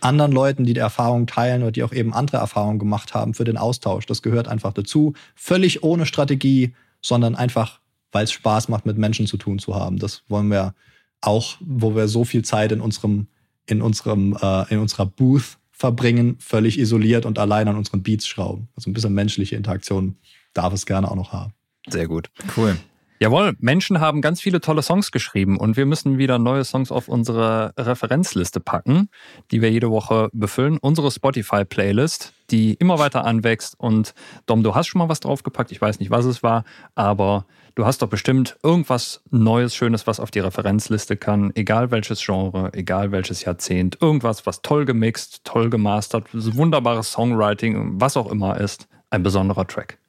[0.01, 3.43] anderen Leuten, die die Erfahrung teilen oder die auch eben andere Erfahrungen gemacht haben für
[3.43, 4.05] den Austausch.
[4.05, 5.13] Das gehört einfach dazu.
[5.35, 7.79] Völlig ohne Strategie, sondern einfach,
[8.11, 9.99] weil es Spaß macht, mit Menschen zu tun zu haben.
[9.99, 10.73] Das wollen wir
[11.21, 13.27] auch, wo wir so viel Zeit in unserem,
[13.65, 18.67] in unserem, äh, in unserer Booth verbringen, völlig isoliert und allein an unseren Beats schrauben.
[18.75, 20.17] Also ein bisschen menschliche Interaktion
[20.53, 21.53] darf es gerne auch noch haben.
[21.87, 22.29] Sehr gut.
[22.57, 22.75] Cool.
[23.19, 27.07] Jawohl, Menschen haben ganz viele tolle Songs geschrieben und wir müssen wieder neue Songs auf
[27.07, 29.09] unsere Referenzliste packen,
[29.49, 30.77] die wir jede Woche befüllen.
[30.79, 33.79] Unsere Spotify-Playlist, die immer weiter anwächst.
[33.79, 34.13] Und
[34.45, 35.71] Dom, du hast schon mal was draufgepackt.
[35.71, 36.63] Ich weiß nicht, was es war,
[36.93, 37.45] aber
[37.77, 41.51] du hast doch bestimmt irgendwas Neues, Schönes, was auf die Referenzliste kann.
[41.53, 43.99] Egal welches Genre, egal welches Jahrzehnt.
[44.01, 48.87] Irgendwas, was toll gemixt, toll gemastert, wunderbares Songwriting, was auch immer ist.
[49.11, 49.99] Ein besonderer Track.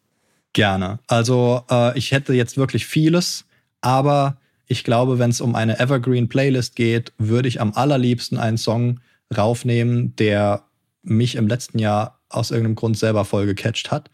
[0.54, 0.98] Gerne.
[1.08, 3.44] Also äh, ich hätte jetzt wirklich vieles,
[3.82, 8.56] aber ich glaube, wenn es um eine Evergreen Playlist geht, würde ich am allerliebsten einen
[8.56, 9.00] Song
[9.36, 10.64] raufnehmen, der
[11.02, 14.10] mich im letzten Jahr aus irgendeinem Grund selber voll gecatcht hat.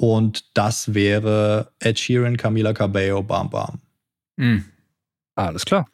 [0.00, 3.80] Und das wäre Ed Sheeran, Camila Cabello, Bam Bam.
[4.36, 4.64] Mhm.
[5.34, 5.86] Alles klar.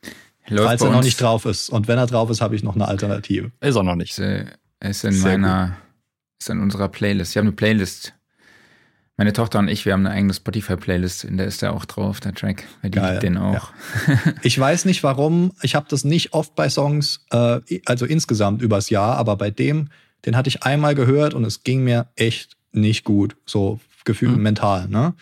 [0.49, 1.71] Läuft Falls er noch nicht drauf ist.
[1.71, 3.51] Und wenn er drauf ist, habe ich noch eine Alternative.
[3.61, 4.19] Ist er noch nicht.
[4.19, 4.47] Ist,
[4.81, 5.77] ist in Sehr meiner, gut.
[6.41, 7.33] ist in unserer Playlist.
[7.33, 8.15] Ich habe eine Playlist
[9.17, 12.19] meine Tochter und ich, wir haben eine eigene Spotify-Playlist, in der ist der auch drauf,
[12.21, 12.65] der Track.
[12.83, 13.73] Weil die Geil, den auch.
[14.09, 14.19] Ja.
[14.43, 18.91] ich weiß nicht warum, ich habe das nicht oft bei Songs, äh, also insgesamt übers
[18.91, 19.89] Jahr, aber bei dem,
[20.27, 24.43] den hatte ich einmal gehört und es ging mir echt nicht gut, so gefühlt mhm.
[24.43, 24.89] mental.
[24.89, 25.15] Ne?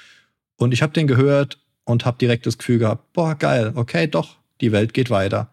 [0.56, 4.36] Und ich habe den gehört und habe direkt das Gefühl gehabt, boah, geil, okay, doch,
[4.60, 5.50] die Welt geht weiter.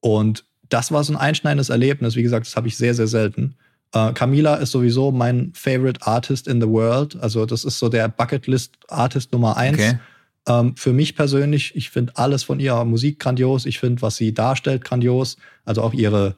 [0.00, 2.16] Und das war so ein einschneidendes Erlebnis.
[2.16, 3.56] Wie gesagt, das habe ich sehr, sehr selten.
[3.94, 7.16] Uh, Camila ist sowieso mein Favorite Artist in the World.
[7.22, 9.78] Also das ist so der Bucketlist Artist Nummer eins.
[9.78, 9.98] Okay.
[10.46, 13.64] Ähm, für mich persönlich, ich finde alles von ihrer Musik grandios.
[13.64, 15.38] Ich finde, was sie darstellt, grandios.
[15.64, 16.36] Also auch ihre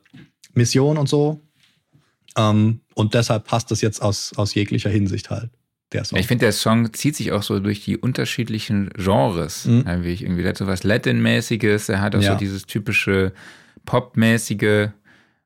[0.54, 1.40] Mission und so.
[2.36, 5.50] Ähm, und deshalb passt das jetzt aus, aus jeglicher Hinsicht halt.
[5.92, 6.18] Der Song.
[6.18, 9.64] Ich finde, der Song zieht sich auch so durch die unterschiedlichen Genres.
[9.66, 9.84] Mhm.
[9.86, 10.42] Irgendwie.
[10.42, 12.32] Der hat so was Latin-mäßiges, er hat auch ja.
[12.32, 13.32] so dieses typische
[13.86, 14.90] Pop-mäßige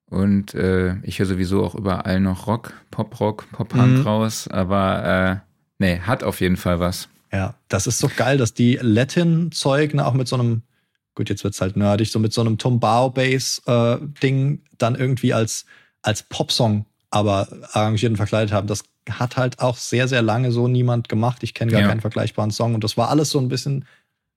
[0.06, 4.02] und äh, ich höre sowieso auch überall noch Rock, Pop-Rock, Pop-Punk mhm.
[4.02, 5.46] raus, aber äh,
[5.78, 7.08] nee, hat auf jeden Fall was.
[7.32, 10.62] Ja, das ist so geil, dass die Latin-Zeug ne, auch mit so einem,
[11.14, 15.64] gut, jetzt wird's halt nerdig, so mit so einem Tombao-Bass-Ding äh, dann irgendwie als,
[16.02, 18.66] als Popsong aber arrangiert und verkleidet haben.
[18.66, 21.42] Das hat halt auch sehr, sehr lange so niemand gemacht.
[21.42, 21.88] Ich kenne gar ja.
[21.88, 22.74] keinen vergleichbaren Song.
[22.74, 23.84] Und das war alles so ein bisschen,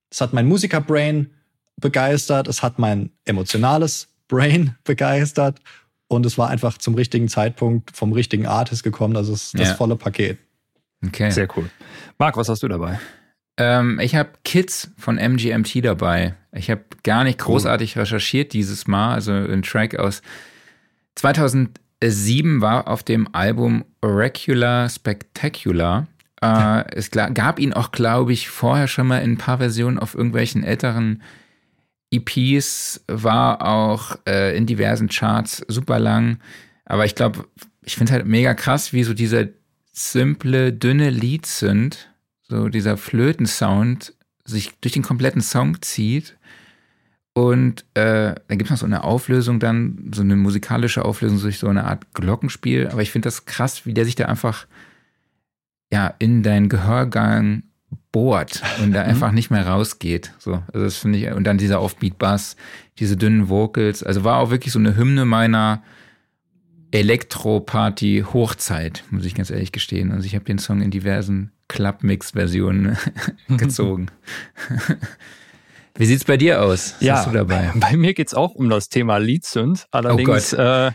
[0.10, 1.32] das hat mein Musiker-Brain
[1.78, 5.60] begeistert, es hat mein emotionales Brain begeistert
[6.08, 9.14] und es war einfach zum richtigen Zeitpunkt vom richtigen Artist gekommen.
[9.14, 9.76] Das ist das ja.
[9.76, 10.38] volle Paket.
[11.06, 11.30] Okay.
[11.30, 11.70] Sehr cool.
[12.18, 13.00] Marc, was hast du dabei?
[13.58, 16.36] Ähm, ich habe Kids von MGMT dabei.
[16.52, 18.02] Ich habe gar nicht großartig cool.
[18.02, 19.14] recherchiert dieses Mal.
[19.14, 20.22] Also ein Track aus
[22.02, 26.08] 2007 war auf dem Album Oracular Spectacular.
[26.42, 30.14] Äh, es gab ihn auch, glaube ich, vorher schon mal in ein paar Versionen auf
[30.14, 31.24] irgendwelchen älteren
[32.12, 36.40] EPs, war auch äh, in diversen Charts super lang.
[36.86, 37.46] Aber ich glaube,
[37.84, 39.48] ich finde halt mega krass, wie so dieser
[39.92, 42.14] simple, dünne Lied sind,
[42.44, 44.14] so dieser Flötensound
[44.46, 46.37] sich durch den kompletten Song zieht.
[47.38, 51.60] Und äh, da gibt es noch so eine Auflösung dann, so eine musikalische Auflösung durch
[51.60, 52.88] so eine Art Glockenspiel.
[52.88, 54.66] Aber ich finde das krass, wie der sich da einfach
[55.94, 57.62] ja, in deinen Gehörgang
[58.12, 60.34] bohrt und da einfach nicht mehr rausgeht.
[60.40, 62.56] So, also das finde ich, und dann dieser Offbeat-Bass,
[62.98, 65.84] diese dünnen Vocals, also war auch wirklich so eine Hymne meiner
[66.90, 70.12] Elektro-Party-Hochzeit, muss ich ganz ehrlich gestehen.
[70.12, 72.98] Also ich habe den Song in diversen Club-Mix-Versionen
[73.48, 74.08] gezogen.
[75.98, 76.94] Wie sieht's bei dir aus?
[76.94, 77.72] Was ja, hast du dabei?
[77.76, 79.88] Bei mir geht's auch um das Thema Liedsynth.
[79.92, 80.92] Allerdings, Oh äh,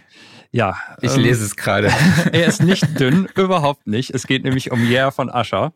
[0.53, 0.77] ja.
[1.01, 1.91] Ich ähm, lese es gerade.
[2.33, 4.11] er ist nicht dünn, überhaupt nicht.
[4.11, 5.73] Es geht nämlich um Yeah von Ascher.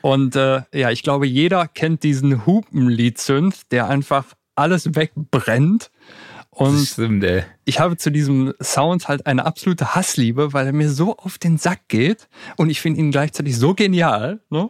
[0.00, 5.90] Und äh, ja, ich glaube, jeder kennt diesen Hupen-Liedsynth, der einfach alles wegbrennt.
[6.50, 7.44] Und stimmt, ey.
[7.66, 11.56] ich habe zu diesem Sound halt eine absolute Hassliebe, weil er mir so auf den
[11.56, 14.40] Sack geht und ich finde ihn gleichzeitig so genial.
[14.50, 14.68] Ne?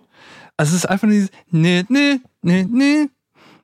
[0.58, 3.08] Also es ist einfach nur dieses ne, ne, ne, ne,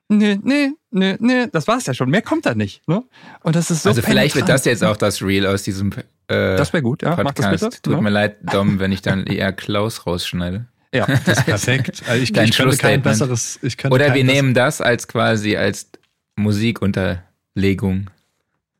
[0.09, 1.49] ne, ne, ne, ne.
[1.51, 2.09] Das war's ja schon.
[2.09, 2.87] Mehr kommt da nicht.
[2.87, 3.03] Ne?
[3.43, 5.91] Und das ist so also vielleicht wird das jetzt auch das Reel aus diesem
[6.27, 7.11] äh, Das wäre gut, ja.
[7.21, 7.63] Mach das Podcast.
[7.63, 7.81] bitte.
[7.81, 8.01] Tut ne?
[8.01, 10.67] mir leid, Dom, wenn ich dann eher Klaus rausschneide.
[10.93, 11.05] Ja.
[11.05, 12.03] Perfekt.
[12.07, 13.59] Also ich, Dein ich könnte kein besseres.
[13.61, 15.89] Ich könnte Oder wir nehmen das als quasi als
[16.37, 18.09] Musikunterlegung.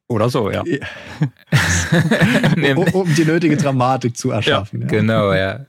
[0.07, 0.63] Oder so, ja.
[2.75, 4.81] Um, um die nötige Dramatik zu erschaffen.
[4.81, 4.87] Ja.
[4.87, 5.65] Genau, ja.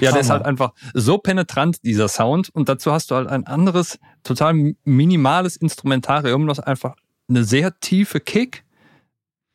[0.00, 2.50] Ja, der ist halt einfach so penetrant, dieser Sound.
[2.50, 6.94] Und dazu hast du halt ein anderes, total minimales Instrumentarium, das einfach
[7.28, 8.64] eine sehr tiefe Kick,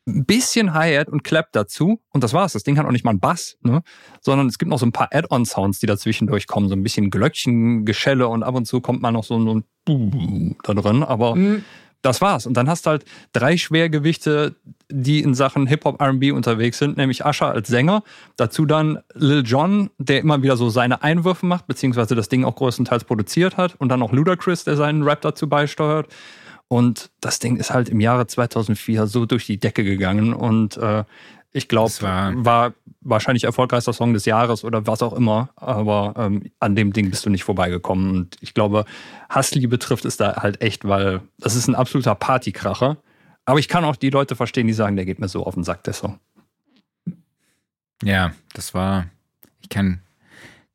[0.08, 2.02] ein bisschen Hi-Hat und Clap dazu.
[2.10, 2.54] Und das war's.
[2.54, 3.82] Das Ding hat auch nicht mal einen Bass, ne?
[4.22, 6.70] Sondern es gibt noch so ein paar Add-on-Sounds, die dazwischen durchkommen.
[6.70, 10.56] So ein bisschen Glöckchen, Geschelle und ab und zu kommt mal noch so ein Buh
[10.64, 11.04] da drin.
[11.04, 11.36] Aber
[12.06, 12.46] das war's.
[12.46, 14.56] Und dann hast du halt drei Schwergewichte,
[14.90, 18.04] die in Sachen Hip-Hop RB unterwegs sind, nämlich Usher als Sänger,
[18.38, 22.56] dazu dann Lil Jon, der immer wieder so seine Einwürfe macht, beziehungsweise das Ding auch
[22.56, 26.08] größtenteils produziert hat, und dann noch Ludacris, der seinen Rap dazu beisteuert.
[26.68, 31.04] Und das Ding ist halt im Jahre 2004 so durch die Decke gegangen und äh,
[31.56, 36.44] ich glaube, war- war, wahrscheinlich erfolgreichster Song des Jahres oder was auch immer, aber ähm,
[36.60, 38.10] an dem Ding bist du nicht vorbeigekommen.
[38.10, 38.86] Und ich glaube,
[39.30, 42.98] Hassliebe trifft es da halt echt, weil das ist ein absoluter Partykracher.
[43.46, 45.64] Aber ich kann auch die Leute verstehen, die sagen, der geht mir so auf den
[45.64, 46.20] Sack, der Song.
[48.04, 49.06] Ja, das war.
[49.62, 50.02] Ich kann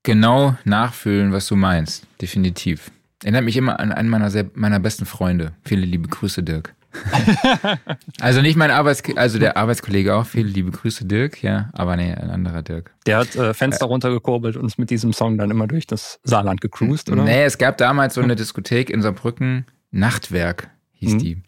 [0.02, 2.06] genau nachfühlen, was du meinst.
[2.20, 2.90] Definitiv.
[3.22, 5.52] Erinnert mich immer an einen meiner, meiner besten Freunde.
[5.64, 6.74] Viele liebe Grüße, Dirk.
[8.20, 10.26] also nicht mein Arbeits also der Arbeitskollege auch.
[10.26, 11.42] Viele liebe Grüße, Dirk.
[11.42, 12.92] Ja, aber nee, ein anderer Dirk.
[13.06, 16.60] Der hat äh, Fenster runtergekurbelt und ist mit diesem Song dann immer durch das Saarland
[16.60, 17.24] gecruised, oder?
[17.24, 21.18] Nee, es gab damals so eine Diskothek in Saarbrücken, Nachtwerk hieß Mhm.
[21.18, 21.42] die.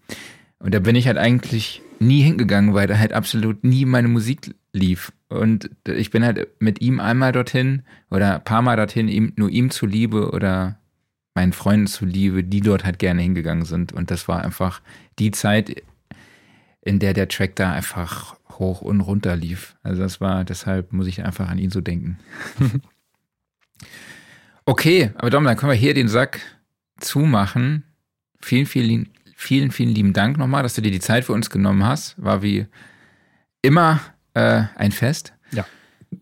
[0.59, 4.55] Und da bin ich halt eigentlich nie hingegangen, weil da halt absolut nie meine Musik
[4.73, 5.12] lief.
[5.28, 9.51] Und ich bin halt mit ihm einmal dorthin oder ein paar Mal dorthin, ihm, nur
[9.51, 10.78] ihm zuliebe oder
[11.34, 13.92] meinen Freunden zuliebe, die dort halt gerne hingegangen sind.
[13.92, 14.80] Und das war einfach
[15.18, 15.82] die Zeit,
[16.82, 19.76] in der der Track da einfach hoch und runter lief.
[19.82, 22.18] Also das war, deshalb muss ich einfach an ihn so denken.
[24.66, 26.40] okay, aber Dom, dann können wir hier den Sack
[26.98, 27.84] zumachen.
[28.40, 31.84] Vielen, vielen, vielen, vielen lieben Dank nochmal, dass du dir die Zeit für uns genommen
[31.84, 32.22] hast.
[32.22, 32.66] War wie
[33.62, 34.00] immer
[34.34, 35.32] äh, ein Fest.
[35.52, 35.64] Ja.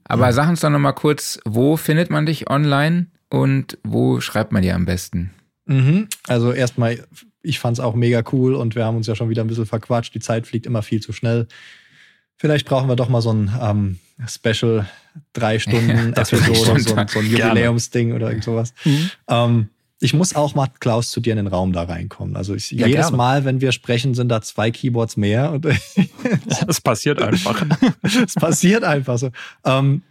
[0.04, 4.62] Aber sag uns doch nochmal kurz, wo findet man dich online und wo schreibt man
[4.62, 5.30] dir am besten?
[5.66, 6.08] Mhm.
[6.26, 7.04] Also erstmal,
[7.42, 9.66] ich fand es auch mega cool und wir haben uns ja schon wieder ein bisschen
[9.66, 10.14] verquatscht.
[10.14, 11.46] Die Zeit fliegt immer viel zu schnell.
[12.36, 14.88] Vielleicht brauchen wir doch mal so ein ähm, Special
[15.32, 17.60] drei Stunden wär Episode, so, ein- so ein Gerne.
[17.60, 18.74] Jubiläumsding oder irgend sowas.
[18.84, 19.10] Mhm.
[19.28, 19.68] Ähm,
[20.02, 22.34] ich muss auch mal, Klaus, zu dir in den Raum da reinkommen.
[22.34, 23.16] Also ich, Ja, jedes gerne.
[23.18, 25.66] Mal, wenn wir sprechen, sind da zwei Keyboards mehr und
[26.66, 27.64] Das passiert einfach.
[28.02, 29.30] es passiert einfach so.
[29.64, 30.02] Ähm,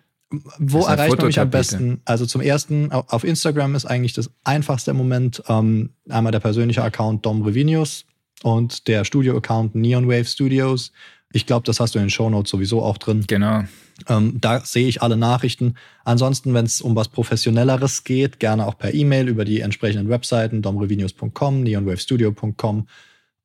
[0.60, 2.02] wo erreicht man mich am besten?
[2.06, 5.42] Also zum ersten, au- auf Instagram ist eigentlich das einfachste im Moment.
[5.48, 8.06] Ähm, einmal der persönliche Account Dom Revinius
[8.44, 10.92] und der Studio-Account Neon Wave Studios.
[11.32, 13.24] Ich glaube, das hast du in den Shownotes sowieso auch drin.
[13.28, 13.64] Genau.
[14.08, 15.76] Ähm, da sehe ich alle Nachrichten.
[16.06, 20.62] Ansonsten, wenn es um was Professionelleres geht, gerne auch per E-Mail über die entsprechenden Webseiten
[20.62, 22.88] domrevinius.com, neonwavestudio.com.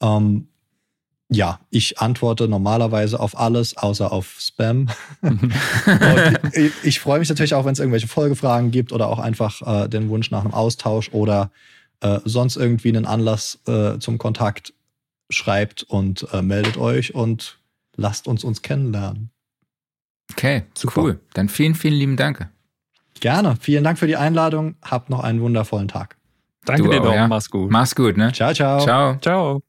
[0.01, 0.49] Ähm,
[1.31, 4.89] ja, ich antworte normalerweise auf alles, außer auf Spam.
[5.23, 5.53] Und
[6.53, 9.89] ich ich freue mich natürlich auch, wenn es irgendwelche Folgefragen gibt oder auch einfach äh,
[9.89, 11.51] den Wunsch nach einem Austausch oder
[12.01, 14.75] äh, sonst irgendwie einen Anlass äh, zum Kontakt
[15.31, 17.59] schreibt und äh, meldet euch und
[17.97, 19.31] lasst uns uns kennenlernen.
[20.33, 21.01] Okay, Super.
[21.01, 21.21] cool.
[21.35, 22.49] Dann vielen, vielen lieben Dank.
[23.21, 23.57] Gerne.
[23.61, 24.77] Vielen Dank für die Einladung.
[24.83, 26.17] Habt noch einen wundervollen Tag.
[26.65, 27.29] Danke Du dir auch, doch, ja.
[27.29, 27.71] mach's gut.
[27.71, 28.33] Mach's gut, ne?
[28.33, 28.81] Ciao, ciao.
[28.81, 29.17] Ciao.
[29.21, 29.63] Ciao.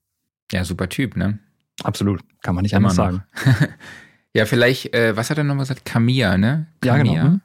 [0.51, 1.39] Ja, super Typ, ne?
[1.83, 3.23] Absolut, kann man nicht Immer anders sagen.
[4.33, 5.85] Ja, vielleicht, äh, was hat er nochmal gesagt?
[5.85, 6.67] Camilla, ne?
[6.83, 7.13] Ja, genau.
[7.13, 7.39] Camilla.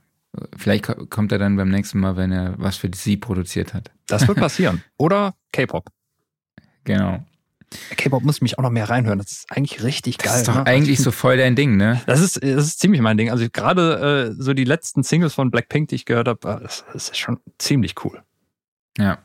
[0.57, 3.93] Vielleicht ko- kommt er dann beim nächsten Mal, wenn er was für sie produziert hat.
[4.09, 4.82] Das wird passieren.
[4.97, 5.86] Oder K-Pop.
[6.82, 7.24] Genau.
[7.97, 9.20] K-Pop muss mich auch noch mehr reinhören.
[9.20, 10.32] Das ist eigentlich richtig geil.
[10.32, 10.66] Das ist doch ne?
[10.66, 12.01] eigentlich so voll dein Ding, ne?
[12.07, 13.31] Das ist, das ist ziemlich mein Ding.
[13.31, 16.85] Also gerade äh, so die letzten Singles von Blackpink, die ich gehört habe, äh, das,
[16.93, 18.20] das ist schon ziemlich cool.
[18.98, 19.19] Ja.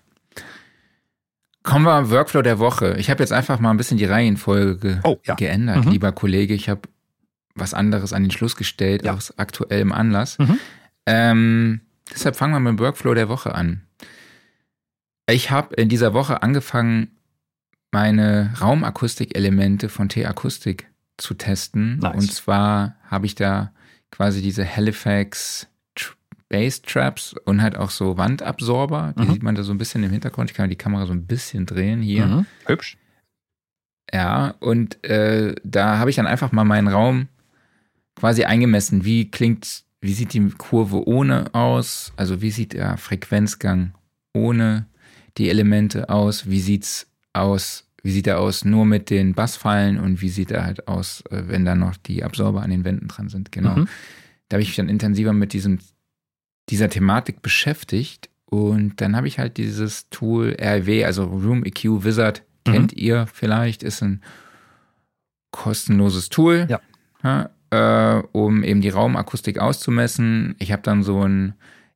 [1.66, 2.96] Kommen wir am Workflow der Woche.
[2.98, 5.34] Ich habe jetzt einfach mal ein bisschen die Reihenfolge ge Oh, ja.
[5.36, 5.92] geändert, Mhm.
[5.92, 6.54] lieber Kollege.
[6.54, 6.82] Ich habe
[7.56, 9.14] was anderes an den Schluss gestellt, Ja.
[9.14, 10.38] aus aktuellem Anlass.
[10.38, 10.60] Mhm.
[11.08, 11.82] Ähm,
[12.14, 13.82] deshalb fangen wir mit dem Workflow der Woche an.
[15.28, 17.12] Ich habe in dieser Woche angefangen,
[17.92, 20.88] meine Raumakustikelemente von T-Akustik
[21.18, 21.98] zu testen.
[22.00, 22.14] Nice.
[22.16, 23.72] Und zwar habe ich da
[24.12, 25.68] quasi diese Halifax
[26.52, 29.14] Tr- Bass Traps und halt auch so Wandabsorber.
[29.18, 29.34] Die Mhm.
[29.34, 30.52] sieht man da so ein bisschen im Hintergrund.
[30.52, 32.26] Ich kann die Kamera so ein bisschen drehen hier.
[32.28, 32.46] Mhm.
[32.66, 32.98] Hübsch.
[34.14, 37.28] Ja, und äh, da habe ich dann einfach mal meinen Raum
[38.16, 39.04] quasi eingemessen.
[39.04, 42.14] Wie klingt, wie sieht die Kurve ohne aus?
[42.16, 43.94] Also wie sieht der Frequenzgang
[44.34, 44.86] ohne
[45.38, 46.48] die Elemente aus?
[46.50, 47.82] Wie sieht's aus?
[48.04, 51.44] Wie sieht er aus nur mit den Bassfallen und wie sieht er halt aus, äh,
[51.48, 53.52] wenn da noch die Absorber an den Wänden dran sind?
[53.52, 53.76] Genau.
[53.76, 53.88] Mhm.
[54.48, 55.80] Da habe ich mich dann intensiver mit diesem,
[56.70, 62.44] dieser Thematik beschäftigt und dann habe ich halt dieses Tool RW, also Room EQ Wizard,
[62.68, 62.72] Mhm.
[62.72, 64.22] kennt ihr vielleicht, ist ein
[65.52, 66.80] kostenloses Tool, Ja.
[67.24, 67.50] ja,
[68.20, 70.56] äh, um eben die Raumakustik auszumessen.
[70.60, 71.54] Ich habe dann so ein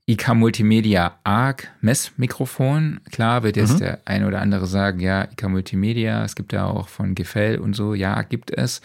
[0.07, 2.99] IK Multimedia ARC Messmikrofon.
[3.11, 3.79] Klar wird jetzt Mhm.
[3.79, 7.75] der eine oder andere sagen, ja, IK Multimedia, es gibt ja auch von Gefell und
[7.75, 8.81] so, ja, gibt es.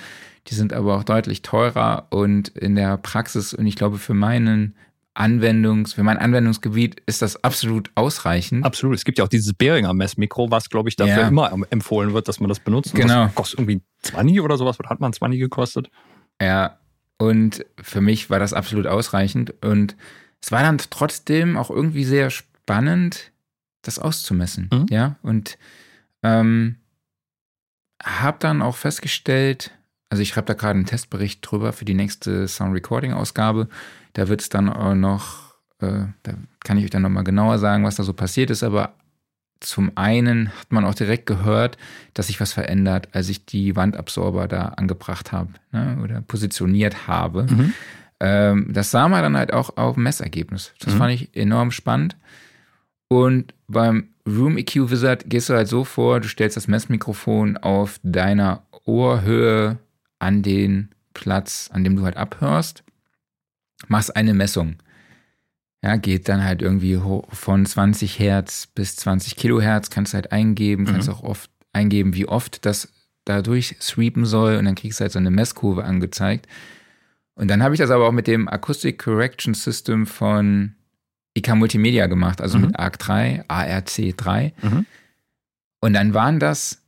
[0.48, 4.74] Die sind aber auch deutlich teurer und in der Praxis und ich glaube für meinen
[5.14, 8.64] Anwendungs, für mein Anwendungsgebiet ist das absolut ausreichend.
[8.64, 8.96] Absolut.
[8.96, 11.28] Es gibt ja auch dieses Behringer Messmikro, was, glaube ich, dafür Ja.
[11.28, 12.94] immer em- empfohlen wird, dass man das benutzt.
[12.94, 13.26] Genau.
[13.26, 14.78] Das kostet irgendwie 20 oder sowas.
[14.80, 15.88] Was hat man 20 gekostet?
[16.42, 16.78] Ja,
[17.18, 19.54] und für mich war das absolut ausreichend.
[19.64, 19.96] Und
[20.42, 23.30] es war dann trotzdem auch irgendwie sehr spannend,
[23.82, 24.68] das auszumessen.
[24.72, 24.86] Mhm.
[24.90, 25.58] Ja, und
[26.24, 26.76] ähm,
[28.02, 29.70] habe dann auch festgestellt,
[30.10, 33.68] also ich schreibe da gerade einen Testbericht drüber für die nächste Sound Recording Ausgabe.
[34.14, 36.32] Da wird es dann auch noch, äh, da
[36.64, 38.94] kann ich euch dann nochmal genauer sagen, was da so passiert ist, aber
[39.60, 41.78] zum einen hat man auch direkt gehört,
[42.12, 47.44] dass sich was verändert, als ich die Wandabsorber da angebracht habe ne, oder positioniert habe.
[47.44, 47.72] Mhm.
[48.20, 50.72] Ähm, das sah man dann halt auch auf Messergebnis.
[50.80, 50.98] Das Mhm.
[50.98, 52.16] fand ich enorm spannend.
[53.08, 57.98] Und beim Room EQ Wizard gehst du halt so vor, du stellst das Messmikrofon auf
[58.02, 59.78] deiner Ohrhöhe
[60.18, 62.83] an den Platz, an dem du halt abhörst,
[63.88, 64.76] machst eine Messung.
[65.82, 66.98] Ja, geht dann halt irgendwie
[67.30, 72.64] von 20 Hertz bis 20 Kilohertz, kannst halt eingeben, kannst auch oft eingeben, wie oft
[72.64, 72.88] das
[73.26, 76.46] dadurch sweepen soll und dann kriegst du halt so eine Messkurve angezeigt.
[77.34, 80.74] Und dann habe ich das aber auch mit dem Acoustic Correction System von
[81.36, 82.66] IK Multimedia gemacht, also Mhm.
[82.66, 84.52] mit ARC3, ARC3.
[84.62, 84.86] Mhm.
[85.80, 86.80] Und dann waren das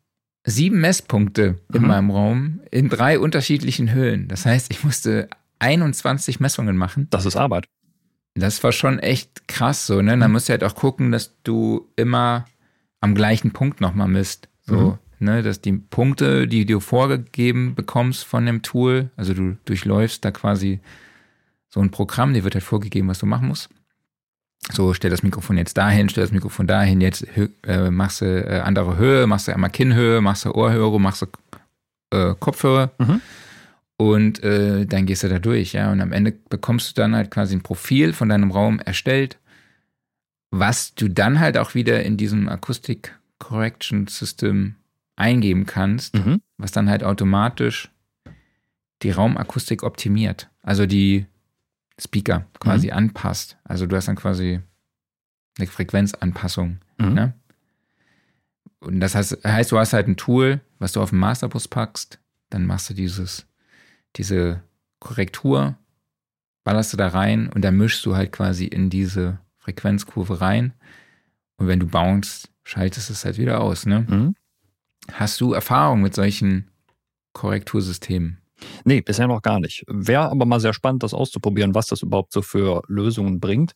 [0.44, 1.88] sieben Messpunkte in Mhm.
[1.88, 4.28] meinem Raum in drei unterschiedlichen Höhen.
[4.28, 5.28] Das heißt, ich musste
[5.58, 7.08] 21 Messungen machen.
[7.10, 7.68] Das ist Arbeit.
[8.34, 10.16] Das war schon echt krass so, ne?
[10.16, 10.20] Mhm.
[10.20, 12.44] Dann musst du halt auch gucken, dass du immer
[13.00, 14.48] am gleichen Punkt nochmal misst.
[14.62, 20.24] So, ne, dass die Punkte, die du vorgegeben bekommst von dem Tool, also du durchläufst
[20.24, 20.80] da quasi
[21.68, 23.68] so ein Programm, dir wird halt vorgegeben, was du machen musst.
[24.72, 27.24] So, stell das Mikrofon jetzt dahin, stell das Mikrofon dahin, jetzt
[27.64, 31.26] äh, machst du äh, andere Höhe, machst du einmal Kinnhöhe, machst du Ohrhöhe, machst du
[32.10, 33.20] äh, Kopfhöhe Mhm.
[33.98, 35.90] Und äh, dann gehst du da durch, ja.
[35.90, 39.38] Und am Ende bekommst du dann halt quasi ein Profil von deinem Raum erstellt,
[40.50, 44.76] was du dann halt auch wieder in diesem Acoustic Correction System
[45.16, 46.40] eingeben kannst, Mhm.
[46.58, 47.90] was dann halt automatisch
[49.02, 50.48] die Raumakustik optimiert.
[50.62, 51.26] Also die
[51.98, 53.56] Speaker quasi anpasst.
[53.64, 54.60] Also du hast dann quasi
[55.58, 56.78] eine Frequenzanpassung.
[56.98, 57.14] Mhm.
[57.14, 57.34] Ne?
[58.80, 62.20] Und das heißt, heißt, du hast halt ein Tool, was du auf den Masterbus packst,
[62.50, 63.46] dann machst du dieses,
[64.16, 64.62] diese
[65.00, 65.76] Korrektur,
[66.64, 70.72] ballerst du da rein und dann mischst du halt quasi in diese Frequenzkurve rein.
[71.58, 73.86] Und wenn du bounce, schaltest es halt wieder aus.
[73.86, 74.06] Ne?
[74.08, 74.34] Mhm.
[75.12, 76.68] Hast du Erfahrung mit solchen
[77.32, 78.38] Korrektursystemen?
[78.84, 79.84] Nee, bisher noch gar nicht.
[79.86, 83.72] Wäre aber mal sehr spannend, das auszuprobieren, was das überhaupt so für Lösungen bringt.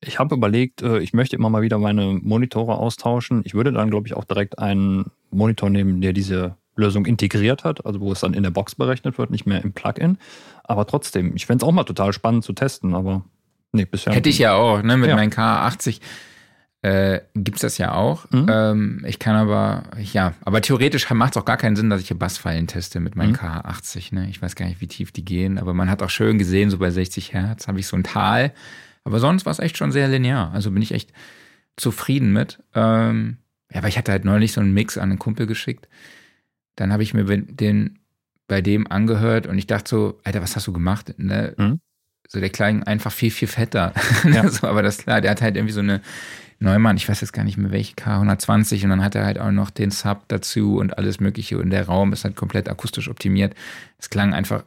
[0.00, 3.42] Ich habe überlegt, äh, ich möchte immer mal wieder meine Monitore austauschen.
[3.44, 7.84] Ich würde dann, glaube ich, auch direkt einen Monitor nehmen, der diese Lösung integriert hat,
[7.84, 10.18] also wo es dann in der Box berechnet wird, nicht mehr im Plugin.
[10.64, 13.24] Aber trotzdem, ich fände es auch mal total spannend zu testen, aber
[13.72, 14.12] nee, bisher.
[14.14, 14.96] Hätte ich ja auch, ne?
[14.96, 15.16] Mit Ja.
[15.16, 16.00] meinem K80
[16.82, 18.30] äh, gibt es das ja auch.
[18.30, 18.46] Mhm.
[18.48, 22.06] Ähm, ich kann aber, ja, aber theoretisch macht es auch gar keinen Sinn, dass ich
[22.08, 23.36] hier Bassfallen teste mit meinem Mhm.
[23.36, 24.14] K80.
[24.14, 24.28] Ne?
[24.30, 26.78] Ich weiß gar nicht, wie tief die gehen, aber man hat auch schön gesehen, so
[26.78, 28.52] bei 60 Hertz habe ich so ein Tal.
[29.02, 30.52] Aber sonst war es echt schon sehr linear.
[30.52, 31.12] Also bin ich echt
[31.76, 32.62] zufrieden mit.
[32.74, 33.38] Ähm,
[33.72, 35.88] ja, aber ich hatte halt neulich so einen Mix an einen Kumpel geschickt.
[36.78, 37.98] Dann habe ich mir den
[38.46, 41.14] bei dem angehört und ich dachte so, Alter, was hast du gemacht?
[41.18, 41.54] Ne?
[41.56, 41.80] Mhm.
[42.28, 43.92] So, der klang einfach viel, viel fetter.
[44.24, 44.48] Ja.
[44.48, 46.00] so, aber das klar, der hat halt irgendwie so eine
[46.60, 49.50] Neumann, ich weiß jetzt gar nicht mehr welche K120 und dann hat er halt auch
[49.50, 53.54] noch den Sub dazu und alles Mögliche und der Raum ist halt komplett akustisch optimiert.
[53.98, 54.64] Es klang einfach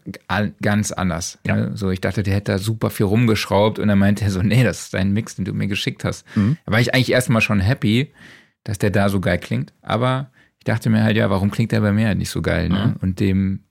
[0.62, 1.40] ganz anders.
[1.46, 1.56] Ja.
[1.56, 1.72] Ne?
[1.76, 4.64] So, ich dachte, der hätte da super viel rumgeschraubt und dann meinte er so, nee,
[4.64, 6.26] das ist dein Mix, den du mir geschickt hast.
[6.36, 6.58] Mhm.
[6.66, 8.12] Da war ich eigentlich erstmal schon happy,
[8.64, 10.30] dass der da so geil klingt, aber
[10.62, 12.94] ich dachte mir halt, ja, warum klingt der bei mir halt nicht so geil, ne?
[12.94, 13.02] Mhm.
[13.02, 13.64] Und dem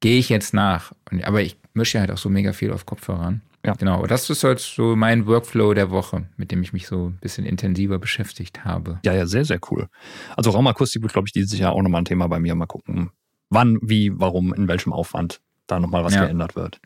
[0.00, 0.92] gehe ich jetzt nach.
[1.10, 3.40] Und, aber ich mische halt auch so mega viel auf Kopfhörern.
[3.64, 3.72] Ja.
[3.72, 7.18] Genau, das ist halt so mein Workflow der Woche, mit dem ich mich so ein
[7.22, 9.00] bisschen intensiver beschäftigt habe.
[9.02, 9.88] Ja, ja, sehr, sehr cool.
[10.36, 12.54] Also Raumakustik wird, glaube ich, dieses Jahr auch nochmal ein Thema bei mir.
[12.54, 13.08] Mal gucken,
[13.48, 16.26] wann, wie, warum, in welchem Aufwand da nochmal was ja.
[16.26, 16.80] geändert wird.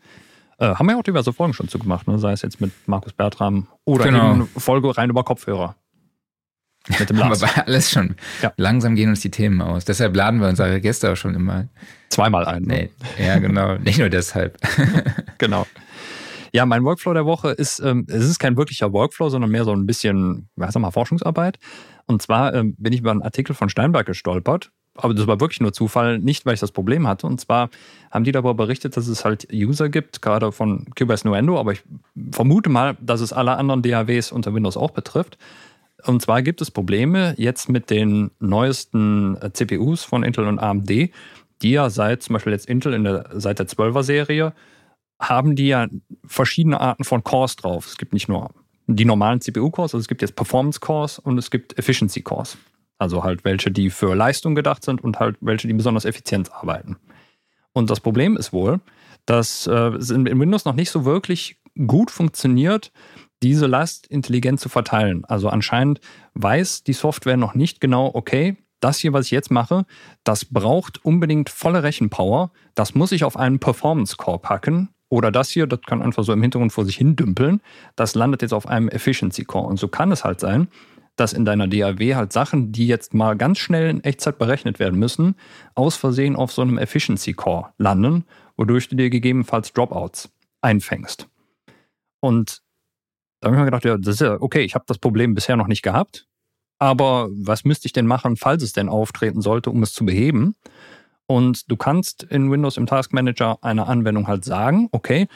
[0.59, 2.17] Äh, haben wir ja auch diverse Folgen schon zugemacht, ne?
[2.19, 4.31] sei es jetzt mit Markus Bertram oder genau.
[4.31, 5.75] eben Folge rein über Kopfhörer.
[6.87, 7.43] Mit dem Lars.
[7.43, 8.15] Aber alles schon.
[8.41, 8.51] Ja.
[8.57, 9.85] Langsam gehen uns die Themen aus.
[9.85, 11.67] Deshalb laden wir unsere Gäste auch schon immer.
[12.09, 12.63] Zweimal ein.
[12.63, 12.89] Ne?
[13.17, 13.75] Nee, ja, genau.
[13.83, 14.57] Nicht nur deshalb.
[15.37, 15.67] genau.
[16.53, 19.71] Ja, mein Workflow der Woche ist, ähm, es ist kein wirklicher Workflow, sondern mehr so
[19.71, 21.59] ein bisschen, was sag mal, Forschungsarbeit.
[22.07, 24.71] Und zwar ähm, bin ich über einen Artikel von Steinberg gestolpert.
[24.95, 27.25] Aber das war wirklich nur Zufall, nicht weil ich das Problem hatte.
[27.25, 27.69] Und zwar
[28.11, 31.81] haben die darüber berichtet, dass es halt User gibt, gerade von Cubase Nuendo, aber ich
[32.31, 35.37] vermute mal, dass es alle anderen DAWs unter Windows auch betrifft.
[36.05, 40.89] Und zwar gibt es Probleme jetzt mit den neuesten äh, CPUs von Intel und AMD,
[40.89, 44.53] die ja seit zum Beispiel jetzt Intel in der, seit der 12er Serie
[45.19, 45.87] haben die ja
[46.25, 47.85] verschiedene Arten von Cores drauf.
[47.85, 48.49] Es gibt nicht nur
[48.87, 52.57] die normalen CPU-Cores, also es gibt jetzt Performance-Cores und es gibt Efficiency-Cores.
[52.97, 56.97] Also halt welche, die für Leistung gedacht sind und halt welche, die besonders effizient arbeiten.
[57.73, 58.79] Und das Problem ist wohl,
[59.25, 61.57] dass äh, es in Windows noch nicht so wirklich
[61.87, 62.91] gut funktioniert,
[63.43, 65.25] diese Last intelligent zu verteilen.
[65.25, 65.99] Also anscheinend
[66.33, 69.85] weiß die Software noch nicht genau, okay, das hier, was ich jetzt mache,
[70.23, 72.51] das braucht unbedingt volle Rechenpower.
[72.75, 74.89] Das muss ich auf einen Performance Core packen.
[75.09, 77.61] Oder das hier, das kann einfach so im Hintergrund vor sich hin dümpeln.
[77.95, 79.67] Das landet jetzt auf einem Efficiency Core.
[79.67, 80.67] Und so kann es halt sein,
[81.15, 84.97] dass in deiner DAW halt Sachen, die jetzt mal ganz schnell in Echtzeit berechnet werden
[84.97, 85.35] müssen,
[85.75, 88.25] aus Versehen auf so einem Efficiency Core landen,
[88.57, 90.31] wodurch du dir gegebenenfalls Dropouts
[90.61, 91.27] einfängst.
[92.21, 92.61] Und
[93.41, 95.57] da habe ich mir gedacht, ja, das ist ja okay, ich habe das Problem bisher
[95.57, 96.27] noch nicht gehabt,
[96.79, 100.55] aber was müsste ich denn machen, falls es denn auftreten sollte, um es zu beheben?
[101.27, 105.27] Und du kannst in Windows im Task Manager einer Anwendung halt sagen, okay,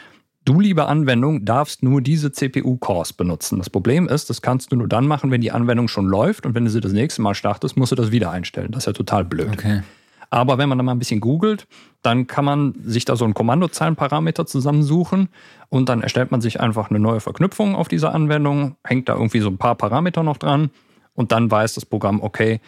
[0.43, 3.57] du liebe Anwendung darfst nur diese CPU-Cores benutzen.
[3.57, 6.53] Das Problem ist, das kannst du nur dann machen, wenn die Anwendung schon läuft und
[6.53, 8.71] wenn du sie das nächste Mal startest, musst du das wieder einstellen.
[8.71, 9.49] Das ist ja total blöd.
[9.53, 9.81] Okay.
[10.29, 11.67] Aber wenn man da mal ein bisschen googelt,
[12.01, 15.29] dann kann man sich da so einen Kommandozeilenparameter zusammensuchen
[15.69, 19.39] und dann erstellt man sich einfach eine neue Verknüpfung auf dieser Anwendung, hängt da irgendwie
[19.39, 20.69] so ein paar Parameter noch dran
[21.13, 22.59] und dann weiß das Programm, okay,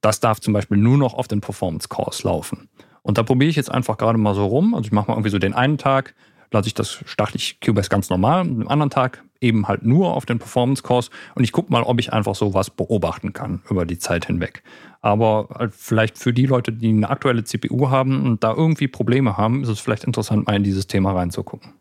[0.00, 2.68] das darf zum Beispiel nur noch auf den Performance Cores laufen.
[3.02, 4.74] Und da probiere ich jetzt einfach gerade mal so rum.
[4.74, 6.14] Also ich mache mal irgendwie so den einen Tag,
[6.50, 10.14] lasse ich das, starte ich Cubase ganz normal, und den anderen Tag eben halt nur
[10.14, 13.62] auf den Performance Cores und ich gucke mal, ob ich einfach so was beobachten kann
[13.70, 14.62] über die Zeit hinweg.
[15.00, 19.36] Aber halt vielleicht für die Leute, die eine aktuelle CPU haben und da irgendwie Probleme
[19.36, 21.72] haben, ist es vielleicht interessant, mal in dieses Thema reinzugucken.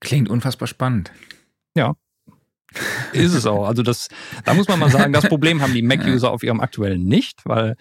[0.00, 1.12] Klingt unfassbar spannend.
[1.74, 1.94] Ja,
[3.12, 3.66] ist es auch.
[3.66, 4.08] Also das,
[4.44, 7.76] da muss man mal sagen, das Problem haben die Mac-User auf ihrem aktuellen nicht, weil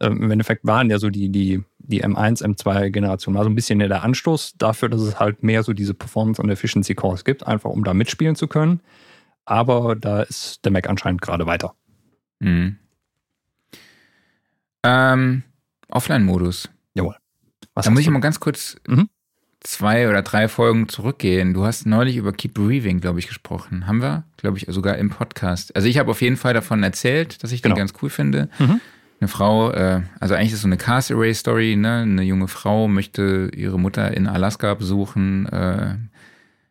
[0.00, 3.78] ähm, im Endeffekt waren ja so die, die, die M1, M2-Generation war so ein bisschen
[3.78, 7.84] der Anstoß dafür, dass es halt mehr so diese Performance- und Efficiency-Cores gibt, einfach um
[7.84, 8.80] da mitspielen zu können.
[9.44, 11.74] Aber da ist der Mac anscheinend gerade weiter.
[12.40, 12.76] Mhm.
[14.84, 15.42] Ähm,
[15.88, 16.70] Offline-Modus.
[16.94, 17.16] Jawohl.
[17.74, 19.08] Was da muss ich mal ganz kurz mhm
[19.64, 21.54] zwei oder drei Folgen zurückgehen.
[21.54, 23.86] Du hast neulich über Keep Breathing, glaube ich, gesprochen.
[23.86, 25.74] Haben wir, glaube ich, sogar im Podcast.
[25.76, 27.74] Also ich habe auf jeden Fall davon erzählt, dass ich genau.
[27.74, 28.48] den ganz cool finde.
[28.58, 28.80] Mhm.
[29.22, 32.00] Eine Frau, äh, also eigentlich ist es so eine Cast Array Story, ne?
[32.00, 35.94] Eine junge Frau möchte ihre Mutter in Alaska besuchen, äh,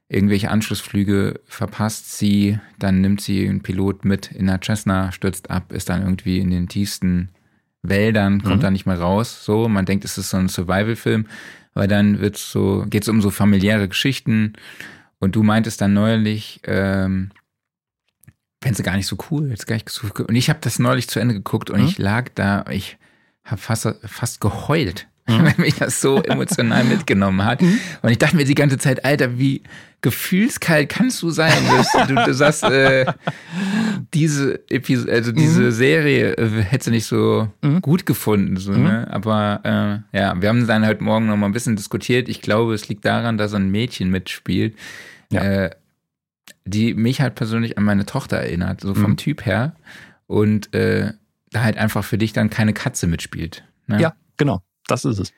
[0.09, 5.71] irgendwelche Anschlussflüge verpasst sie, dann nimmt sie einen Pilot mit in der Cessna, stürzt ab,
[5.71, 7.29] ist dann irgendwie in den tiefsten
[7.83, 8.61] Wäldern, kommt mhm.
[8.61, 9.45] da nicht mehr raus.
[9.45, 11.25] So, man denkt, es ist so ein Survival-Film
[11.73, 14.53] weil dann wird's so, geht's um so familiäre Geschichten.
[15.19, 17.31] Und du meintest dann neulich, ähm,
[18.61, 20.25] wenn sie gar nicht so cool, jetzt gar nicht so cool.
[20.25, 21.87] Und ich habe das neulich zu Ende geguckt und mhm.
[21.87, 22.97] ich lag da, ich
[23.43, 25.45] habe fast, fast geheult mhm.
[25.45, 27.61] weil mich das so emotional mitgenommen hat.
[27.61, 27.79] Mhm.
[28.01, 29.61] Und ich dachte mir die ganze Zeit, Alter, wie
[30.01, 31.53] gefühlskalt kannst du sein?
[31.69, 33.05] Du, du, du sagst, äh,
[34.13, 35.71] diese Episode, also diese mhm.
[35.71, 37.81] Serie äh, hättest du nicht so mhm.
[37.81, 39.07] gut gefunden, so, ne?
[39.11, 42.29] Aber äh, ja, wir haben dann heute Morgen noch mal ein bisschen diskutiert.
[42.29, 44.75] Ich glaube, es liegt daran, dass ein Mädchen mitspielt,
[45.31, 45.43] ja.
[45.43, 45.69] äh,
[46.65, 49.17] die mich halt persönlich an meine Tochter erinnert, so vom mhm.
[49.17, 49.75] Typ her.
[50.27, 51.13] und äh,
[51.51, 53.63] da halt einfach für dich dann keine Katze mitspielt.
[53.87, 54.01] Ne?
[54.01, 54.61] Ja, genau.
[54.87, 55.33] Das ist es.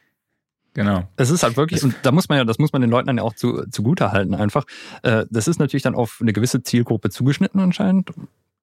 [0.76, 1.08] Genau.
[1.18, 3.18] Es ist halt wirklich, und da muss man ja, das muss man den Leuten dann
[3.18, 4.66] ja auch zu, zugute halten einfach.
[5.04, 8.12] Äh, das ist natürlich dann auf eine gewisse Zielgruppe zugeschnitten anscheinend.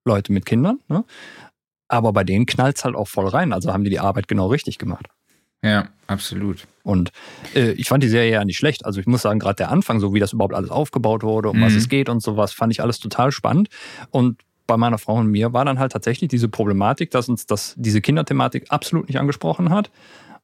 [0.05, 1.05] Leute mit Kindern, ne?
[1.87, 3.53] Aber bei denen knallt's halt auch voll rein.
[3.53, 5.09] Also haben die die Arbeit genau richtig gemacht.
[5.63, 6.67] Ja, absolut.
[6.83, 7.13] Und
[7.55, 8.87] äh, ich fand die Serie ja nicht schlecht.
[8.87, 11.61] Also ich muss sagen, gerade der Anfang, so wie das überhaupt alles aufgebaut wurde, um
[11.61, 11.79] was Mhm.
[11.79, 13.69] es geht und sowas, fand ich alles total spannend.
[14.11, 17.75] Und bei meiner Frau und mir war dann halt tatsächlich diese Problematik, dass uns das,
[17.77, 19.91] diese Kinderthematik absolut nicht angesprochen hat.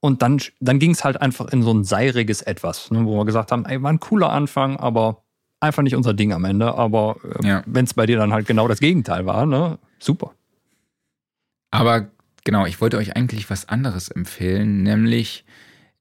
[0.01, 3.24] Und dann, dann ging es halt einfach in so ein seiriges Etwas, ne, wo wir
[3.24, 5.22] gesagt haben, ey, war ein cooler Anfang, aber
[5.60, 6.74] einfach nicht unser Ding am Ende.
[6.74, 7.62] Aber äh, Ja.
[7.66, 10.32] wenn es bei dir dann halt genau das Gegenteil war, ne, super.
[11.70, 12.09] Aber
[12.47, 15.44] genau, ich wollte euch eigentlich was anderes empfehlen, nämlich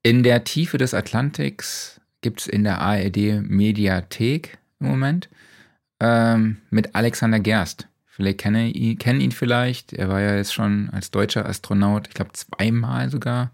[0.02, 5.28] in der Tiefe des Atlantiks gibt es in der ARD Mediathek im Moment
[6.00, 7.88] ähm, mit Alexander Gerst.
[8.06, 9.92] Vielleicht kennen ihn, kennen ihn vielleicht.
[9.92, 13.50] Er war ja jetzt schon als deutscher Astronaut, ich glaube zweimal sogar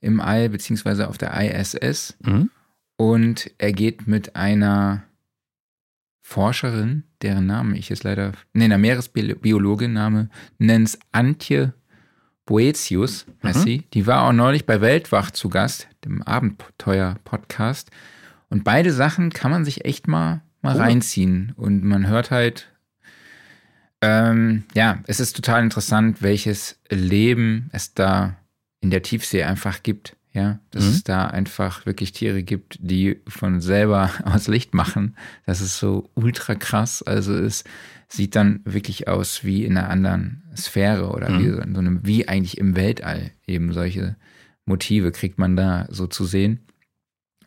[0.00, 2.16] im All, beziehungsweise auf der ISS.
[2.20, 2.50] Mhm.
[2.96, 5.04] Und er geht mit einer
[6.22, 11.74] Forscherin, deren Namen ich jetzt leider, nee, einer Meeresbiologin, Name nennt's Antje
[12.46, 13.62] Boetius, heißt Mhm.
[13.62, 13.84] sie.
[13.94, 17.90] Die war auch neulich bei Weltwach zu Gast, dem Abenteuer-Podcast.
[18.48, 20.80] Und beide Sachen kann man sich echt mal, mal Cool.
[20.82, 21.52] reinziehen.
[21.56, 22.68] Und man hört halt,
[24.02, 28.36] ähm, ja, es ist total interessant, welches Leben es da
[28.80, 30.16] in der Tiefsee einfach gibt.
[30.32, 30.90] Ja, dass Mhm.
[30.90, 35.16] es da einfach wirklich Tiere gibt, die von selber aus Licht machen.
[35.44, 37.02] Das ist so ultra krass.
[37.02, 37.64] Also es
[38.12, 41.62] sieht dann wirklich aus wie in einer anderen Sphäre oder wie, Mhm.
[41.62, 43.30] in so einem, wie eigentlich im Weltall.
[43.46, 44.16] Eben solche
[44.66, 46.60] Motive kriegt man da so zu sehen.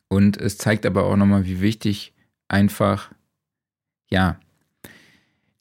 [0.08, 2.14] Und es zeigt aber auch nochmal, wie wichtig
[2.48, 3.12] einfach,
[4.10, 4.40] ja,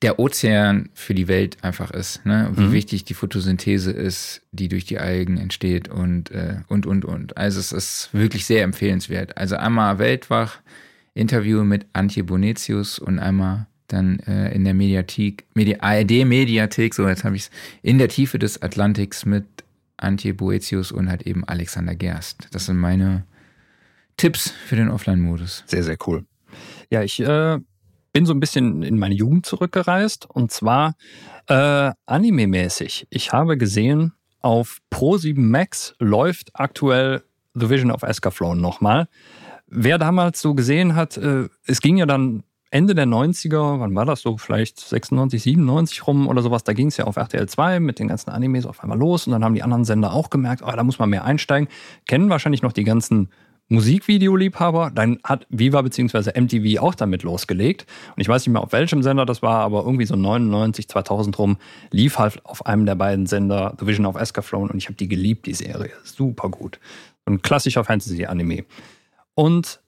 [0.02, 2.50] der Ozean für die Welt einfach ist, ne?
[2.54, 2.72] Wie Mhm.
[2.72, 7.36] wichtig die Photosynthese ist, die durch die Algen entsteht und, äh, und, und, und.
[7.36, 9.36] Also es ist wirklich sehr empfehlenswert.
[9.36, 10.58] Also einmal Weltwach,
[11.14, 17.24] Interview mit Antje Bonetius und einmal dann äh, in der Mediathek, Medi ARD-Mediathek, so jetzt
[17.24, 17.50] habe ich es,
[17.82, 19.44] in der Tiefe des Atlantiks mit
[19.96, 22.48] Antje Boetius und halt eben Alexander Gerst.
[22.52, 23.24] Das sind meine
[24.16, 25.64] Tipps für den Offline-Modus.
[25.66, 26.24] Sehr, sehr cool.
[26.90, 27.58] Ja, ich äh,
[28.12, 30.94] bin so ein bisschen in meine Jugend zurückgereist und zwar
[31.46, 33.06] äh, anime-mäßig.
[33.10, 37.22] Ich habe gesehen, auf Pro7 Max läuft aktuell
[37.54, 39.08] The Vision of Escaflown nochmal.
[39.66, 44.06] Wer damals so gesehen hat, äh, es ging ja dann Ende der 90er, wann war
[44.06, 47.80] das so, vielleicht 96, 97 rum oder sowas, da ging es ja auf RTL 2
[47.80, 50.62] mit den ganzen Animes auf einmal los und dann haben die anderen Sender auch gemerkt,
[50.66, 51.68] oh, da muss man mehr einsteigen.
[52.08, 53.28] Kennen wahrscheinlich noch die ganzen
[53.68, 56.40] Musikvideoliebhaber, dann hat Viva bzw.
[56.40, 57.84] MTV auch damit losgelegt.
[58.16, 61.38] Und ich weiß nicht mehr, auf welchem Sender das war, aber irgendwie so 99, 2000
[61.38, 61.58] rum
[61.90, 65.08] lief halt auf einem der beiden Sender The Vision of Escaflown und ich habe die
[65.08, 65.92] geliebt, die Serie.
[66.04, 66.80] Super gut.
[67.26, 68.64] Ein klassischer Fantasy-Anime.
[69.34, 69.81] Und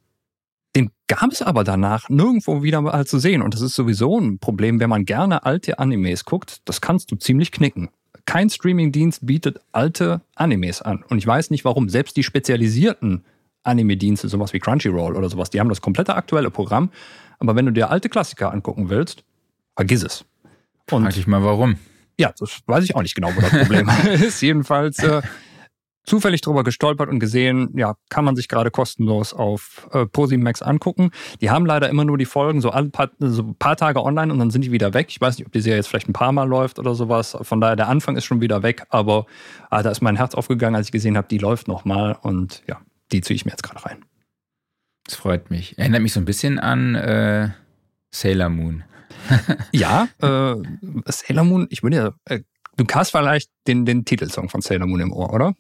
[0.77, 3.43] den gab es aber danach nirgendwo wieder mal zu sehen.
[3.43, 6.59] Und das ist sowieso ein Problem, wenn man gerne alte Animes guckt.
[6.65, 7.91] Das kannst du ziemlich knicken.
[8.27, 11.05] Kein Streamingdienst bietet alte Animes an.
[11.09, 11.89] Und ich weiß nicht warum.
[11.89, 13.25] Selbst die spezialisierten
[13.63, 16.91] Anime-Dienste, sowas wie Crunchyroll oder sowas, die haben das komplette aktuelle Programm.
[17.39, 19.25] Aber wenn du dir alte Klassiker angucken willst,
[19.77, 20.25] vergiss es.
[20.91, 21.77] Und Frag dich mal, warum.
[22.19, 24.41] ja, das weiß ich auch nicht genau, wo das Problem ist.
[24.41, 25.23] Jedenfalls äh,
[26.05, 31.11] zufällig drüber gestolpert und gesehen, ja, kann man sich gerade kostenlos auf äh, Posimax angucken.
[31.41, 34.33] Die haben leider immer nur die Folgen so ein paar, so ein paar Tage online
[34.33, 35.07] und dann sind die wieder weg.
[35.11, 37.37] Ich weiß nicht, ob die Serie jetzt vielleicht ein paar Mal läuft oder sowas.
[37.43, 39.27] Von daher, der Anfang ist schon wieder weg, aber
[39.71, 42.81] ah, da ist mein Herz aufgegangen, als ich gesehen habe, die läuft nochmal und ja,
[43.13, 44.05] die ziehe ich mir jetzt gerade rein.
[45.07, 45.79] Das freut mich.
[45.79, 47.51] Erinnert mich so ein bisschen an äh,
[48.11, 48.85] Sailor Moon.
[49.73, 50.55] Ja, äh,
[51.07, 52.41] Sailor Moon, ich würde ja, äh,
[52.77, 55.55] du hast vielleicht den, den Titelsong von Sailor Moon im Ohr, oder?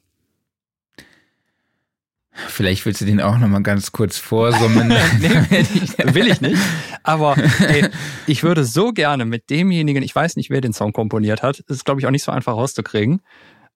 [2.48, 4.90] Vielleicht willst du den auch nochmal ganz kurz vorsummen.
[6.14, 6.60] Will ich nicht.
[7.04, 7.88] Aber ey,
[8.26, 11.84] ich würde so gerne mit demjenigen, ich weiß nicht, wer den Song komponiert hat, ist,
[11.84, 13.20] glaube ich, auch nicht so einfach rauszukriegen,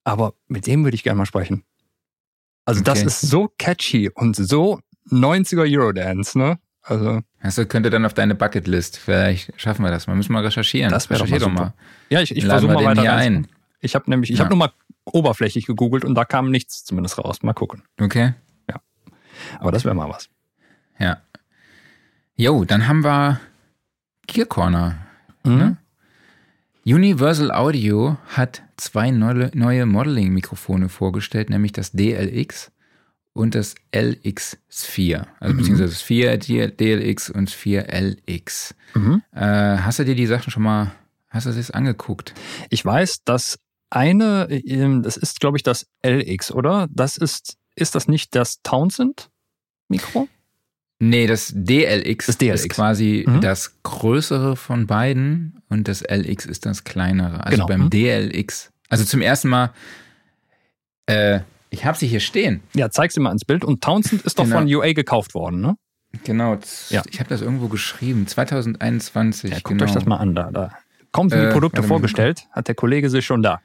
[0.05, 1.63] aber mit dem würde ich gerne mal sprechen.
[2.65, 3.07] Also das Okay.
[3.07, 4.81] ist so catchy und so
[5.11, 6.59] 90er Eurodance, ne?
[6.83, 8.97] Also Also könnte dann auf deine Bucketlist.
[8.99, 10.07] Vielleicht schaffen wir das.
[10.07, 10.15] mal.
[10.17, 10.91] müssen mal recherchieren.
[10.91, 11.75] Das wär doch Recherchier mal
[12.11, 13.49] ja, ich, ich versuche mal wir weiter hier reinzukommen.
[13.81, 14.45] Ich habe nämlich, ich Ja.
[14.47, 14.73] habe nur mal
[15.05, 17.43] oberflächlich gegoogelt und da kam nichts zumindest raus.
[17.43, 17.83] Mal gucken.
[18.01, 18.33] Okay.
[19.59, 20.29] Aber das wäre mal was.
[20.99, 21.21] Ja.
[22.37, 23.41] Jo, dann haben wir
[24.27, 24.99] Gear Corner.
[25.45, 25.57] Mhm.
[25.57, 25.77] Ne?
[26.87, 32.71] Universal Audio hat zwei neue, neue Modeling-Mikrofone vorgestellt, nämlich das DLX
[33.35, 35.27] und das LX Sphere.
[35.41, 35.59] Also Mhm.
[35.59, 38.75] beziehungsweise Sphere DLX und Sphere LX.
[38.95, 39.23] Mhm.
[39.35, 39.41] Äh,
[39.79, 40.93] hast du dir die Sachen schon mal
[41.31, 42.33] Hast du das angeguckt?
[42.71, 43.59] Ich weiß, dass
[43.91, 46.89] eine, ähm, das ist, glaube ich, das LX, oder?
[46.91, 50.29] Das ist, ist das nicht das Townsend-Mikro?
[51.01, 52.63] Nee, das DLX, Das DLX.
[52.63, 53.41] ist quasi Mhm.
[53.41, 57.45] das größere von beiden und das LX ist das kleinere.
[57.45, 57.67] Also Genau.
[57.67, 57.91] beim Mhm.
[57.91, 59.73] DLX, also zum ersten Mal,
[61.07, 61.41] äh,
[61.71, 62.63] ich habe sie hier stehen.
[62.75, 63.65] Ja, zeig sie mal ans Bild.
[63.65, 64.57] Und Townsend ist doch Genau.
[64.59, 65.77] von UA gekauft worden, ne?
[66.25, 66.57] Genau,
[66.89, 67.03] Ja.
[67.11, 69.51] ich habe das irgendwo geschrieben, 2021.
[69.51, 69.85] Ja, guckt genau.
[69.85, 70.35] euch das mal an.
[70.35, 70.73] Da, da
[71.13, 73.61] kommen die Äh, Produkte vorgestellt, hat der Kollege sie schon da.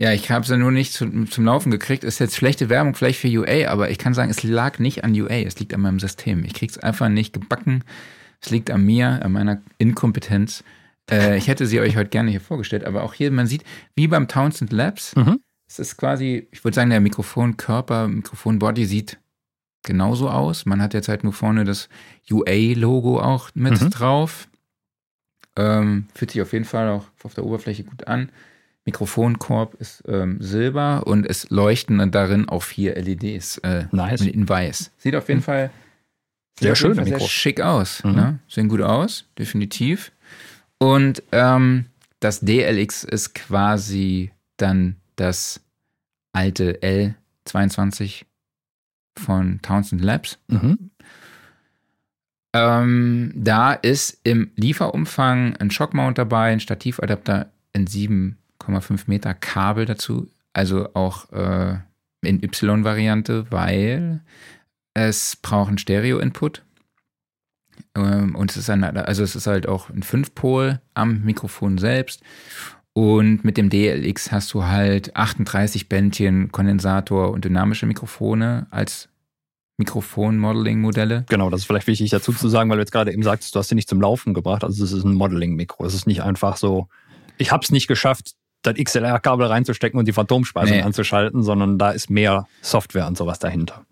[0.00, 2.04] Ja, ich habe sie nur nicht zu, zum Laufen gekriegt.
[2.04, 5.12] Ist jetzt schlechte Werbung vielleicht für UA, aber ich kann sagen, es lag nicht an
[5.20, 6.44] UA, es liegt an meinem System.
[6.44, 7.82] Ich krieg's einfach nicht gebacken.
[8.40, 10.62] Es liegt an mir, an meiner Inkompetenz.
[11.10, 13.64] Äh, ich hätte sie euch heute gerne hier vorgestellt, aber auch hier, man sieht,
[13.96, 15.40] wie beim Townsend Labs, Mhm.
[15.66, 19.18] es ist quasi, ich würde sagen, der Mikrofonkörper, Mikrofonbody sieht
[19.82, 20.64] genauso aus.
[20.64, 21.88] Man hat jetzt halt nur vorne das
[22.30, 23.90] UA-Logo auch mit Mhm.
[23.90, 24.48] drauf.
[25.56, 28.30] Ähm, fühlt sich auf jeden Fall auch auf der Oberfläche gut an.
[28.88, 34.22] Mikrofonkorb ist ähm, silber und es leuchten darin auch vier LEDs äh, Nice.
[34.22, 34.92] in weiß.
[34.96, 35.70] Sieht auf jeden Fall
[36.58, 38.02] sieht Sehr jeden schöne Fall sehr schick aus.
[38.02, 38.12] Mhm.
[38.12, 38.38] Ne?
[38.48, 40.10] Sehen gut aus, definitiv.
[40.78, 41.84] Und ähm,
[42.20, 45.60] das DLX ist quasi dann das
[46.32, 46.80] alte
[47.44, 48.22] L22
[49.18, 50.38] von Townsend Labs.
[50.46, 50.90] Mhm.
[52.54, 57.86] Ähm, da ist im Lieferumfang ein Shockmount dabei, ein Stativadapter, ein
[58.68, 61.78] 7,5 Meter Kabel dazu, also auch äh,
[62.22, 64.20] in Y-Variante, weil
[64.94, 66.62] es braucht einen Stereo-Input.
[67.94, 72.22] Ähm, und es ist ein, also es ist halt auch ein 5-Pol am Mikrofon selbst.
[72.92, 79.08] Und mit dem DLX hast du halt 38 Bändchen, Kondensator und dynamische Mikrofone als
[79.76, 81.24] Mikrofon-Modeling-Modelle.
[81.28, 83.60] Genau, das ist vielleicht wichtig dazu zu sagen, weil du jetzt gerade eben sagtest, du
[83.60, 84.64] hast sie nicht zum Laufen gebracht.
[84.64, 85.84] Also es ist ein Modeling-Mikro.
[85.84, 86.88] Es ist nicht einfach so,
[87.36, 90.82] ich habe es nicht geschafft, das XLR-Kabel reinzustecken und die Phantomspeisung Nee.
[90.82, 93.84] anzuschalten, sondern da ist mehr Software und sowas dahinter.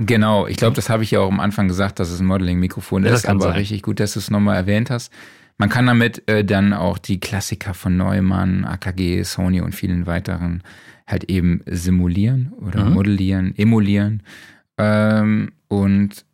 [0.00, 3.04] Genau, ich glaube, das habe ich ja auch am Anfang gesagt, dass es ein Modeling-Mikrofon
[3.04, 3.52] Ja, das ist, aber sein.
[3.52, 5.12] richtig gut, dass du es nochmal erwähnt hast.
[5.58, 10.62] Man kann damit äh, dann auch die Klassiker von Neumann, AKG, Sony und vielen weiteren
[11.06, 12.92] halt eben simulieren oder Mhm.
[12.94, 14.22] modellieren, emulieren.
[14.76, 16.24] Ähm, und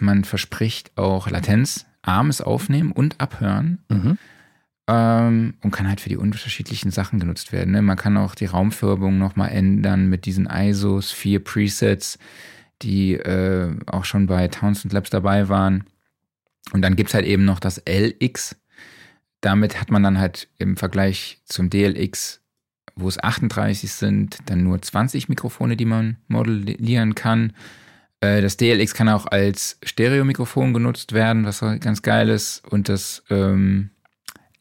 [0.00, 3.78] man verspricht auch Latenz, armes Aufnehmen und Abhören.
[3.88, 4.18] Mhm.
[4.88, 7.72] Ähm, und kann halt für die unterschiedlichen Sachen genutzt werden.
[7.72, 7.82] Ne?
[7.82, 12.18] Man kann auch die Raumfärbung nochmal ändern mit diesen ISOs, vier Presets,
[12.82, 15.84] die äh, auch schon bei Townsend Labs dabei waren.
[16.72, 18.56] Und dann gibt's halt eben noch das LX.
[19.40, 22.40] Damit hat man dann halt im Vergleich zum DLX,
[22.94, 27.52] wo es 38 sind, dann nur 20 Mikrofone, die man modellieren kann.
[28.20, 32.64] Äh, Das DLX kann auch als Stereomikrofon genutzt werden, was ganz geil ist.
[32.70, 33.90] Und das ähm,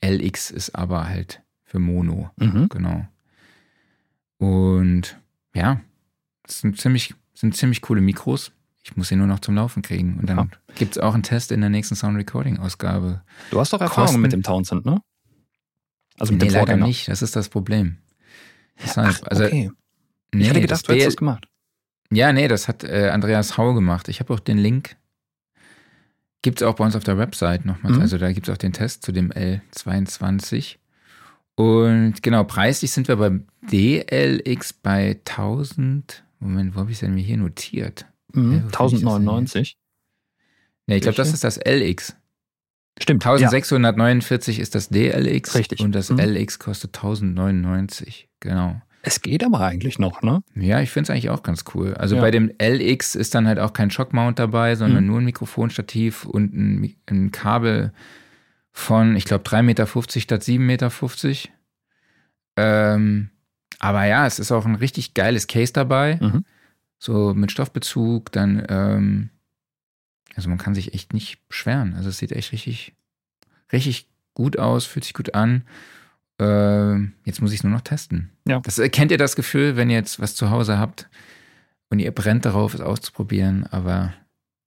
[0.05, 2.69] LX ist aber halt für Mono, Mhm.
[2.69, 3.07] genau.
[4.37, 5.19] Und
[5.53, 5.81] ja,
[6.43, 8.51] das sind ziemlich, sind ziemlich coole Mikros.
[8.83, 10.17] Ich muss sie nur noch zum Laufen kriegen.
[10.19, 10.47] Und dann Ja.
[10.75, 13.23] gibt's auch einen Test in der nächsten Sound Recording Ausgabe.
[13.49, 15.01] Du hast doch Erfahrung Kosten- mit dem Townsend, ne?
[16.19, 16.87] Also mit nee, dem leider Vorgänger.
[16.87, 17.07] nicht.
[17.07, 17.97] Das ist das Problem.
[18.81, 19.71] Deshalb, Ach, also, okay.
[20.33, 21.47] nee, ich hätte gedacht, du hättest das gemacht.
[22.11, 24.07] Ja, nee, das hat äh, Andreas Hau gemacht.
[24.09, 24.95] Ich habe auch den Link.
[26.45, 27.93] Gibt's auch bei uns auf der Website nochmal.
[27.93, 28.01] Mhm.
[28.01, 30.75] Also da gibt's auch den Test zu dem L22.
[31.55, 36.23] Und genau, preislich sind wir beim DLX bei 1000.
[36.39, 38.05] Moment, wo habe ich denn mir hier notiert?
[38.31, 38.43] Mhm.
[38.43, 39.77] Ja, wo finde ich das 1099.
[40.85, 42.15] Nee, ich glaube, das ist das LX.
[43.01, 43.23] Stimmt.
[43.25, 43.31] Ja.
[43.31, 45.55] 1649 ist das DLX.
[45.55, 45.79] Richtig.
[45.79, 46.19] Und das Mhm.
[46.19, 48.29] LX kostet 1099.
[48.39, 48.79] Genau.
[49.07, 50.41] Es geht aber eigentlich noch, ne?
[50.55, 51.93] Ja, ich finde es eigentlich auch ganz cool.
[51.93, 52.21] Also Ja.
[52.21, 55.09] bei dem LX ist dann halt auch kein Shockmount dabei, sondern Mhm.
[55.09, 57.93] nur ein Mikrofonstativ und ein, ein Kabel
[58.71, 59.85] von, ich glaube, 3,50 Meter
[60.19, 61.49] statt 7,50 Meter.
[62.57, 63.29] Ähm,
[63.79, 66.17] aber ja, es ist auch ein richtig geiles Case dabei.
[66.21, 66.45] Mhm.
[66.97, 69.29] So mit Stoffbezug, dann, ähm,
[70.35, 71.93] also man kann sich echt nicht beschweren.
[71.93, 72.93] Also es sieht echt richtig,
[73.71, 75.63] richtig gut aus, fühlt sich gut an.
[76.39, 78.31] Ähm, jetzt muss ich es nur noch testen.
[78.47, 78.59] Ja.
[78.59, 81.09] Das, äh, kennt ihr das Gefühl, wenn ihr jetzt was zu Hause habt
[81.89, 84.13] und ihr brennt darauf, es auszuprobieren, aber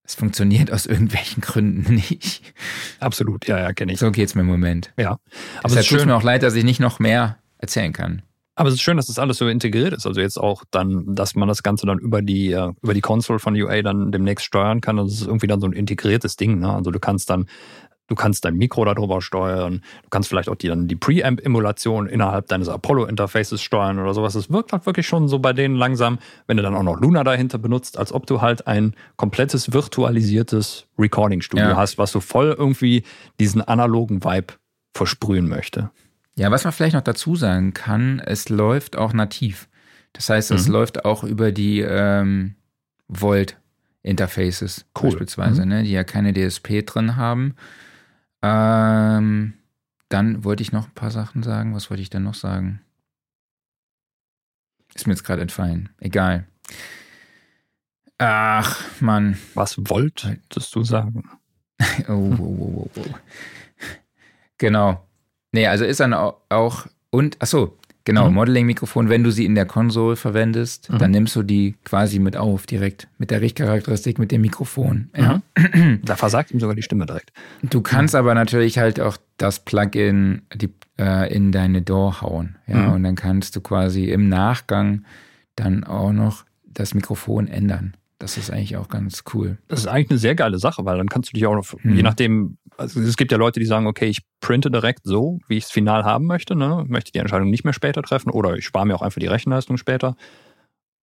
[0.02, 2.54] es funktioniert aus irgendwelchen Gründen nicht.
[3.00, 3.98] Absolut, ja, ja, kenne ich.
[3.98, 4.92] So geht's mir im Moment.
[4.96, 5.18] Ja.
[5.62, 8.22] Aber es es tut mir auch leid, dass ich nicht noch mehr erzählen kann.
[8.54, 10.06] aber es ist schön, dass das alles so integriert ist.
[10.06, 13.38] Also jetzt auch dann, dass man das Ganze dann über die, äh, über die Console
[13.38, 14.98] von UA dann demnächst steuern kann.
[14.98, 16.72] Und es ist irgendwie dann so ein integriertes Ding, ne?
[16.72, 17.46] Also du kannst dann,
[18.08, 19.82] du kannst dein Mikro darüber steuern.
[20.02, 24.34] Du kannst vielleicht auch die, dann die Preamp-Emulation innerhalb deines Apollo-Interfaces steuern oder sowas.
[24.34, 27.22] Es wirkt halt wirklich schon so bei denen langsam, wenn du dann auch noch Luna
[27.22, 31.76] dahinter benutzt, als ob du halt ein komplettes virtualisiertes Recording-Studio Ja.
[31.76, 33.04] hast, was so voll irgendwie
[33.38, 34.54] diesen analogen Vibe
[34.94, 35.90] versprühen möchte.
[36.36, 39.68] Ja, was man vielleicht noch dazu sagen kann, es läuft auch nativ.
[40.14, 40.72] Das heißt, es Mhm.
[40.72, 42.54] läuft auch über die ähm,
[43.08, 45.10] Volt-Interfaces Cool.
[45.10, 47.54] beispielsweise, ne, die ja keine DSP drin haben.
[48.42, 49.54] Ähm,
[50.08, 51.74] dann wollte ich noch ein paar Sachen sagen.
[51.74, 52.80] Was wollte ich denn noch sagen?
[54.94, 55.90] Ist mir jetzt gerade entfallen.
[56.00, 56.46] Egal.
[58.18, 59.38] Ach, Mann.
[59.54, 61.28] Was wolltest du sagen?
[62.08, 63.14] Oh, oh, oh, oh, oh.
[64.58, 65.06] Genau.
[65.52, 67.78] Nee, also ist dann au- auch, und, ach so,
[68.08, 68.34] genau, Mhm.
[68.36, 70.98] Modeling-Mikrofon, wenn du sie in der Konsole verwendest, Mhm.
[70.98, 75.10] dann nimmst du die quasi mit auf, direkt, mit der Richtcharakteristik, mit dem Mikrofon.
[75.16, 75.42] Ja.
[76.04, 77.32] Da versagt ihm sogar die Stimme direkt.
[77.62, 82.56] Du kannst aber natürlich halt auch das Plugin die, äh, in deine DAW hauen.
[82.66, 82.92] Ja, Mhm.
[82.94, 85.04] und dann kannst du quasi im Nachgang
[85.56, 87.94] dann auch noch das Mikrofon ändern.
[88.20, 89.58] Das ist eigentlich auch ganz cool.
[89.68, 91.94] Das ist eigentlich eine sehr geile Sache, weil dann kannst du dich auch noch, Mhm.
[91.94, 95.56] je nachdem, also es gibt ja Leute, die sagen, okay, ich printe direkt so, wie
[95.56, 96.84] ich es final haben möchte, ne?
[96.88, 99.76] möchte die Entscheidung nicht mehr später treffen oder ich spare mir auch einfach die Rechenleistung
[99.76, 100.16] später.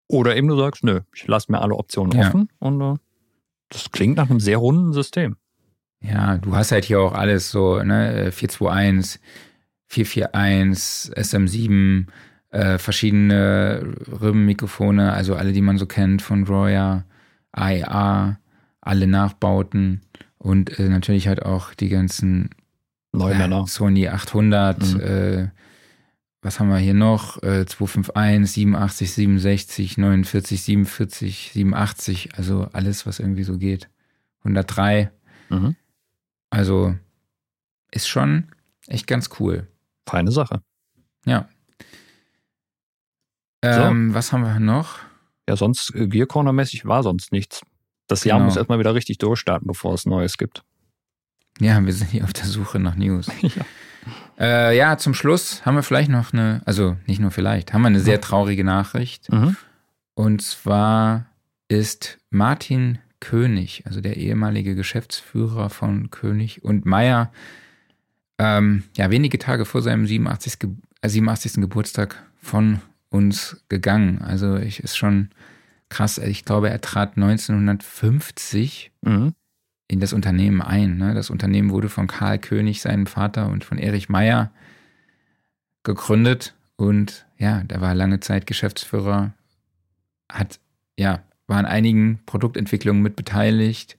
[0.07, 2.27] Oder eben du sagst, nö, ich lasse mir alle Optionen Ja.
[2.27, 2.95] offen und äh,
[3.69, 5.35] das klingt nach einem sehr runden System.
[6.01, 9.21] Ja, du hast halt hier auch alles so, ne, 421,
[9.87, 12.07] 441, SM7,
[12.51, 17.05] äh, verschiedene Rhythmmikrofone, also alle, die man so kennt von Roya,
[17.53, 18.37] AEA,
[18.81, 20.01] alle Nachbauten
[20.37, 22.49] und äh, natürlich halt auch die ganzen
[23.13, 23.59] Neumänner.
[23.61, 24.99] ja, Sony 800, Mhm.
[25.01, 25.47] äh,
[26.41, 27.41] was haben wir hier noch?
[27.43, 33.89] Äh, 251, 87, 67, 49, 47, 87, also alles, was irgendwie so geht.
[34.43, 35.11] 103.
[35.49, 35.75] Mhm.
[36.49, 36.95] Also
[37.91, 38.47] ist schon
[38.87, 39.67] echt ganz cool.
[40.09, 40.61] Feine Sache.
[41.25, 41.47] Ja.
[43.63, 44.99] Ähm, Was haben wir noch?
[45.47, 47.61] Ja, sonst äh, Gear Corner-mäßig war sonst nichts.
[48.07, 48.45] Das Jahr Genau.
[48.47, 50.63] muss erstmal wieder richtig durchstarten, bevor es Neues gibt.
[51.59, 53.27] Ja, wir sind hier auf der Suche nach News.
[53.41, 53.65] Ja.
[54.39, 57.87] Äh, ja, zum Schluss haben wir vielleicht noch eine, also nicht nur vielleicht, haben wir
[57.89, 59.31] eine sehr traurige Nachricht.
[59.31, 59.55] Mhm.
[60.15, 61.27] Und zwar
[61.67, 67.31] ist Martin König, also der ehemalige Geschäftsführer von König und Meier,
[68.39, 70.57] ähm, ja, wenige Tage vor seinem 87.
[70.57, 70.71] Ge
[71.01, 71.61] äh, 87.
[71.61, 72.81] Geburtstag von
[73.11, 74.21] uns gegangen.
[74.23, 75.29] Also ich ist schon
[75.89, 76.17] krass.
[76.17, 79.33] Ich glaube, er trat 1950 Mhm.
[79.87, 80.97] in das Unternehmen ein.
[80.97, 81.13] Ne?
[81.13, 84.51] Das Unternehmen wurde von Karl König, seinem Vater, und von Erich Meyer
[85.83, 86.55] gegründet.
[86.77, 89.33] Und ja, der war lange Zeit Geschäftsführer,
[90.31, 90.59] hat,
[90.97, 93.97] ja, war an einigen Produktentwicklungen mit beteiligt,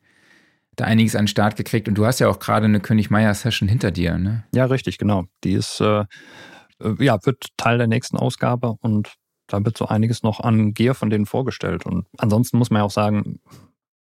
[0.70, 1.89] hat da einiges an den Start gekriegt.
[1.89, 4.44] Und du hast ja auch gerade eine König-Meyer-Session hinter dir, ne?
[4.55, 5.26] Ja, richtig, genau.
[5.44, 6.05] Die ist, äh,
[6.99, 9.15] ja, wird Teil der nächsten Ausgabe und
[9.47, 11.85] da wird so einiges noch an Gear von denen vorgestellt.
[11.86, 13.40] Und ansonsten muss man ja auch sagen,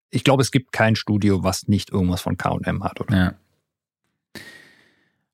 [0.09, 3.15] ich glaube, es gibt kein Studio, was nicht irgendwas von KM hat, oder?
[3.17, 3.33] Ja.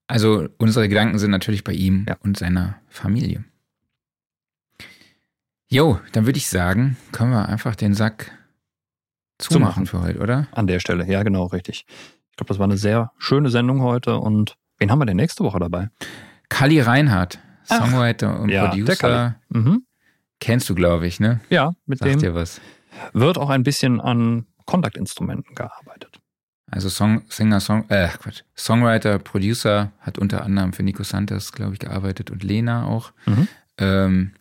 [0.08, 2.18] Also unsere Gedanken sind natürlich bei ihm Ja.
[2.24, 3.44] und seiner Familie.
[5.70, 8.32] Jo, dann würde ich sagen, können wir einfach den Sack
[9.38, 9.86] zumachen Zumachen.
[9.86, 10.48] für heute, oder?
[10.52, 11.86] An der Stelle, ja, genau, richtig.
[12.32, 15.44] Ich glaube, das war eine sehr schöne Sendung heute und wen haben wir denn nächste
[15.44, 15.90] Woche dabei?
[16.49, 19.36] Kali Reinhardt, Ach, Songwriter und ja, der Producer.
[19.49, 19.84] Mhm.
[20.40, 21.40] Kennst du, glaube ich, ne?
[21.49, 22.61] Ja, mit Sagt dem dir was.
[23.14, 26.19] wird auch ein bisschen an Kontaktinstrumenten gearbeitet.
[26.69, 28.41] Also Song, Singer, Song, äh, Quatsch.
[28.56, 33.14] Songwriter, Producer, hat unter anderem für Nico Santos, glaube ich, gearbeitet und Lena auch.
[33.26, 33.48] Mhm.
[33.78, 34.32] Ähm,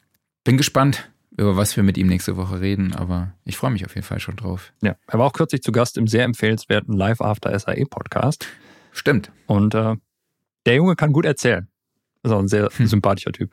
[0.44, 3.94] bin gespannt, über was wir mit ihm nächste Woche reden, aber ich freue mich auf
[3.94, 4.72] jeden Fall schon drauf.
[4.82, 8.46] Ja, er war auch kürzlich zu Gast im sehr empfehlenswerten Live After SAE Podcast.
[8.90, 9.30] Stimmt.
[9.46, 9.94] Und äh,
[10.66, 11.68] der Junge kann gut erzählen.
[12.26, 12.86] Ist auch ein sehr Hm.
[12.86, 13.52] sympathischer Typ.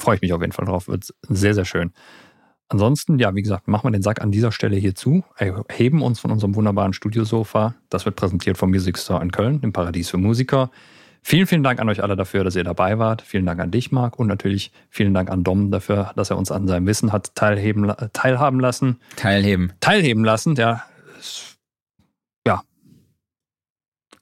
[0.00, 0.88] Freue ich mich auf jeden Fall drauf.
[0.88, 1.92] Wird sehr, sehr schön.
[2.68, 6.20] Ansonsten, ja, wie gesagt, machen wir den Sack an dieser Stelle hier zu, erheben uns
[6.20, 7.74] von unserem wunderbaren Studiosofa.
[7.88, 10.70] Das wird präsentiert vom Music Store in Köln, dem Paradies für Musiker.
[11.22, 13.22] Vielen, vielen Dank an euch alle dafür, dass ihr dabei wart.
[13.22, 14.18] Vielen Dank an dich, Marc.
[14.18, 17.92] Und natürlich vielen Dank an Dom dafür, dass er uns an seinem Wissen hat teilheben,
[18.12, 19.00] teilhaben lassen.
[19.16, 19.72] Teilheben.
[19.80, 20.84] Teilheben lassen, Ja.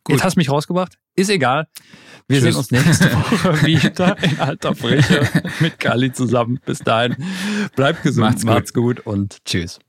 [0.07, 0.15] Gut.
[0.17, 0.99] Jetzt hast du mich rausgebracht.
[1.17, 1.67] Ist egal.
[2.29, 2.45] Wir Tschüss.
[2.55, 5.29] sehen uns nächste Woche wieder in alter Frische
[5.59, 6.61] mit Kali zusammen.
[6.65, 7.17] Bis dahin.
[7.75, 8.51] Bleibt gesund, Macht's gut.
[8.55, 9.81] macht's gut und tschüss.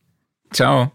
[0.52, 0.92] Ciao.